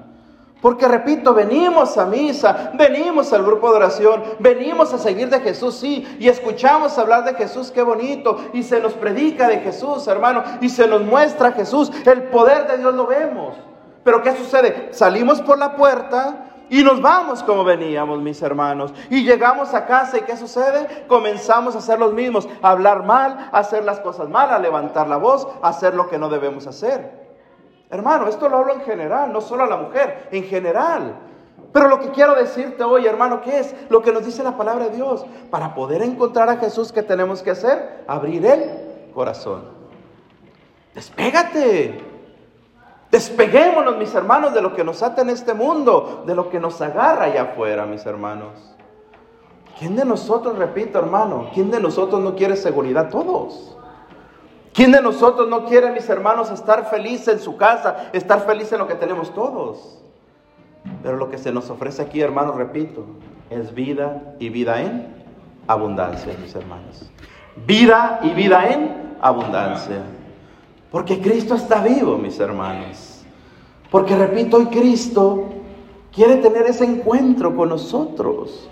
Porque 0.62 0.88
repito, 0.88 1.34
venimos 1.34 1.98
a 1.98 2.06
misa, 2.06 2.70
venimos 2.72 3.30
al 3.34 3.44
grupo 3.44 3.68
de 3.68 3.76
oración, 3.76 4.22
venimos 4.38 4.94
a 4.94 4.98
seguir 4.98 5.28
de 5.28 5.40
Jesús, 5.40 5.74
sí, 5.74 6.16
y 6.18 6.28
escuchamos 6.28 6.96
hablar 6.96 7.24
de 7.24 7.34
Jesús, 7.34 7.70
qué 7.70 7.82
bonito, 7.82 8.38
y 8.54 8.62
se 8.62 8.80
nos 8.80 8.94
predica 8.94 9.46
de 9.46 9.58
Jesús, 9.58 10.08
hermano, 10.08 10.42
y 10.62 10.70
se 10.70 10.88
nos 10.88 11.02
muestra 11.02 11.52
Jesús, 11.52 11.92
el 12.06 12.22
poder 12.30 12.66
de 12.66 12.78
Dios 12.78 12.94
lo 12.94 13.06
vemos. 13.06 13.54
Pero 14.02 14.22
¿qué 14.22 14.34
sucede? 14.34 14.88
Salimos 14.90 15.42
por 15.42 15.58
la 15.58 15.76
puerta 15.76 16.53
y 16.70 16.82
nos 16.82 17.00
vamos 17.00 17.42
como 17.42 17.64
veníamos, 17.64 18.20
mis 18.20 18.40
hermanos, 18.42 18.92
y 19.10 19.24
llegamos 19.24 19.74
a 19.74 19.86
casa 19.86 20.18
y 20.18 20.22
¿qué 20.22 20.36
sucede? 20.36 21.04
Comenzamos 21.06 21.74
a 21.74 21.78
hacer 21.78 21.98
los 21.98 22.12
mismos, 22.12 22.48
a 22.62 22.70
hablar 22.70 23.04
mal, 23.04 23.50
a 23.52 23.58
hacer 23.58 23.84
las 23.84 24.00
cosas 24.00 24.28
mal, 24.28 24.50
a 24.50 24.58
levantar 24.58 25.08
la 25.08 25.16
voz, 25.16 25.46
a 25.62 25.68
hacer 25.68 25.94
lo 25.94 26.08
que 26.08 26.18
no 26.18 26.28
debemos 26.28 26.66
hacer. 26.66 27.24
Hermano, 27.90 28.28
esto 28.28 28.48
lo 28.48 28.58
hablo 28.58 28.74
en 28.74 28.80
general, 28.80 29.32
no 29.32 29.40
solo 29.40 29.64
a 29.64 29.68
la 29.68 29.76
mujer, 29.76 30.28
en 30.32 30.44
general. 30.44 31.16
Pero 31.72 31.88
lo 31.88 32.00
que 32.00 32.10
quiero 32.10 32.34
decirte 32.34 32.84
hoy, 32.84 33.06
hermano, 33.06 33.40
¿qué 33.40 33.58
es? 33.58 33.74
Lo 33.88 34.00
que 34.00 34.12
nos 34.12 34.24
dice 34.24 34.42
la 34.42 34.56
palabra 34.56 34.86
de 34.86 34.96
Dios. 34.96 35.26
Para 35.50 35.74
poder 35.74 36.02
encontrar 36.02 36.48
a 36.48 36.56
Jesús, 36.56 36.92
¿qué 36.92 37.02
tenemos 37.02 37.42
que 37.42 37.50
hacer? 37.50 38.04
Abrir 38.06 38.46
el 38.46 39.12
corazón. 39.12 39.64
Despégate. 40.94 42.13
Despeguémonos, 43.14 43.96
mis 43.96 44.12
hermanos, 44.12 44.52
de 44.54 44.60
lo 44.60 44.74
que 44.74 44.82
nos 44.82 45.00
ata 45.00 45.22
en 45.22 45.30
este 45.30 45.54
mundo, 45.54 46.24
de 46.26 46.34
lo 46.34 46.50
que 46.50 46.58
nos 46.58 46.80
agarra 46.80 47.26
allá 47.26 47.42
afuera, 47.42 47.86
mis 47.86 48.04
hermanos. 48.04 48.74
¿Quién 49.78 49.94
de 49.94 50.04
nosotros, 50.04 50.58
repito, 50.58 50.98
hermano, 50.98 51.48
quién 51.54 51.70
de 51.70 51.78
nosotros 51.78 52.20
no 52.20 52.34
quiere 52.34 52.56
seguridad? 52.56 53.10
Todos. 53.10 53.76
¿Quién 54.72 54.90
de 54.90 55.00
nosotros 55.00 55.48
no 55.48 55.64
quiere, 55.66 55.92
mis 55.92 56.08
hermanos, 56.08 56.50
estar 56.50 56.90
feliz 56.90 57.28
en 57.28 57.38
su 57.38 57.56
casa, 57.56 58.10
estar 58.12 58.40
feliz 58.46 58.72
en 58.72 58.80
lo 58.80 58.88
que 58.88 58.96
tenemos 58.96 59.32
todos? 59.32 60.02
Pero 61.00 61.16
lo 61.16 61.30
que 61.30 61.38
se 61.38 61.52
nos 61.52 61.70
ofrece 61.70 62.02
aquí, 62.02 62.20
hermanos, 62.20 62.56
repito, 62.56 63.04
es 63.48 63.72
vida 63.72 64.34
y 64.40 64.48
vida 64.48 64.82
en 64.82 65.24
abundancia, 65.68 66.34
mis 66.42 66.52
hermanos. 66.52 67.08
Vida 67.64 68.18
y 68.24 68.30
vida 68.30 68.66
en 68.70 69.16
abundancia. 69.20 70.02
Porque 70.94 71.20
Cristo 71.20 71.56
está 71.56 71.82
vivo, 71.82 72.16
mis 72.16 72.38
hermanos. 72.38 73.24
Porque, 73.90 74.14
repito, 74.14 74.58
hoy 74.58 74.66
Cristo 74.66 75.46
quiere 76.14 76.36
tener 76.36 76.66
ese 76.66 76.84
encuentro 76.84 77.56
con 77.56 77.70
nosotros. 77.70 78.70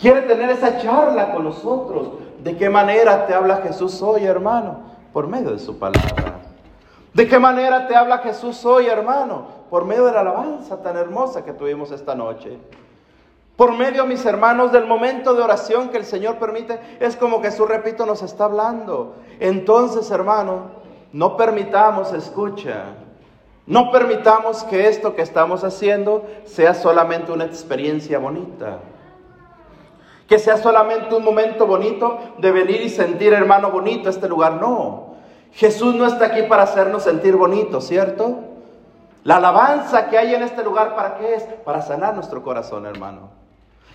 Quiere 0.00 0.22
tener 0.22 0.50
esa 0.50 0.78
charla 0.78 1.32
con 1.32 1.44
nosotros. 1.44 2.08
¿De 2.42 2.56
qué 2.56 2.68
manera 2.68 3.28
te 3.28 3.34
habla 3.34 3.58
Jesús 3.58 4.02
hoy, 4.02 4.24
hermano? 4.24 4.96
por 5.12 5.28
medio 5.28 5.52
de 5.52 5.58
su 5.60 5.78
palabra. 5.78 6.40
¿De 7.14 7.26
qué 7.28 7.38
manera 7.38 7.86
te 7.86 7.96
habla 7.96 8.18
Jesús 8.18 8.66
hoy, 8.66 8.86
hermano? 8.88 9.46
Por 9.70 9.86
medio 9.86 10.04
de 10.04 10.12
la 10.12 10.20
alabanza 10.20 10.82
tan 10.82 10.96
hermosa 10.98 11.42
que 11.42 11.54
tuvimos 11.54 11.90
esta 11.92 12.16
noche. 12.16 12.58
Por 13.56 13.72
medio, 13.72 14.04
mis 14.04 14.26
hermanos, 14.26 14.72
del 14.72 14.84
momento 14.84 15.32
de 15.32 15.42
oración 15.42 15.88
que 15.88 15.96
el 15.96 16.04
Señor 16.04 16.36
permite, 16.36 16.98
es 17.00 17.16
como 17.16 17.40
Jesús, 17.40 17.66
repito, 17.66 18.04
nos 18.04 18.20
está 18.22 18.44
hablando. 18.44 19.14
Entonces, 19.40 20.10
hermano, 20.10 20.84
no 21.16 21.38
permitamos, 21.38 22.12
escucha, 22.12 22.88
no 23.66 23.90
permitamos 23.90 24.64
que 24.64 24.86
esto 24.86 25.14
que 25.14 25.22
estamos 25.22 25.64
haciendo 25.64 26.26
sea 26.44 26.74
solamente 26.74 27.32
una 27.32 27.46
experiencia 27.46 28.18
bonita. 28.18 28.80
Que 30.28 30.38
sea 30.38 30.58
solamente 30.58 31.14
un 31.14 31.24
momento 31.24 31.66
bonito 31.66 32.18
de 32.36 32.52
venir 32.52 32.82
y 32.82 32.90
sentir, 32.90 33.32
hermano, 33.32 33.70
bonito 33.70 34.10
este 34.10 34.28
lugar. 34.28 34.60
No. 34.60 35.14
Jesús 35.52 35.94
no 35.94 36.04
está 36.04 36.26
aquí 36.26 36.42
para 36.42 36.64
hacernos 36.64 37.04
sentir 37.04 37.34
bonitos, 37.34 37.86
¿cierto? 37.86 38.40
La 39.24 39.36
alabanza 39.36 40.10
que 40.10 40.18
hay 40.18 40.34
en 40.34 40.42
este 40.42 40.62
lugar, 40.62 40.94
¿para 40.94 41.16
qué 41.16 41.36
es? 41.36 41.44
Para 41.64 41.80
sanar 41.80 42.14
nuestro 42.14 42.42
corazón, 42.42 42.84
hermano. 42.84 43.30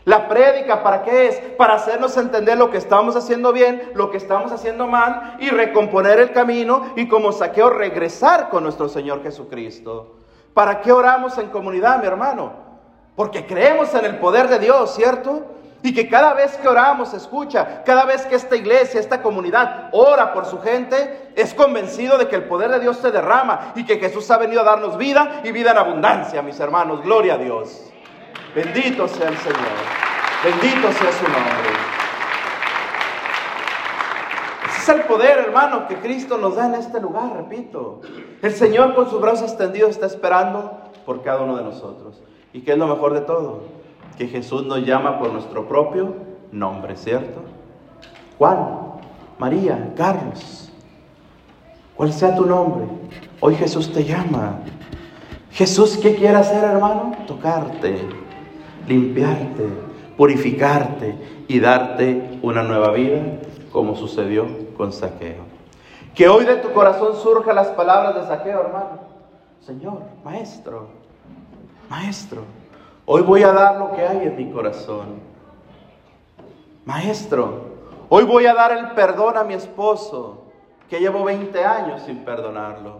La 0.04 0.28
prédica, 0.28 0.82
¿para 0.82 1.04
qué 1.04 1.28
es? 1.28 1.38
Para 1.58 1.76
hacernos 1.76 2.18
entender 2.18 2.58
lo 2.58 2.72
que 2.72 2.78
estamos 2.78 3.16
haciendo 3.16 3.54
bien, 3.54 3.92
lo 3.94 4.10
que 4.10 4.18
estamos 4.18 4.52
haciendo 4.52 4.88
mal 4.88 5.36
y 5.40 5.50
recomponer 5.50 6.20
el 6.20 6.32
camino 6.32 6.94
y 6.96 7.08
como 7.08 7.32
saqueo 7.32 7.70
regresar 7.70 8.50
con 8.50 8.64
nuestro 8.64 8.90
Señor 8.90 9.22
Jesucristo. 9.22 10.16
¿Para 10.56 10.82
qué 10.82 10.92
oramos 10.92 11.38
en 11.38 11.50
comunidad, 11.50 12.00
mi 12.00 12.08
hermano? 12.08 12.54
Porque 13.16 13.46
creemos 13.46 13.94
en 13.94 14.06
el 14.06 14.18
poder 14.18 14.48
de 14.48 14.58
Dios, 14.58 14.96
¿cierto? 14.96 15.46
Y 15.84 15.94
que 15.94 16.10
cada 16.10 16.34
vez 16.34 16.58
que 16.58 16.68
oramos, 16.68 17.14
escucha, 17.14 17.84
cada 17.84 18.06
vez 18.06 18.26
que 18.26 18.36
esta 18.36 18.56
iglesia, 18.56 19.00
esta 19.00 19.22
comunidad 19.22 19.90
ora 19.92 20.34
por 20.34 20.46
su 20.46 20.60
gente, 20.62 21.32
es 21.36 21.54
convencido 21.54 22.18
de 22.18 22.28
que 22.28 22.36
el 22.36 22.46
poder 22.46 22.72
de 22.72 22.80
Dios 22.80 22.98
se 22.98 23.12
derrama 23.12 23.74
y 23.76 23.86
que 23.86 23.98
Jesús 23.98 24.30
ha 24.32 24.38
venido 24.38 24.62
a 24.62 24.66
darnos 24.66 24.98
vida 24.98 25.42
y 25.44 25.52
vida 25.52 25.72
en 25.72 25.78
abundancia, 25.78 26.42
mis 26.42 26.60
hermanos. 26.60 27.04
Gloria 27.04 27.36
a 27.36 27.38
Dios. 27.38 27.91
Bendito 28.56 29.08
sea 29.08 29.30
el 29.30 29.38
Señor. 29.38 29.78
Bendito 30.44 30.92
sea 30.92 31.12
su 31.12 31.24
nombre. 31.24 31.70
Ese 34.68 34.80
es 34.82 34.90
el 34.90 35.04
poder, 35.06 35.40
hermano, 35.40 35.88
que 35.88 35.96
Cristo 35.96 36.38
nos 36.38 36.56
da 36.56 36.68
en 36.68 36.76
este 36.76 37.00
lugar, 37.00 37.34
repito. 37.36 38.02
El 38.42 38.54
Señor 38.54 38.96
con 38.96 39.10
sus 39.10 39.22
brazos 39.22 39.50
extendidos 39.50 39.92
está 39.92 40.08
esperando 40.08 40.82
por 41.06 41.22
cada 41.22 41.42
uno 41.42 41.58
de 41.58 41.64
nosotros. 41.64 42.22
¿Y 42.54 42.62
qué 42.62 42.74
es 42.74 42.78
lo 42.78 42.88
mejor 42.88 43.14
de 43.14 43.22
todo? 43.22 43.82
que 44.18 44.28
Jesús 44.28 44.66
nos 44.66 44.86
llama 44.86 45.18
por 45.18 45.32
nuestro 45.32 45.68
propio 45.68 46.14
nombre, 46.52 46.96
¿cierto? 46.96 47.42
Juan, 48.38 48.68
María, 49.40 49.94
Carlos, 49.96 50.72
cuál 51.96 52.14
sea 52.14 52.36
tu 52.36 52.46
nombre, 52.46 52.86
hoy 53.40 53.56
Jesús 53.56 53.92
te 53.92 54.04
llama. 54.04 54.60
Jesús, 55.52 55.98
¿qué 55.98 56.16
quiere 56.16 56.38
hacer, 56.38 56.64
hermano? 56.64 57.16
Tocarte, 57.28 58.08
limpiarte, 58.88 59.68
purificarte 60.18 61.16
y 61.48 61.60
darte 61.60 62.40
una 62.42 62.64
nueva 62.64 62.92
vida, 62.92 63.22
como 63.72 63.96
sucedió 63.96 64.48
con 64.78 64.92
Saqueo. 64.94 65.44
Que 66.16 66.28
hoy 66.28 66.46
de 66.46 66.58
tu 66.58 66.72
corazón 66.72 67.16
surjan 67.16 67.56
las 67.56 67.70
palabras 67.70 68.16
de 68.16 68.28
Saqueo, 68.28 68.62
hermano. 68.62 69.12
Señor, 69.62 70.02
maestro, 70.24 70.88
maestro, 71.90 72.44
Hoy 73.06 73.24
voy 73.24 73.44
a 73.44 73.52
dar 73.52 73.78
lo 73.78 73.92
que 73.92 74.08
hay 74.08 74.28
en 74.28 74.38
mi 74.38 74.52
corazón. 74.52 75.20
Maestro, 76.86 77.66
hoy 78.10 78.24
voy 78.24 78.46
a 78.46 78.54
dar 78.54 78.72
el 78.72 78.92
perdón 78.92 79.38
a 79.38 79.44
mi 79.44 79.54
esposo, 79.54 80.46
que 80.90 81.00
llevo 81.00 81.24
20 81.24 81.64
años 81.66 82.04
sin 82.04 82.24
perdonarlo. 82.24 83.00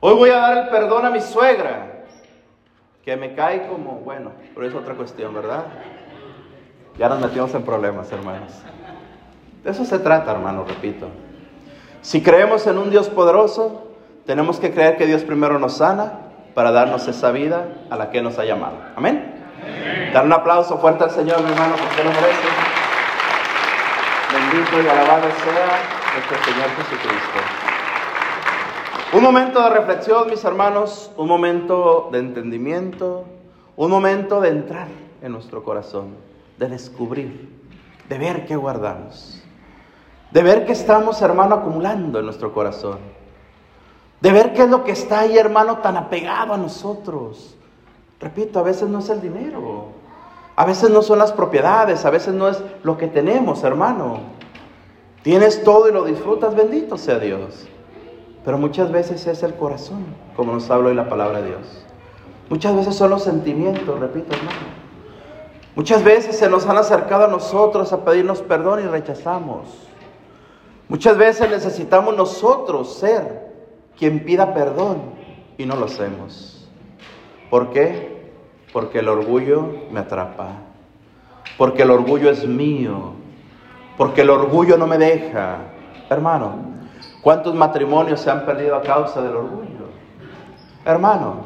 Hoy 0.00 0.14
voy 0.14 0.30
a 0.30 0.38
dar 0.38 0.56
el 0.58 0.68
perdón 0.68 1.04
a 1.04 1.10
mi 1.10 1.20
suegra, 1.20 1.97
que 3.08 3.16
me 3.16 3.34
cae 3.34 3.66
como, 3.68 3.92
bueno, 4.04 4.32
pero 4.54 4.66
es 4.66 4.74
otra 4.74 4.92
cuestión, 4.92 5.32
¿verdad? 5.32 5.64
Ya 6.98 7.08
nos 7.08 7.20
metimos 7.20 7.54
en 7.54 7.62
problemas, 7.62 8.12
hermanos. 8.12 8.52
De 9.64 9.70
eso 9.70 9.86
se 9.86 9.98
trata, 9.98 10.32
hermano, 10.32 10.66
repito. 10.68 11.08
Si 12.02 12.22
creemos 12.22 12.66
en 12.66 12.76
un 12.76 12.90
Dios 12.90 13.08
poderoso, 13.08 13.94
tenemos 14.26 14.60
que 14.60 14.74
creer 14.74 14.98
que 14.98 15.06
Dios 15.06 15.22
primero 15.22 15.58
nos 15.58 15.78
sana 15.78 16.18
para 16.52 16.70
darnos 16.70 17.08
esa 17.08 17.30
vida 17.30 17.68
a 17.88 17.96
la 17.96 18.10
que 18.10 18.20
nos 18.20 18.38
ha 18.38 18.44
llamado. 18.44 18.76
Amén. 18.94 19.40
Dar 20.12 20.26
un 20.26 20.32
aplauso 20.34 20.76
fuerte 20.76 21.04
al 21.04 21.10
Señor, 21.10 21.42
mi 21.42 21.50
hermano, 21.50 21.76
porque 21.82 22.04
lo 22.04 22.10
merece. 22.10 22.48
Bendito 24.34 24.82
y 24.82 24.86
alabado 24.86 25.28
sea 25.44 25.78
nuestro 26.12 26.44
Señor 26.44 26.68
Jesucristo. 26.76 27.67
Un 29.12 29.22
momento 29.22 29.62
de 29.62 29.70
reflexión, 29.70 30.28
mis 30.28 30.44
hermanos, 30.44 31.10
un 31.16 31.28
momento 31.28 32.08
de 32.12 32.18
entendimiento, 32.18 33.24
un 33.76 33.90
momento 33.90 34.40
de 34.40 34.50
entrar 34.50 34.88
en 35.22 35.32
nuestro 35.32 35.62
corazón, 35.64 36.14
de 36.58 36.68
descubrir, 36.68 37.48
de 38.08 38.18
ver 38.18 38.46
qué 38.46 38.56
guardamos, 38.56 39.42
de 40.30 40.42
ver 40.42 40.66
qué 40.66 40.72
estamos, 40.72 41.22
hermano, 41.22 41.54
acumulando 41.54 42.18
en 42.18 42.26
nuestro 42.26 42.52
corazón 42.52 42.98
de 44.20 44.32
ver 44.32 44.52
qué 44.52 44.62
es 44.62 44.68
lo 44.68 44.84
que 44.84 44.92
está 44.92 45.20
ahí, 45.20 45.38
hermano, 45.38 45.78
tan 45.78 45.96
apegado 45.96 46.52
a 46.52 46.56
nosotros. 46.56 47.56
Repito, 48.20 48.58
a 48.58 48.62
veces 48.62 48.88
no 48.88 48.98
es 48.98 49.08
el 49.10 49.20
dinero, 49.20 49.86
a 50.56 50.64
veces 50.64 50.90
no 50.90 51.02
son 51.02 51.20
las 51.20 51.32
propiedades, 51.32 52.04
a 52.04 52.10
veces 52.10 52.34
no 52.34 52.48
es 52.48 52.60
lo 52.82 52.98
que 52.98 53.06
tenemos, 53.06 53.62
hermano. 53.62 54.18
Tienes 55.22 55.62
todo 55.62 55.88
y 55.88 55.92
lo 55.92 56.04
disfrutas, 56.04 56.54
bendito 56.54 56.98
sea 56.98 57.18
Dios. 57.18 57.68
Pero 58.48 58.56
muchas 58.56 58.90
veces 58.90 59.26
es 59.26 59.42
el 59.42 59.56
corazón, 59.56 60.06
como 60.34 60.54
nos 60.54 60.70
habla 60.70 60.88
hoy 60.88 60.94
la 60.94 61.06
palabra 61.06 61.42
de 61.42 61.48
Dios. 61.48 61.84
Muchas 62.48 62.74
veces 62.74 62.94
son 62.94 63.10
los 63.10 63.22
sentimientos, 63.22 64.00
repito, 64.00 64.34
hermano. 64.34 64.56
Muchas 65.76 66.02
veces 66.02 66.38
se 66.38 66.48
nos 66.48 66.64
han 66.64 66.78
acercado 66.78 67.26
a 67.26 67.28
nosotros 67.28 67.92
a 67.92 68.06
pedirnos 68.06 68.40
perdón 68.40 68.80
y 68.82 68.86
rechazamos. 68.86 69.68
Muchas 70.88 71.18
veces 71.18 71.50
necesitamos 71.50 72.16
nosotros 72.16 72.94
ser 72.94 73.52
quien 73.98 74.24
pida 74.24 74.54
perdón 74.54 75.02
y 75.58 75.66
no 75.66 75.76
lo 75.76 75.84
hacemos. 75.84 76.66
¿Por 77.50 77.68
qué? 77.68 78.32
Porque 78.72 79.00
el 79.00 79.10
orgullo 79.10 79.74
me 79.90 80.00
atrapa. 80.00 80.52
Porque 81.58 81.82
el 81.82 81.90
orgullo 81.90 82.30
es 82.30 82.46
mío. 82.46 83.12
Porque 83.98 84.22
el 84.22 84.30
orgullo 84.30 84.78
no 84.78 84.86
me 84.86 84.96
deja. 84.96 85.58
Hermano, 86.08 86.77
¿cuántos 87.22 87.54
matrimonios 87.54 88.20
se 88.20 88.30
han 88.30 88.44
perdido 88.44 88.76
a 88.76 88.82
causa 88.82 89.20
del 89.22 89.36
orgullo? 89.36 89.88
Hermano, 90.84 91.36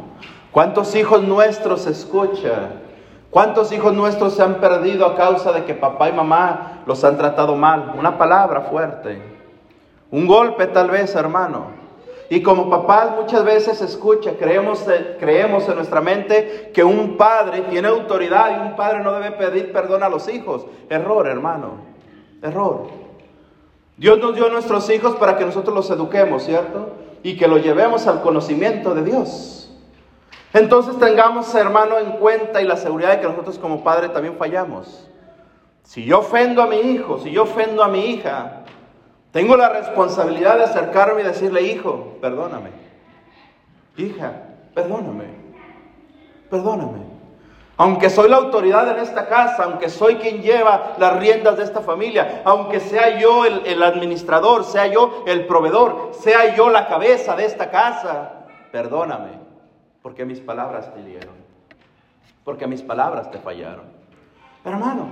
¿cuántos 0.50 0.94
hijos 0.94 1.22
nuestros 1.22 1.86
escuchan? 1.86 2.82
¿Cuántos 3.30 3.72
hijos 3.72 3.94
nuestros 3.94 4.34
se 4.34 4.42
han 4.42 4.56
perdido 4.56 5.06
a 5.06 5.16
causa 5.16 5.52
de 5.52 5.64
que 5.64 5.74
papá 5.74 6.10
y 6.10 6.12
mamá 6.12 6.82
los 6.84 7.02
han 7.02 7.16
tratado 7.16 7.56
mal? 7.56 7.94
Una 7.98 8.18
palabra 8.18 8.60
fuerte. 8.60 9.22
Un 10.10 10.26
golpe 10.26 10.66
tal 10.66 10.90
vez, 10.90 11.14
hermano. 11.14 11.82
Y 12.28 12.42
como 12.42 12.68
papás 12.70 13.10
muchas 13.16 13.44
veces 13.44 13.80
escucha, 13.80 14.32
creemos, 14.38 14.86
creemos 15.18 15.68
en 15.68 15.76
nuestra 15.76 16.00
mente 16.00 16.70
que 16.74 16.84
un 16.84 17.16
padre 17.16 17.62
tiene 17.62 17.88
autoridad 17.88 18.56
y 18.56 18.68
un 18.68 18.76
padre 18.76 19.00
no 19.00 19.12
debe 19.12 19.32
pedir 19.32 19.72
perdón 19.72 20.02
a 20.02 20.08
los 20.08 20.28
hijos. 20.28 20.66
Error, 20.88 21.26
hermano. 21.26 21.78
Error. 22.42 23.01
Dios 24.02 24.18
nos 24.18 24.34
dio 24.34 24.46
a 24.46 24.50
nuestros 24.50 24.90
hijos 24.90 25.14
para 25.14 25.38
que 25.38 25.44
nosotros 25.44 25.72
los 25.72 25.88
eduquemos, 25.88 26.42
¿cierto? 26.42 26.90
Y 27.22 27.36
que 27.36 27.46
los 27.46 27.62
llevemos 27.62 28.08
al 28.08 28.20
conocimiento 28.20 28.96
de 28.96 29.04
Dios. 29.04 29.72
Entonces 30.52 30.98
tengamos, 30.98 31.54
hermano, 31.54 32.00
en 32.00 32.10
cuenta 32.16 32.60
y 32.60 32.66
la 32.66 32.76
seguridad 32.76 33.12
de 33.12 33.20
que 33.20 33.28
nosotros 33.28 33.60
como 33.60 33.84
padre 33.84 34.08
también 34.08 34.34
fallamos. 34.36 35.08
Si 35.84 36.04
yo 36.04 36.18
ofendo 36.18 36.62
a 36.62 36.66
mi 36.66 36.78
hijo, 36.78 37.20
si 37.20 37.30
yo 37.30 37.44
ofendo 37.44 37.84
a 37.84 37.86
mi 37.86 38.06
hija, 38.06 38.64
tengo 39.30 39.56
la 39.56 39.68
responsabilidad 39.68 40.56
de 40.56 40.64
acercarme 40.64 41.20
y 41.20 41.24
decirle, 41.24 41.62
hijo, 41.62 42.18
perdóname. 42.20 42.70
Hija, 43.96 44.32
perdóname. 44.74 45.26
Perdóname. 46.50 47.11
Aunque 47.78 48.10
soy 48.10 48.28
la 48.28 48.36
autoridad 48.36 48.86
en 48.88 48.98
esta 48.98 49.26
casa, 49.28 49.64
aunque 49.64 49.88
soy 49.88 50.16
quien 50.16 50.42
lleva 50.42 50.92
las 50.98 51.18
riendas 51.18 51.56
de 51.56 51.64
esta 51.64 51.80
familia, 51.80 52.42
aunque 52.44 52.80
sea 52.80 53.18
yo 53.18 53.46
el, 53.46 53.82
administrador, 53.82 54.64
sea 54.64 54.86
yo 54.86 55.24
el 55.26 55.46
proveedor, 55.46 56.10
sea 56.12 56.54
yo 56.54 56.68
la 56.68 56.86
cabeza 56.86 57.34
de 57.34 57.46
esta 57.46 57.70
casa, 57.70 58.44
perdóname, 58.70 59.30
porque 60.02 60.24
mis 60.24 60.40
palabras 60.40 60.92
te 60.92 61.00
hirieron, 61.00 61.34
porque 62.44 62.66
mis 62.66 62.82
palabras 62.82 63.30
te 63.30 63.38
fallaron. 63.38 63.84
Hermano, 64.64 65.08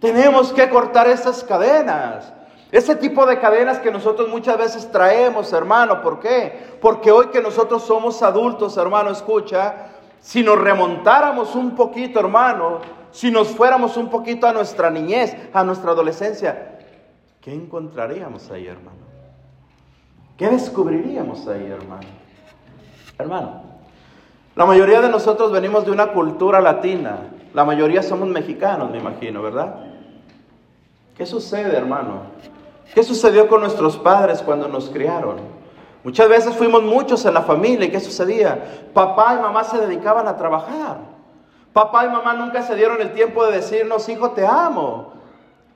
tenemos 0.00 0.52
que 0.52 0.68
cortar 0.68 1.06
esas 1.08 1.44
cadenas. 1.44 2.32
Ese 2.72 2.94
tipo 2.94 3.26
de 3.26 3.38
cadenas 3.40 3.78
que 3.78 3.90
nosotros 3.90 4.28
muchas 4.28 4.56
veces 4.56 4.90
traemos, 4.90 5.52
hermano, 5.52 6.02
¿por 6.02 6.20
qué? 6.20 6.76
Porque 6.80 7.10
hoy 7.10 7.26
que 7.28 7.40
nosotros 7.40 7.82
somos 7.82 8.22
adultos, 8.22 8.76
hermano, 8.76 9.10
escucha, 9.10 9.89
si 10.20 10.42
nos 10.42 10.58
remontáramos 10.58 11.54
un 11.54 11.74
poquito, 11.74 12.20
hermano, 12.20 12.80
si 13.10 13.30
nos 13.30 13.48
fuéramos 13.48 13.96
un 13.96 14.08
poquito 14.08 14.46
a 14.46 14.52
nuestra 14.52 14.90
niñez, 14.90 15.36
a 15.52 15.64
nuestra 15.64 15.92
adolescencia, 15.92 16.78
¿qué 17.40 17.52
encontraríamos 17.52 18.50
ahí, 18.50 18.66
hermano? 18.66 18.98
¿Qué 20.36 20.48
descubriríamos 20.48 21.46
ahí, 21.48 21.66
hermano? 21.66 22.06
Hermano, 23.18 23.62
la 24.56 24.66
mayoría 24.66 25.00
de 25.00 25.08
nosotros 25.08 25.52
venimos 25.52 25.84
de 25.84 25.90
una 25.90 26.12
cultura 26.12 26.60
latina, 26.60 27.30
la 27.52 27.64
mayoría 27.64 28.02
somos 28.02 28.28
mexicanos, 28.28 28.90
me 28.90 28.98
imagino, 28.98 29.42
¿verdad? 29.42 29.86
¿Qué 31.16 31.26
sucede, 31.26 31.76
hermano? 31.76 32.22
¿Qué 32.94 33.02
sucedió 33.02 33.48
con 33.48 33.60
nuestros 33.60 33.98
padres 33.98 34.42
cuando 34.42 34.68
nos 34.68 34.88
criaron? 34.90 35.36
Muchas 36.02 36.28
veces 36.28 36.56
fuimos 36.56 36.82
muchos 36.82 37.24
en 37.26 37.34
la 37.34 37.42
familia 37.42 37.86
y 37.86 37.90
¿qué 37.90 38.00
sucedía? 38.00 38.86
Papá 38.94 39.34
y 39.38 39.42
mamá 39.42 39.64
se 39.64 39.78
dedicaban 39.78 40.26
a 40.26 40.36
trabajar. 40.36 40.98
Papá 41.72 42.06
y 42.06 42.08
mamá 42.08 42.34
nunca 42.34 42.62
se 42.62 42.74
dieron 42.74 43.00
el 43.00 43.12
tiempo 43.12 43.44
de 43.46 43.52
decirnos, 43.52 44.08
hijo, 44.08 44.30
te 44.30 44.46
amo. 44.46 45.12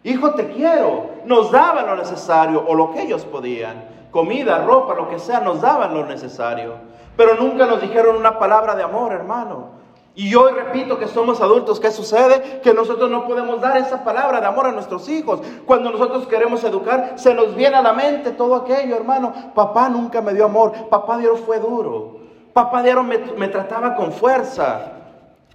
Hijo, 0.03 0.35
te 0.35 0.49
quiero. 0.49 1.11
Nos 1.25 1.53
daban 1.53 1.87
lo 1.87 1.97
necesario 1.97 2.65
o 2.67 2.75
lo 2.75 2.93
que 2.93 3.03
ellos 3.03 3.25
podían. 3.25 3.85
Comida, 4.11 4.65
ropa, 4.65 4.95
lo 4.95 5.09
que 5.09 5.19
sea, 5.19 5.41
nos 5.41 5.61
daban 5.61 5.95
lo 5.95 6.05
necesario. 6.07 6.75
Pero 7.17 7.35
nunca 7.35 7.67
nos 7.67 7.81
dijeron 7.81 8.17
una 8.17 8.39
palabra 8.39 8.75
de 8.75 8.83
amor, 8.83 9.13
hermano. 9.13 9.84
Y 10.17 10.33
hoy 10.37 10.53
repito 10.53 10.97
que 10.99 11.09
somos 11.09 11.41
adultos, 11.41 11.81
¿qué 11.81 11.91
sucede? 11.91 12.61
Que 12.63 12.73
nosotros 12.73 13.11
no 13.11 13.27
podemos 13.27 13.61
dar 13.61 13.77
esa 13.79 14.05
palabra 14.05 14.41
de 14.41 14.47
amor 14.47 14.67
a 14.67 14.73
nuestros 14.73 15.09
hijos. 15.09 15.41
Cuando 15.67 15.91
nosotros 15.91 16.29
queremos 16.29 16.63
educar, 16.63 17.15
se 17.17 17.35
nos 17.35 17.57
viene 17.57 17.77
a 17.77 17.83
la 17.83 17.93
mente 17.93 18.31
todo 18.31 18.55
aquello, 18.55 18.95
hermano. 18.95 19.33
Papá 19.55 19.89
nunca 19.89 20.21
me 20.23 20.33
dio 20.33 20.45
amor, 20.45 20.89
papá 20.89 21.19
Dios 21.19 21.41
fue 21.41 21.59
duro, 21.59 22.19
papá 22.53 22.83
Dios 22.85 23.05
me, 23.05 23.19
me 23.37 23.49
trataba 23.49 23.97
con 23.97 24.13
fuerza. 24.13 24.93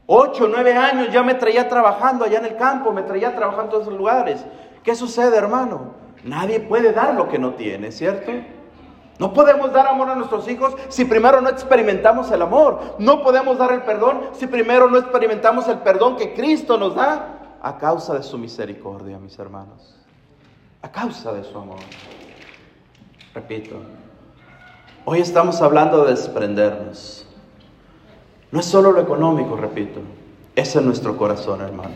Ocho, 0.06 0.48
nueve 0.50 0.76
años 0.76 1.10
ya 1.14 1.24
me 1.24 1.36
traía 1.36 1.70
trabajando 1.70 2.26
allá 2.26 2.40
en 2.40 2.46
el 2.46 2.58
campo, 2.58 2.92
me 2.92 3.04
traía 3.04 3.34
trabajando 3.36 3.64
en 3.64 3.70
todos 3.70 3.88
los 3.88 3.98
lugares. 3.98 4.44
¿Qué 4.84 4.94
sucede, 4.94 5.38
hermano? 5.38 5.94
Nadie 6.24 6.60
puede 6.60 6.92
dar 6.92 7.14
lo 7.14 7.30
que 7.30 7.40
no 7.40 7.54
tiene, 7.54 7.94
¿cierto? 7.94 8.32
No 9.20 9.34
podemos 9.34 9.74
dar 9.74 9.86
amor 9.86 10.10
a 10.10 10.16
nuestros 10.16 10.48
hijos 10.48 10.74
si 10.88 11.04
primero 11.04 11.42
no 11.42 11.50
experimentamos 11.50 12.32
el 12.32 12.42
amor. 12.42 12.96
No 13.00 13.22
podemos 13.22 13.58
dar 13.58 13.74
el 13.74 13.82
perdón 13.82 14.22
si 14.32 14.48
primero 14.48 14.90
no 14.90 14.98
experimentamos 14.98 15.68
el 15.68 15.80
perdón 15.80 16.16
que 16.16 16.34
Cristo 16.34 16.78
nos 16.78 16.96
da 16.96 17.58
a 17.62 17.78
causa 17.78 18.14
de 18.14 18.24
su 18.24 18.38
misericordia, 18.38 19.20
mis 19.20 19.38
hermanos. 19.38 19.98
A 20.82 20.90
causa 20.90 21.34
de 21.34 21.44
su 21.44 21.58
amor. 21.58 21.80
Repito, 23.36 23.76
hoy 25.04 25.20
estamos 25.20 25.62
hablando 25.62 26.06
de 26.06 26.12
desprendernos. 26.12 27.28
No 28.52 28.62
es 28.62 28.66
solo 28.66 28.94
lo 28.94 29.02
económico, 29.02 29.58
repito, 29.58 30.00
es 30.56 30.74
en 30.78 30.86
nuestro 30.86 31.18
corazón, 31.18 31.60
hermano. 31.60 31.96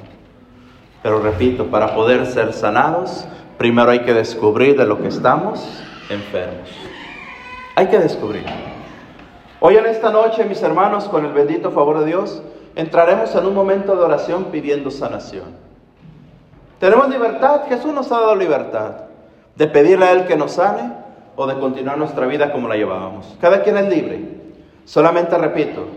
Pero 1.02 1.20
repito, 1.20 1.68
para 1.68 1.96
poder 1.96 2.26
ser 2.28 2.52
sanados, 2.52 3.26
primero 3.58 3.92
hay 3.92 4.02
que 4.02 4.14
descubrir 4.14 4.78
de 4.78 4.86
lo 4.86 5.02
que 5.02 5.08
estamos 5.08 5.66
enfermos. 6.10 6.70
Hay 7.76 7.88
que 7.88 7.98
descubrir. 7.98 8.46
Hoy 9.60 9.78
en 9.78 9.86
esta 9.88 10.12
noche, 10.12 10.46
mis 10.46 10.62
hermanos, 10.62 11.06
con 11.06 11.26
el 11.26 11.34
bendito 11.34 11.72
favor 11.72 12.00
de 12.00 12.06
Dios, 12.06 12.44
entraremos 12.76 13.34
en 13.34 13.46
un 13.48 13.56
momento 13.56 13.96
de 13.96 14.04
oración 14.04 14.46
pidiendo 14.46 14.92
sanación. 14.92 15.56
Tenemos 16.80 17.10
libertad, 17.10 17.62
Jesús 17.68 17.92
nos 17.94 18.12
ha 18.12 18.20
dado 18.20 18.36
libertad 18.36 18.92
de 19.56 19.68
pedirle 19.68 20.06
a 20.06 20.12
Él 20.12 20.26
que 20.26 20.36
nos 20.36 20.52
sane 20.52 20.92
o 21.36 21.48
de 21.48 21.58
continuar 21.58 21.98
nuestra 21.98 22.28
vida 22.28 22.52
como 22.52 22.68
la 22.68 22.76
llevábamos. 22.76 23.36
Cada 23.42 23.64
quien 23.64 23.78
es 23.78 23.90
libre. 23.90 24.22
Solamente 24.86 25.36
repito, 25.38 25.88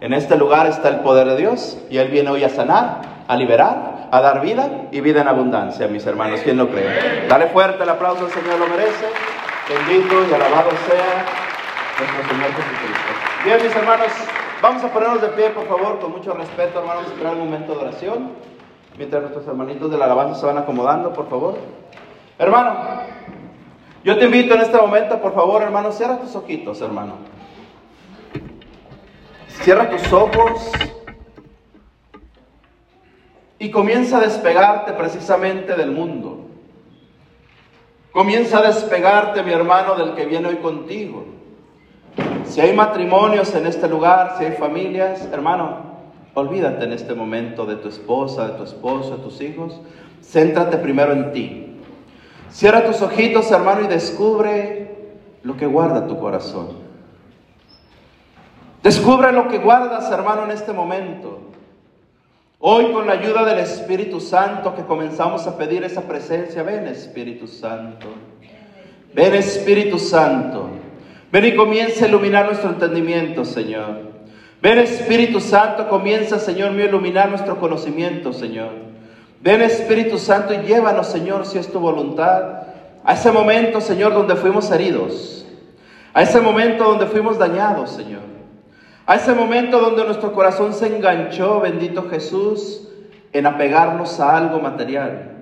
en 0.00 0.12
este 0.12 0.36
lugar 0.36 0.68
está 0.68 0.88
el 0.88 1.00
poder 1.00 1.26
de 1.28 1.36
Dios 1.36 1.78
y 1.90 1.98
Él 1.98 2.08
viene 2.08 2.30
hoy 2.30 2.44
a 2.44 2.48
sanar, 2.48 3.00
a 3.26 3.36
liberar, 3.36 4.08
a 4.12 4.20
dar 4.20 4.40
vida 4.40 4.88
y 4.92 5.00
vida 5.00 5.22
en 5.22 5.28
abundancia, 5.28 5.88
mis 5.88 6.06
hermanos. 6.06 6.40
¿Quién 6.44 6.58
lo 6.58 6.68
cree? 6.68 7.26
Dale 7.28 7.46
fuerte 7.46 7.82
el 7.82 7.88
aplauso, 7.88 8.26
el 8.26 8.32
Señor 8.32 8.58
lo 8.60 8.68
merece. 8.68 9.06
Bendito 9.68 10.28
y 10.28 10.34
alabado 10.34 10.70
sea 10.86 11.24
nuestro 11.98 12.28
Señor 12.28 12.50
Jesucristo. 12.52 13.12
Bien, 13.46 13.62
mis 13.62 13.74
hermanos, 13.74 14.08
vamos 14.60 14.84
a 14.84 14.92
ponernos 14.92 15.22
de 15.22 15.28
pie, 15.28 15.50
por 15.50 15.66
favor, 15.66 16.00
con 16.00 16.12
mucho 16.12 16.34
respeto, 16.34 16.80
hermanos, 16.80 17.06
esperar 17.06 17.32
un 17.32 17.46
momento 17.46 17.72
de 17.74 17.78
oración. 17.80 18.32
Mientras 18.98 19.22
nuestros 19.22 19.46
hermanitos 19.46 19.90
de 19.90 19.96
la 19.96 20.04
alabanza 20.04 20.38
se 20.38 20.44
van 20.44 20.58
acomodando, 20.58 21.14
por 21.14 21.30
favor. 21.30 21.56
Hermano, 22.38 22.76
yo 24.04 24.18
te 24.18 24.26
invito 24.26 24.54
en 24.54 24.60
este 24.60 24.76
momento, 24.76 25.18
por 25.22 25.34
favor, 25.34 25.62
hermano, 25.62 25.92
cierra 25.92 26.18
tus 26.18 26.36
ojitos, 26.36 26.82
hermano. 26.82 27.14
Cierra 29.62 29.88
tus 29.88 30.12
ojos 30.12 30.72
y 33.58 33.70
comienza 33.70 34.18
a 34.18 34.20
despegarte 34.20 34.92
precisamente 34.92 35.74
del 35.74 35.90
mundo. 35.90 36.43
Comienza 38.14 38.58
a 38.58 38.62
despegarte, 38.62 39.42
mi 39.42 39.50
hermano, 39.52 39.96
del 39.96 40.14
que 40.14 40.24
viene 40.24 40.46
hoy 40.46 40.58
contigo. 40.58 41.24
Si 42.44 42.60
hay 42.60 42.72
matrimonios 42.72 43.52
en 43.56 43.66
este 43.66 43.88
lugar, 43.88 44.36
si 44.38 44.44
hay 44.44 44.52
familias, 44.52 45.28
hermano, 45.32 45.78
olvídate 46.34 46.84
en 46.84 46.92
este 46.92 47.12
momento 47.14 47.66
de 47.66 47.74
tu 47.74 47.88
esposa, 47.88 48.46
de 48.46 48.52
tu 48.52 48.62
esposo, 48.62 49.16
de 49.16 49.22
tus 49.24 49.40
hijos. 49.40 49.80
Céntrate 50.22 50.76
primero 50.76 51.10
en 51.10 51.32
ti. 51.32 51.80
Cierra 52.50 52.84
tus 52.84 53.02
ojitos, 53.02 53.50
hermano, 53.50 53.80
y 53.80 53.88
descubre 53.88 54.94
lo 55.42 55.56
que 55.56 55.66
guarda 55.66 56.06
tu 56.06 56.16
corazón. 56.20 56.68
Descubre 58.84 59.32
lo 59.32 59.48
que 59.48 59.58
guardas, 59.58 60.08
hermano, 60.12 60.44
en 60.44 60.52
este 60.52 60.72
momento. 60.72 61.33
Hoy 62.66 62.92
con 62.92 63.06
la 63.06 63.12
ayuda 63.12 63.44
del 63.44 63.58
Espíritu 63.58 64.20
Santo 64.20 64.74
que 64.74 64.84
comenzamos 64.84 65.46
a 65.46 65.58
pedir 65.58 65.84
esa 65.84 66.00
presencia, 66.00 66.62
ven 66.62 66.86
Espíritu 66.86 67.46
Santo, 67.46 68.06
ven 69.12 69.34
Espíritu 69.34 69.98
Santo, 69.98 70.70
ven 71.30 71.44
y 71.44 71.54
comienza 71.54 72.06
a 72.06 72.08
iluminar 72.08 72.46
nuestro 72.46 72.70
entendimiento, 72.70 73.44
Señor. 73.44 73.98
Ven 74.62 74.78
Espíritu 74.78 75.40
Santo, 75.40 75.90
comienza, 75.90 76.38
Señor 76.38 76.70
mío, 76.70 76.86
a 76.86 76.88
iluminar 76.88 77.28
nuestro 77.28 77.60
conocimiento, 77.60 78.32
Señor. 78.32 78.70
Ven 79.42 79.60
Espíritu 79.60 80.16
Santo 80.16 80.54
y 80.54 80.66
llévanos, 80.66 81.08
Señor, 81.08 81.44
si 81.44 81.58
es 81.58 81.70
tu 81.70 81.78
voluntad, 81.78 82.62
a 83.04 83.12
ese 83.12 83.30
momento, 83.30 83.82
Señor, 83.82 84.14
donde 84.14 84.36
fuimos 84.36 84.70
heridos, 84.70 85.46
a 86.14 86.22
ese 86.22 86.40
momento 86.40 86.84
donde 86.84 87.04
fuimos 87.04 87.36
dañados, 87.36 87.90
Señor, 87.90 88.22
a 89.06 89.16
ese 89.16 89.34
momento 89.34 89.80
donde 89.80 90.04
nuestro 90.04 90.32
corazón 90.32 90.72
se 90.72 90.86
enganchó, 90.86 91.60
bendito 91.60 92.08
Jesús, 92.08 92.88
en 93.32 93.46
apegarnos 93.46 94.18
a 94.20 94.36
algo 94.36 94.60
material, 94.60 95.32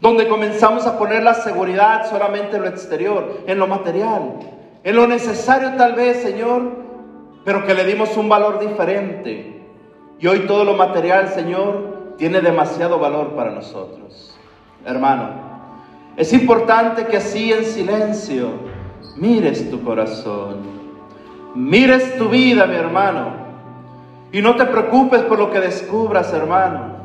donde 0.00 0.28
comenzamos 0.28 0.86
a 0.86 0.98
poner 0.98 1.22
la 1.22 1.34
seguridad 1.34 2.08
solamente 2.10 2.56
en 2.56 2.62
lo 2.62 2.68
exterior, 2.68 3.44
en 3.46 3.58
lo 3.58 3.66
material, 3.66 4.34
en 4.84 4.96
lo 4.96 5.06
necesario 5.06 5.74
tal 5.76 5.94
vez, 5.94 6.22
Señor, 6.22 6.62
pero 7.44 7.64
que 7.64 7.74
le 7.74 7.84
dimos 7.84 8.16
un 8.16 8.28
valor 8.28 8.58
diferente. 8.58 9.62
Y 10.18 10.26
hoy 10.26 10.40
todo 10.40 10.64
lo 10.64 10.74
material, 10.74 11.28
Señor, 11.28 12.14
tiene 12.18 12.40
demasiado 12.40 12.98
valor 12.98 13.34
para 13.34 13.52
nosotros. 13.52 14.36
Hermano, 14.84 15.30
es 16.16 16.32
importante 16.32 17.06
que 17.06 17.18
así 17.18 17.52
en 17.52 17.64
silencio 17.64 18.48
mires 19.16 19.70
tu 19.70 19.82
corazón, 19.82 20.75
mires 21.56 22.16
tu 22.16 22.28
vida, 22.28 22.66
mi 22.66 22.76
hermano. 22.76 23.46
Y 24.32 24.42
no 24.42 24.56
te 24.56 24.66
preocupes 24.66 25.22
por 25.22 25.38
lo 25.38 25.50
que 25.50 25.60
descubras, 25.60 26.32
hermano. 26.32 26.96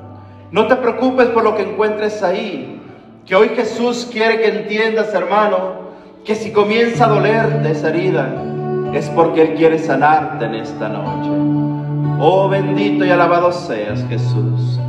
No 0.52 0.68
te 0.68 0.76
preocupes 0.76 1.28
por 1.30 1.44
lo 1.44 1.56
que 1.56 1.64
encuentres 1.64 2.22
ahí. 2.24 2.82
Que 3.26 3.36
hoy 3.36 3.50
Jesús 3.50 4.10
quiere 4.12 4.42
que 4.42 4.60
entiendas, 4.60 5.14
hermano, 5.14 5.82
que 6.26 6.36
si 6.36 6.52
comienza 6.52 7.06
a 7.06 7.10
dolerte 7.10 7.72
esa 7.72 7.90
herida, 7.90 8.34
es 8.94 9.10
porque 9.10 9.42
Él 9.42 9.54
quiere 9.56 9.80
sanarte 9.80 10.46
en 10.46 10.56
esta 10.56 10.90
noche. 10.90 11.30
Oh 12.20 12.50
bendito 12.50 13.06
y 13.06 13.10
alabado 13.10 13.52
seas 13.52 14.06
Jesús. 14.10 14.80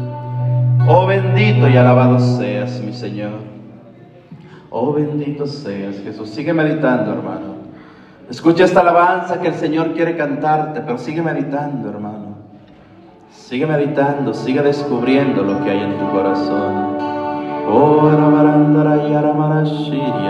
Oh 0.88 1.06
bendito 1.06 1.68
y 1.68 1.76
alabado 1.76 2.18
seas 2.18 2.80
mi 2.80 2.92
Señor. 2.92 3.52
Oh, 4.74 4.94
bendito 4.94 5.46
seas, 5.46 6.00
Jesús. 6.02 6.30
Sigue 6.30 6.54
meditando, 6.54 7.12
hermano. 7.12 7.51
Escucha 8.32 8.64
esta 8.64 8.80
alabanza 8.80 9.42
que 9.42 9.48
el 9.48 9.54
Señor 9.56 9.92
quiere 9.92 10.16
cantarte, 10.16 10.80
pero 10.80 10.96
sigue 10.96 11.20
meditando, 11.20 11.90
hermano. 11.90 12.38
Sigue 13.30 13.66
meditando, 13.66 14.32
sigue 14.32 14.62
descubriendo 14.62 15.42
lo 15.42 15.62
que 15.62 15.70
hay 15.70 15.80
en 15.80 15.98
tu 15.98 16.10
corazón. 16.10 16.96
Oh, 17.68 18.08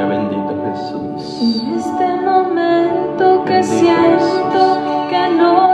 bendito 0.08 0.52
Jesús. 0.66 1.60
En 1.60 1.74
este 1.74 2.16
momento 2.22 3.44
que 3.44 3.62
siento 3.62 4.80
que 5.08 5.28
no 5.36 5.71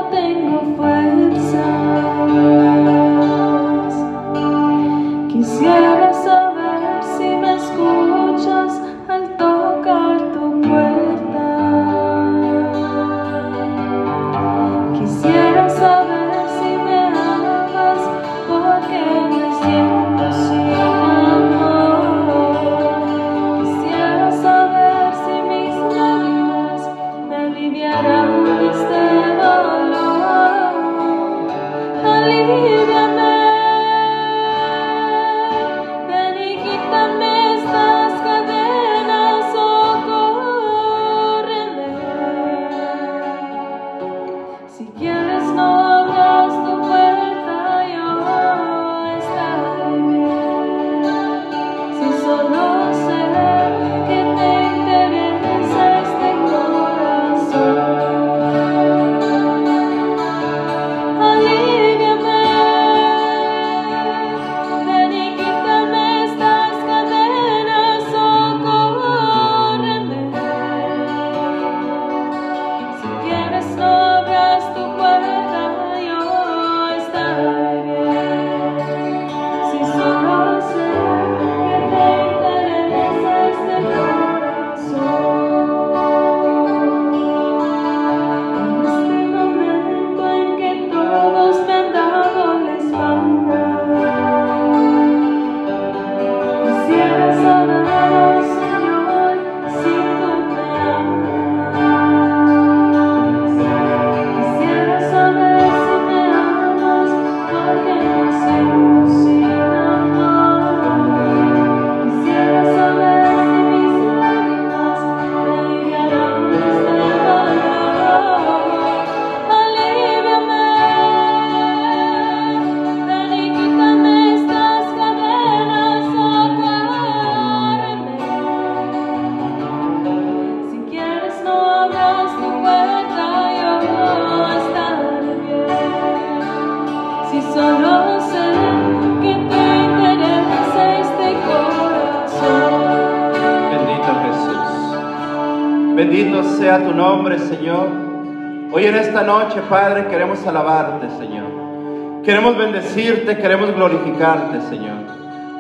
esta 149.19 149.33
noche, 149.33 149.61
Padre, 149.69 150.07
queremos 150.07 150.47
alabarte, 150.47 151.11
Señor. 151.19 152.23
Queremos 152.23 152.57
bendecirte, 152.57 153.37
queremos 153.37 153.75
glorificarte, 153.75 154.61
Señor. 154.61 154.95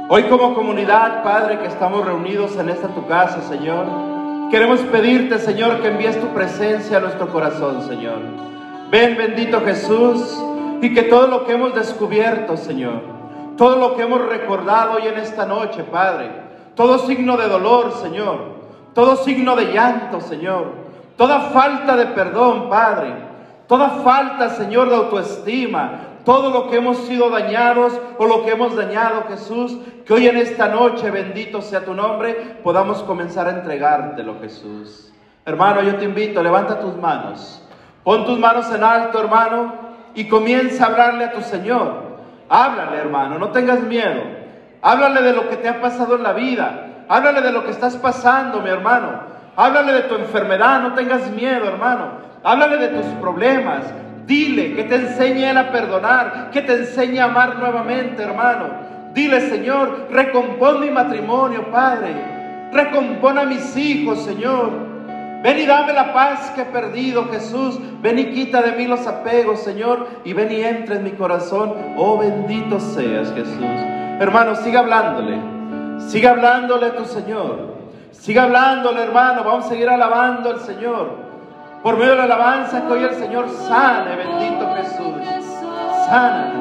Hoy 0.09 0.23
como 0.25 0.55
comunidad, 0.55 1.25
Padre, 1.25 1.59
que 1.59 1.67
estamos 1.67 2.07
reunidos 2.07 2.57
en 2.57 2.69
esta 2.69 2.87
tu 2.87 3.05
casa, 3.09 3.41
Señor, 3.49 3.85
queremos 4.53 4.79
pedirte, 4.83 5.41
Señor, 5.41 5.81
que 5.81 5.89
envíes 5.89 6.21
tu 6.21 6.29
presencia 6.29 6.99
a 6.99 7.01
nuestro 7.01 7.33
corazón, 7.33 7.83
Señor. 7.89 8.19
Ven, 8.93 9.17
bendito 9.17 9.61
Jesús, 9.63 10.41
y 10.81 10.95
que 10.95 11.03
todo 11.03 11.27
lo 11.27 11.45
que 11.45 11.55
hemos 11.55 11.75
descubierto, 11.75 12.57
Señor, 12.57 13.01
todo 13.57 13.75
lo 13.75 13.97
que 13.97 14.03
hemos 14.03 14.25
recordado 14.29 14.99
hoy 14.99 15.09
en 15.09 15.19
esta 15.19 15.47
noche, 15.47 15.83
Padre, 15.83 16.31
todo 16.77 17.01
signo 17.01 17.37
de 17.37 17.49
dolor, 17.49 17.93
Señor, 18.01 18.39
todo 18.95 19.17
signo 19.17 19.57
de 19.57 19.73
llanto, 19.73 20.21
Señor, 20.21 20.67
toda 21.17 21.41
falta 21.51 21.97
de 21.97 22.07
perdón, 22.07 22.69
Padre, 22.69 23.28
toda 23.69 23.91
falta, 24.03 24.51
Señor, 24.51 24.89
de 24.89 24.97
autoestima, 24.97 26.01
todo 26.25 26.51
lo 26.51 26.69
que 26.69 26.77
hemos 26.77 26.99
sido 27.07 27.31
dañados 27.31 27.99
o 28.19 28.27
lo 28.27 28.45
que 28.45 28.51
hemos 28.51 28.75
dañado, 28.75 29.25
Jesús, 29.29 29.77
que 30.05 30.15
hoy 30.15 30.27
en 30.27 30.37
esta 30.37 30.69
noche, 30.69 31.11
bendito 31.11 31.63
sea 31.63 31.85
tu 31.85 31.95
nombre, 31.95 32.59
podamos 32.65 33.03
comenzar 33.05 33.47
a 33.47 33.53
entregártelo, 33.53 34.37
Jesús. 34.41 35.13
Hermano, 35.45 35.83
yo 35.83 35.97
te 35.97 36.05
invito, 36.05 36.43
levanta 36.43 36.81
tus 36.81 36.97
manos, 36.97 37.63
pon 38.05 38.27
tus 38.27 38.39
manos 38.39 38.71
en 38.71 38.83
alto, 38.83 39.21
hermano, 39.21 39.73
y 40.15 40.29
comienza 40.29 40.85
a 40.85 40.89
hablarle 40.89 41.25
a 41.25 41.33
tu 41.33 41.41
Señor. 41.43 42.09
Háblale, 42.49 42.97
hermano, 42.97 43.39
no 43.39 43.51
tengas 43.51 43.81
miedo. 43.83 44.23
Háblale 44.83 45.23
de 45.23 45.33
lo 45.33 45.49
que 45.49 45.57
te 45.57 45.69
ha 45.69 45.81
pasado 45.81 46.17
en 46.17 46.23
la 46.23 46.33
vida. 46.33 47.05
Háblale 47.09 47.41
de 47.41 47.53
lo 47.53 47.65
que 47.65 47.71
estás 47.71 47.97
pasando, 47.97 48.61
mi 48.61 48.69
hermano. 48.69 49.38
Háblale 49.59 49.93
de 49.93 50.03
tu 50.03 50.15
enfermedad, 50.15 50.81
no 50.83 50.95
tengas 50.95 51.29
miedo, 51.33 51.67
hermano. 51.67 52.13
Háblale 52.45 52.77
de 52.77 52.89
tus 52.91 53.07
problemas. 53.21 53.83
Dile 54.25 54.77
que 54.77 54.85
te 54.85 54.95
enseñe 54.95 55.51
Él 55.51 55.57
a 55.57 55.73
perdonar, 55.73 56.51
que 56.53 56.63
te 56.63 56.75
enseñe 56.75 57.19
a 57.19 57.25
amar 57.25 57.57
nuevamente, 57.57 58.23
hermano. 58.23 58.67
Dile, 59.15 59.41
Señor, 59.41 60.07
recompón 60.13 60.81
mi 60.81 60.91
matrimonio, 60.91 61.73
Padre. 61.73 62.71
Recompone 62.73 63.41
a 63.41 63.47
mis 63.47 63.77
hijos, 63.77 64.23
Señor. 64.23 64.71
Ven 65.43 65.59
y 65.59 65.67
dame 65.67 65.93
la 65.93 66.13
paz 66.13 66.53
que 66.55 66.63
he 66.63 66.67
perdido, 66.67 67.27
Jesús. 67.29 67.81
Ven 68.01 68.21
y 68.21 68.27
quita 68.27 68.63
de 68.63 68.77
mí 68.77 68.87
los 68.87 69.09
apegos, 69.09 69.59
Señor. 69.65 70.07
Y 70.25 70.35
ven 70.35 70.53
y 70.53 70.63
entra 70.63 70.95
en 70.95 71.03
mi 71.03 71.11
corazón. 71.11 71.75
Oh, 71.97 72.17
bendito 72.17 72.79
seas, 72.79 73.33
Jesús. 73.35 73.59
Hermano, 74.21 74.55
siga 74.55 74.79
hablándole. 74.79 75.41
Siga 75.99 76.31
hablándole 76.31 76.87
a 76.87 76.95
tu 76.95 77.07
Señor. 77.07 77.78
Siga 78.21 78.45
hablándole, 78.45 79.03
hermano. 79.03 79.45
Vamos 79.45 79.67
a 79.67 79.69
seguir 79.69 79.89
alabando 79.89 80.51
al 80.51 80.61
Señor. 80.61 81.29
Por 81.83 81.97
medio 81.97 82.11
de 82.11 82.17
la 82.17 82.25
alabanza 82.25 82.85
que 82.87 82.93
hoy 82.93 83.05
el 83.05 83.15
Señor 83.15 83.49
sane, 83.49 84.17
bendito 84.17 84.75
Jesús. 84.75 85.15
Sana. 86.07 86.53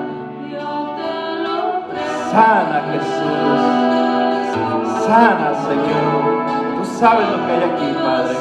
Sana, 2.32 2.84
Jesús. 2.92 3.60
Sana, 5.06 5.54
Señor. 5.68 6.78
Tú 6.78 6.86
sabes 6.86 7.28
lo 7.30 7.38
que 7.46 7.52
hay 7.52 7.64
aquí, 7.64 7.98
Padre. 8.04 8.36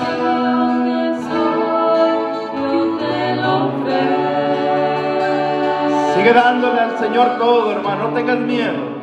Sigue 6.15 6.33
dándole 6.33 6.81
al 6.81 6.99
Señor 6.99 7.39
todo, 7.39 7.73
hermano. 7.73 8.09
No 8.09 8.15
tengas 8.15 8.39
miedo. 8.39 8.97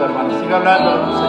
Hablando. 0.00 0.38
Sigue 0.40 0.54
hablando 0.54 1.21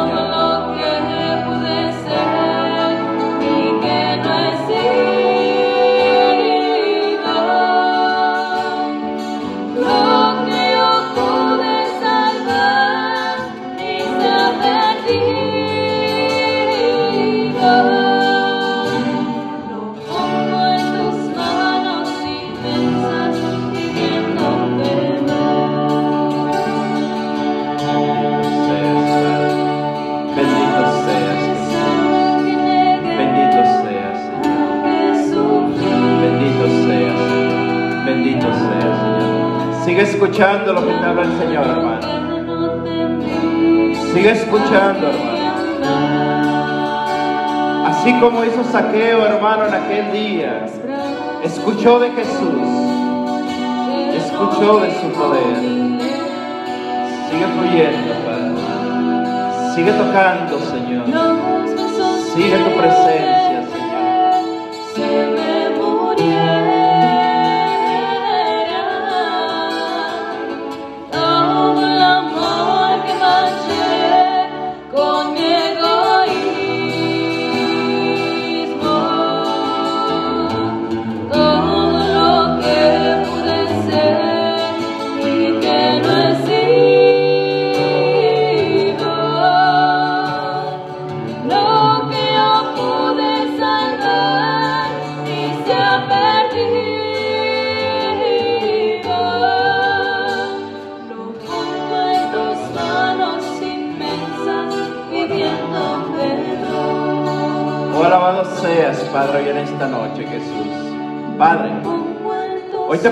escuchando 40.34 40.74
lo 40.74 40.82
que 40.88 40.94
te 40.94 41.06
habla 41.06 41.22
el 41.22 41.38
Señor, 41.38 41.68
hermano. 41.68 42.08
Sigue 44.14 44.32
escuchando, 44.32 45.10
hermano. 45.10 45.44
Así 47.86 48.20
como 48.20 48.44
hizo 48.44 48.64
Saqueo, 48.64 49.28
hermano, 49.28 49.68
en 49.68 49.76
aquel 49.76 50.12
día. 50.12 50.66
Escuchó 51.44 52.00
de 52.00 52.10
Jesús. 52.14 52.66
Escuchó 54.16 54.80
de 54.80 54.92
su 55.00 55.08
poder. 55.10 55.56
Sigue 57.30 57.46
fluyendo, 57.56 58.14
Padre. 58.26 58.54
Sigue 59.76 59.92
tocando, 59.92 60.60
Señor. 60.62 61.06
Sigue 62.34 62.58
tu 62.58 62.72
presencia, 62.76 63.33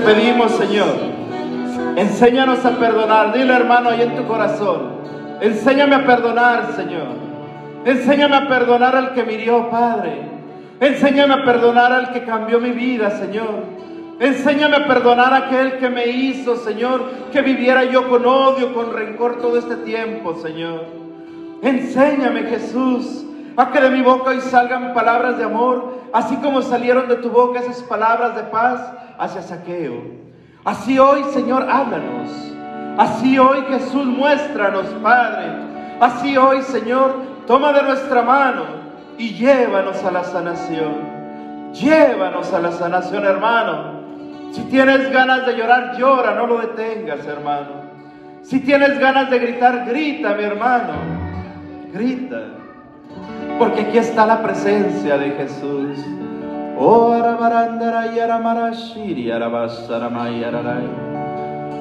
pedimos, 0.06 0.52
Señor, 0.52 0.96
enséñanos 1.96 2.66
a 2.66 2.72
perdonar. 2.72 3.34
Dile, 3.34 3.54
hermano, 3.54 3.90
ahí 3.90 4.02
en 4.02 4.16
tu 4.16 4.26
corazón. 4.26 5.02
Enséñame 5.42 5.96
a 5.96 6.06
perdonar, 6.06 6.74
Señor. 6.76 7.32
Enséñame 7.86 8.36
a 8.36 8.48
perdonar 8.48 8.96
al 8.96 9.14
que 9.14 9.24
me 9.24 9.34
hirió, 9.34 9.70
Padre. 9.70 10.22
Enséñame 10.80 11.34
a 11.34 11.46
perdonar 11.46 11.92
al 11.92 12.12
que 12.12 12.24
cambió 12.24 12.60
mi 12.60 12.72
vida, 12.72 13.12
Señor. 13.12 13.82
Enséñame 14.20 14.78
a 14.78 14.88
perdonar 14.88 15.34
a 15.34 15.38
aquel 15.38 15.80
que 15.80 15.90
me 15.90 16.08
hizo, 16.08 16.56
Señor, 16.56 17.04
que 17.32 17.42
viviera 17.42 17.86
yo 17.86 18.08
con 18.08 18.26
odio, 18.26 18.74
con 18.74 18.94
rencor 18.94 19.42
todo 19.42 19.58
este 19.58 19.78
tiempo, 19.78 20.36
Señor. 20.36 20.86
Enséñame, 21.64 22.44
Jesús, 22.44 23.26
a 23.58 23.72
que 23.72 23.82
de 23.82 23.90
mi 23.90 24.02
boca 24.02 24.30
hoy 24.30 24.42
salgan 24.42 24.94
palabras 24.94 25.38
de 25.38 25.44
amor, 25.44 26.02
así 26.14 26.36
como 26.38 26.62
salieron 26.62 27.08
de 27.08 27.16
tu 27.16 27.30
boca 27.30 27.60
esas 27.60 27.82
palabras 27.84 28.36
de 28.36 28.44
paz 28.44 28.80
hacia 29.22 29.44
saqueo. 29.44 30.02
Así 30.66 30.98
hoy, 30.98 31.24
Señor, 31.26 31.68
háblanos. 31.70 32.30
Así 32.98 33.38
hoy, 33.38 33.64
Jesús, 33.70 34.06
muéstranos, 34.06 34.88
Padre. 35.02 35.46
Así 36.00 36.36
hoy, 36.36 36.64
Señor, 36.64 37.16
toma 37.46 37.72
de 37.72 37.84
nuestra 37.84 38.24
mano 38.24 38.64
y 39.20 39.30
llévanos 39.36 40.04
a 40.04 40.12
la 40.12 40.24
sanación. 40.24 41.72
Llévanos 41.72 42.52
a 42.52 42.60
la 42.60 42.72
sanación, 42.72 43.24
hermano. 43.24 44.02
Si 44.52 44.62
tienes 44.64 45.12
ganas 45.12 45.46
de 45.46 45.56
llorar, 45.56 45.96
llora, 45.98 46.34
no 46.34 46.48
lo 46.48 46.58
detengas, 46.58 47.26
hermano. 47.26 47.82
Si 48.42 48.60
tienes 48.60 48.98
ganas 48.98 49.30
de 49.30 49.38
gritar, 49.38 49.86
grita, 49.88 50.34
mi 50.34 50.44
hermano. 50.44 50.94
Grita. 51.94 52.42
Porque 53.60 53.82
aquí 53.82 54.00
está 54.00 54.26
la 54.26 54.42
presencia 54.42 55.18
de 55.18 55.32
Jesús. 55.32 56.00
Oh, 56.84 57.12
arabarandara 57.14 58.08
y 58.08 58.20
aramarashiri, 58.20 59.32
arabasaramay, 59.32 60.44
araray. 60.44 60.88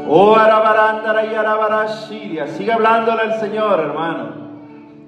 Oh, 0.07 0.37
arabarandara. 0.37 1.89
Sigue 1.89 2.71
hablándole 2.71 3.23
al 3.23 3.41
Señor, 3.41 3.81
hermano. 3.81 4.29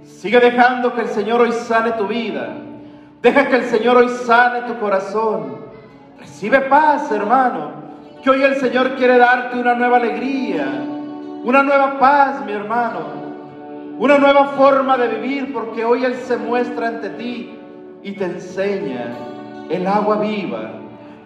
Sigue 0.03 0.41
dejando 0.41 0.95
que 0.95 1.03
el 1.03 1.09
Señor 1.09 1.43
hoy 1.43 1.53
sane 1.53 1.93
tu 1.93 2.07
vida. 2.07 2.55
Deja 3.21 3.49
que 3.49 3.57
el 3.57 3.65
Señor 3.65 3.99
hoy 3.99 4.09
sane 4.09 4.63
tu 4.63 4.79
corazón. 4.81 5.59
Recibe 6.19 6.63
paz, 6.63 7.13
hermano. 7.13 7.73
Que 8.23 8.31
hoy 8.31 8.43
el 8.45 8.57
Señor 8.57 8.95
quiere 8.95 9.19
darte 9.19 9.61
una 9.61 9.75
nueva 9.75 9.99
alegría, 9.99 10.69
una 11.45 11.63
nueva 11.63 11.99
paz, 11.99 12.43
mi 12.47 12.53
hermano. 12.53 13.01
Una 13.99 14.17
nueva 14.17 14.47
forma 14.57 14.97
de 14.97 15.09
vivir 15.09 15.53
porque 15.53 15.85
hoy 15.85 16.03
Él 16.07 16.15
se 16.15 16.39
muestra 16.39 16.89
ante 16.89 17.11
ti 17.11 17.59
y 18.03 18.13
te 18.13 18.25
enseña 18.25 19.32
el 19.71 19.87
agua 19.87 20.17
viva. 20.17 20.73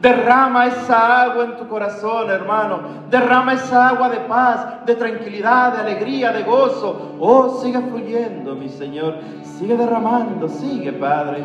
Derrama 0.01 0.67
esa 0.67 1.23
agua 1.23 1.45
en 1.45 1.57
tu 1.57 1.67
corazón, 1.69 2.31
hermano. 2.31 2.81
Derrama 3.11 3.55
esa 3.55 3.89
agua 3.89 4.11
de 4.11 4.19
paz, 4.19 4.85
de 4.85 4.95
tranquilidad, 4.95 5.73
de 5.73 5.81
alegría, 5.81 6.33
de 6.33 6.43
gozo. 6.43 7.17
Oh, 7.19 7.61
sigue 7.63 7.81
fluyendo, 7.81 8.55
mi 8.55 8.69
Señor. 8.69 9.15
Sigue 9.59 9.77
derramando, 9.77 10.49
sigue, 10.49 10.93
Padre. 10.93 11.43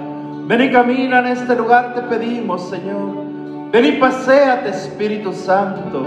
Ven 0.48 0.62
y 0.62 0.72
camina 0.72 1.20
en 1.20 1.28
este 1.28 1.56
lugar, 1.56 1.94
te 1.94 2.02
pedimos, 2.02 2.62
Señor. 2.70 3.32
Ven 3.72 3.86
y 3.86 3.92
paséate, 3.94 4.70
Espíritu 4.70 5.32
Santo. 5.32 6.04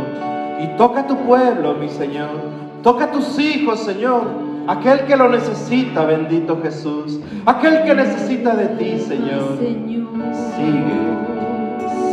Y 0.61 0.77
toca 0.77 1.01
a 1.01 1.07
tu 1.07 1.17
pueblo, 1.17 1.75
mi 1.75 1.89
Señor. 1.89 2.29
Toca 2.83 3.05
a 3.05 3.11
tus 3.11 3.39
hijos, 3.39 3.81
Señor. 3.81 4.25
Aquel 4.67 5.01
que 5.07 5.17
lo 5.17 5.29
necesita, 5.29 6.05
bendito 6.07 6.59
Jesús. 6.63 7.21
Aquel 7.45 7.83
que 7.85 7.95
necesita 7.95 8.57
de 8.57 8.67
ti, 8.77 8.99
Señor. 8.99 9.59
Sigue, 10.57 11.01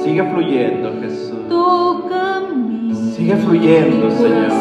sigue 0.03 0.23
fluyendo, 0.31 0.91
Jesús. 1.01 1.31
Sigue 3.15 3.35
fluyendo, 3.37 4.11
Señor. 4.11 4.51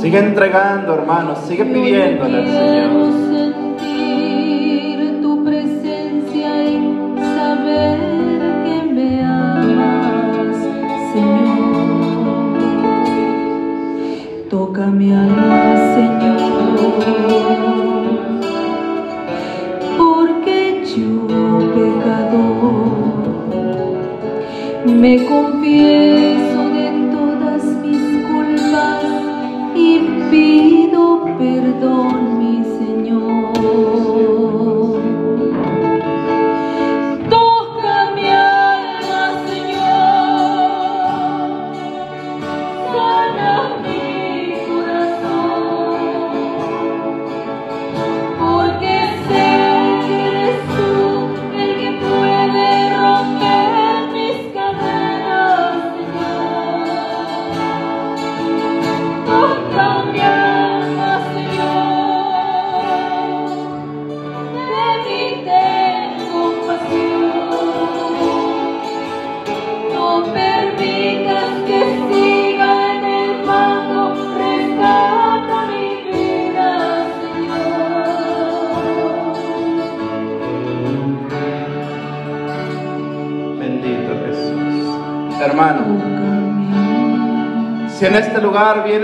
Sigue 0.00 0.18
entregando, 0.18 0.94
hermanos. 0.94 1.38
Sigue 1.46 1.64
pidiéndole 1.64 2.38
al 2.38 2.44
quiero 2.44 3.12
Señor. 3.12 3.46
sentir 3.78 5.20
tu 5.22 5.44
presencia 5.44 6.64
y 6.64 6.74
saber 7.36 7.98
que 8.64 8.82
me 8.92 9.24
amas, 9.24 10.56
Señor. 11.14 11.62
Toca 14.50 14.86
mi 14.88 15.12
alma, 15.12 15.61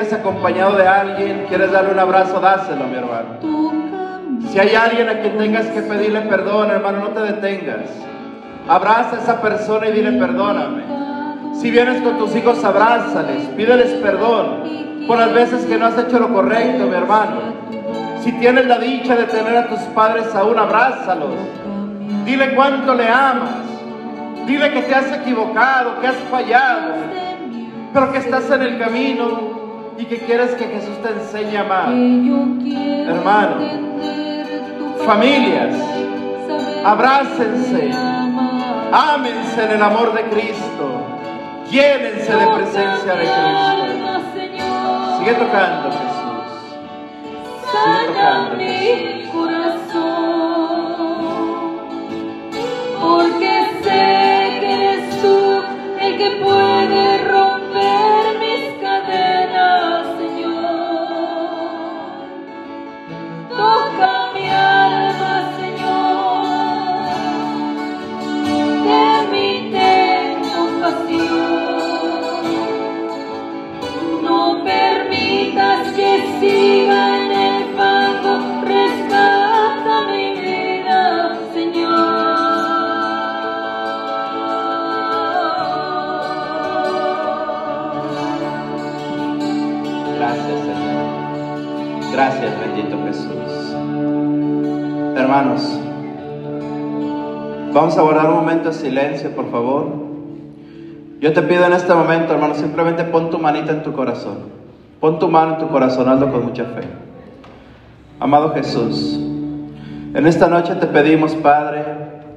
vienes 0.08 0.12
acompañado 0.12 0.76
de 0.76 0.86
alguien, 0.86 1.46
quieres 1.48 1.70
darle 1.70 1.92
un 1.92 1.98
abrazo, 1.98 2.40
dáselo, 2.40 2.86
mi 2.86 2.96
hermano. 2.96 4.40
Si 4.50 4.58
hay 4.58 4.74
alguien 4.74 5.08
a 5.08 5.20
quien 5.20 5.36
tengas 5.36 5.66
que 5.66 5.82
pedirle 5.82 6.22
perdón, 6.22 6.70
hermano, 6.70 7.00
no 7.00 7.08
te 7.08 7.20
detengas. 7.20 7.90
Abraza 8.66 9.16
a 9.16 9.18
esa 9.20 9.42
persona 9.42 9.88
y 9.88 9.92
dile 9.92 10.12
perdóname. 10.12 10.82
Si 11.60 11.70
vienes 11.70 12.00
con 12.02 12.16
tus 12.18 12.34
hijos, 12.36 12.62
abrázales, 12.64 13.42
pídeles 13.56 13.92
perdón 14.02 15.06
por 15.06 15.18
las 15.18 15.32
veces 15.32 15.64
que 15.66 15.76
no 15.76 15.86
has 15.86 15.98
hecho 15.98 16.18
lo 16.18 16.32
correcto, 16.32 16.86
mi 16.86 16.94
hermano. 16.94 17.40
Si 18.22 18.32
tienes 18.32 18.66
la 18.66 18.78
dicha 18.78 19.14
de 19.16 19.24
tener 19.24 19.56
a 19.56 19.68
tus 19.68 19.80
padres 19.94 20.34
aún, 20.34 20.58
abrázalos. 20.58 21.34
Dile 22.24 22.54
cuánto 22.54 22.94
le 22.94 23.08
amas. 23.08 23.50
Dile 24.46 24.72
que 24.72 24.82
te 24.82 24.94
has 24.94 25.12
equivocado, 25.12 26.00
que 26.00 26.06
has 26.06 26.16
fallado, 26.30 26.94
pero 27.92 28.12
que 28.12 28.18
estás 28.18 28.50
en 28.50 28.62
el 28.62 28.78
camino 28.78 29.57
y 29.98 30.04
que 30.04 30.18
quieres 30.18 30.54
que 30.54 30.64
Jesús 30.64 31.02
te 31.02 31.10
enseñe 31.10 31.56
a 31.56 31.62
amar. 31.62 31.92
Hermano, 31.92 33.56
familias, 35.04 35.74
abrácense, 36.84 37.90
ámense 38.92 39.64
en 39.64 39.70
el 39.72 39.82
amor 39.82 40.14
de 40.14 40.22
Cristo, 40.24 41.02
llénense 41.70 42.32
de 42.32 42.46
presencia 42.46 43.14
de 43.14 43.24
Cristo. 43.24 43.88
Sigue 45.18 45.34
tocando, 45.34 45.90
Jesús. 45.90 46.46
Sigue 47.72 48.06
tocando, 48.06 48.56
mi 48.56 49.28
corazón, 49.32 50.28
porque 53.00 53.52
sé 53.82 54.58
que 54.60 54.74
eres 54.74 55.20
tú 55.20 55.38
el 56.00 56.16
que 56.16 56.30
puede 56.44 57.17
Gracias, 92.18 92.52
bendito 92.58 92.98
Jesús. 93.06 93.76
Hermanos, 95.16 95.78
vamos 97.72 97.96
a 97.96 98.02
guardar 98.02 98.30
un 98.30 98.38
momento 98.38 98.70
de 98.70 98.74
silencio, 98.74 99.30
por 99.36 99.48
favor. 99.52 99.86
Yo 101.20 101.32
te 101.32 101.42
pido 101.42 101.64
en 101.64 101.74
este 101.74 101.94
momento, 101.94 102.32
hermano, 102.32 102.56
simplemente 102.56 103.04
pon 103.04 103.30
tu 103.30 103.38
manita 103.38 103.70
en 103.70 103.84
tu 103.84 103.92
corazón. 103.92 104.38
Pon 104.98 105.20
tu 105.20 105.28
mano 105.28 105.52
en 105.52 105.58
tu 105.58 105.68
corazón, 105.68 106.08
hazlo 106.08 106.32
con 106.32 106.44
mucha 106.44 106.64
fe. 106.64 106.88
Amado 108.18 108.52
Jesús, 108.52 109.16
en 110.12 110.26
esta 110.26 110.48
noche 110.48 110.74
te 110.74 110.88
pedimos, 110.88 111.36
Padre, 111.36 111.84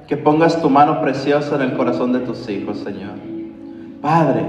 que 0.07 0.15
pongas 0.15 0.61
tu 0.61 0.69
mano 0.69 1.01
preciosa 1.01 1.55
en 1.55 1.63
el 1.63 1.73
corazón 1.75 2.13
de 2.13 2.19
tus 2.19 2.47
hijos, 2.49 2.77
Señor. 2.77 3.15
Padre, 3.99 4.45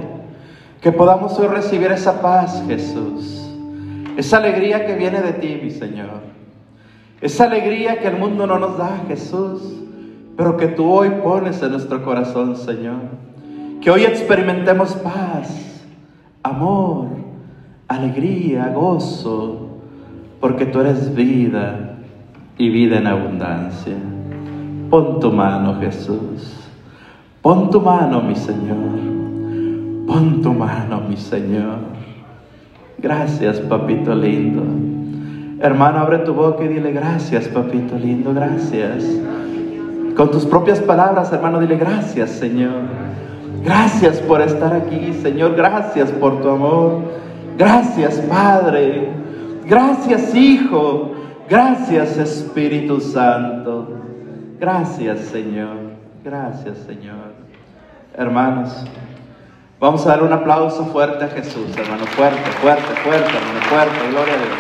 que 0.83 0.93
podamos 0.93 1.39
hoy 1.39 1.47
recibir 1.47 1.91
esa 1.91 2.21
paz, 2.21 2.63
Jesús. 2.69 3.52
Esa 4.17 4.39
alegría 4.39 4.87
que 4.87 4.95
viene 4.97 5.21
de 5.21 5.33
ti, 5.35 5.59
mi 5.63 5.71
Señor. 5.71 6.21
Esa 7.21 7.45
alegría 7.45 8.01
que 8.01 8.09
el 8.09 8.19
mundo 8.19 8.47
no 8.47 8.59
nos 8.59 8.77
da, 8.77 9.05
Jesús, 9.09 9.63
pero 10.37 10.57
que 10.57 10.69
tú 10.69 10.91
hoy 10.91 11.11
pones 11.23 11.63
en 11.63 11.73
nuestro 11.73 12.05
corazón, 12.05 12.57
Señor. 12.57 13.01
Que 13.81 13.91
hoy 13.91 14.05
experimentemos 14.05 14.95
paz, 14.95 15.85
amor, 16.43 17.07
alegría, 17.89 18.69
gozo, 18.69 19.69
porque 20.41 20.67
tú 20.67 20.81
eres 20.81 21.15
vida 21.15 21.99
y 22.59 22.69
vida 22.71 22.99
en 22.99 23.07
abundancia. 23.07 23.97
Pon 24.91 25.21
tu 25.21 25.31
mano, 25.31 25.81
Jesús. 25.81 26.59
Pon 27.41 27.71
tu 27.71 27.81
mano, 27.81 28.21
mi 28.21 28.35
Señor. 28.35 28.77
Pon 30.07 30.43
tu 30.43 30.53
mano, 30.53 31.01
mi 31.09 31.17
Señor. 31.17 31.92
Gracias, 33.03 33.59
papito 33.59 34.15
lindo. 34.15 34.63
Hermano, 35.61 35.99
abre 35.99 36.19
tu 36.19 36.35
boca 36.35 36.65
y 36.65 36.69
dile 36.69 36.93
gracias, 36.93 37.49
papito 37.49 37.97
lindo, 37.99 38.33
gracias. 38.33 39.05
Con 40.17 40.31
tus 40.31 40.47
propias 40.47 40.81
palabras, 40.81 41.33
hermano, 41.33 41.59
dile 41.59 41.77
gracias, 41.77 42.31
Señor. 42.31 42.83
Gracias 43.65 44.19
por 44.21 44.41
estar 44.41 44.73
aquí, 44.73 45.13
Señor. 45.15 45.57
Gracias 45.57 46.11
por 46.13 46.41
tu 46.43 46.49
amor. 46.49 47.01
Gracias, 47.59 48.19
Padre. 48.29 49.09
Gracias, 49.69 50.35
Hijo. 50.35 51.13
Gracias, 51.49 52.17
Espíritu 52.19 53.01
Santo. 53.01 53.89
Gracias, 54.61 55.21
Señor. 55.21 55.77
Gracias, 56.25 56.79
Señor. 56.79 57.33
Hermanos, 58.17 58.85
vamos 59.83 60.07
a 60.07 60.11
dar 60.11 60.23
un 60.23 60.33
aplauso 60.33 60.87
fuerte 60.87 61.25
a 61.25 61.29
Jesús, 61.29 61.77
hermano. 61.77 62.07
Fuerte, 62.07 62.51
fuerte, 62.63 62.95
fuerte, 63.03 63.37
hermano. 63.37 63.61
Fuerte. 63.69 64.09
Gloria 64.11 64.35
a 64.35 64.37
Dios. 64.39 64.59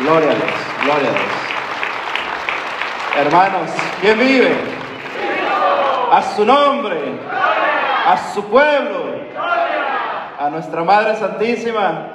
Gloria 0.00 0.30
a 0.30 0.34
Dios. 0.34 0.50
Gloria 0.84 1.08
a 1.08 1.12
Dios. 1.12 1.34
Hermanos, 3.16 3.70
¿quién 4.02 4.18
vive? 4.18 4.54
A 6.12 6.22
su 6.36 6.44
nombre. 6.44 7.18
A 8.06 8.18
su 8.34 8.44
pueblo. 8.44 9.14
A 10.38 10.50
nuestra 10.50 10.84
Madre 10.84 11.16
Santísima. 11.16 12.08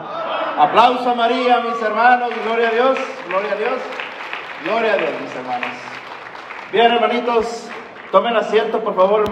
Aplauso 0.59 1.09
a 1.09 1.15
María, 1.15 1.61
mis 1.61 1.81
hermanos. 1.81 2.29
Gloria 2.45 2.67
a 2.67 2.71
Dios, 2.71 2.99
gloria 3.27 3.53
a 3.53 3.55
Dios, 3.55 3.79
gloria 4.65 4.93
a 4.93 4.97
Dios, 4.97 5.11
mis 5.23 5.35
hermanos. 5.35 5.69
Bien, 6.71 6.91
hermanitos, 6.91 7.69
tomen 8.11 8.35
asiento, 8.35 8.83
por 8.83 8.93
favor, 8.95 9.21
hermanos. 9.21 9.29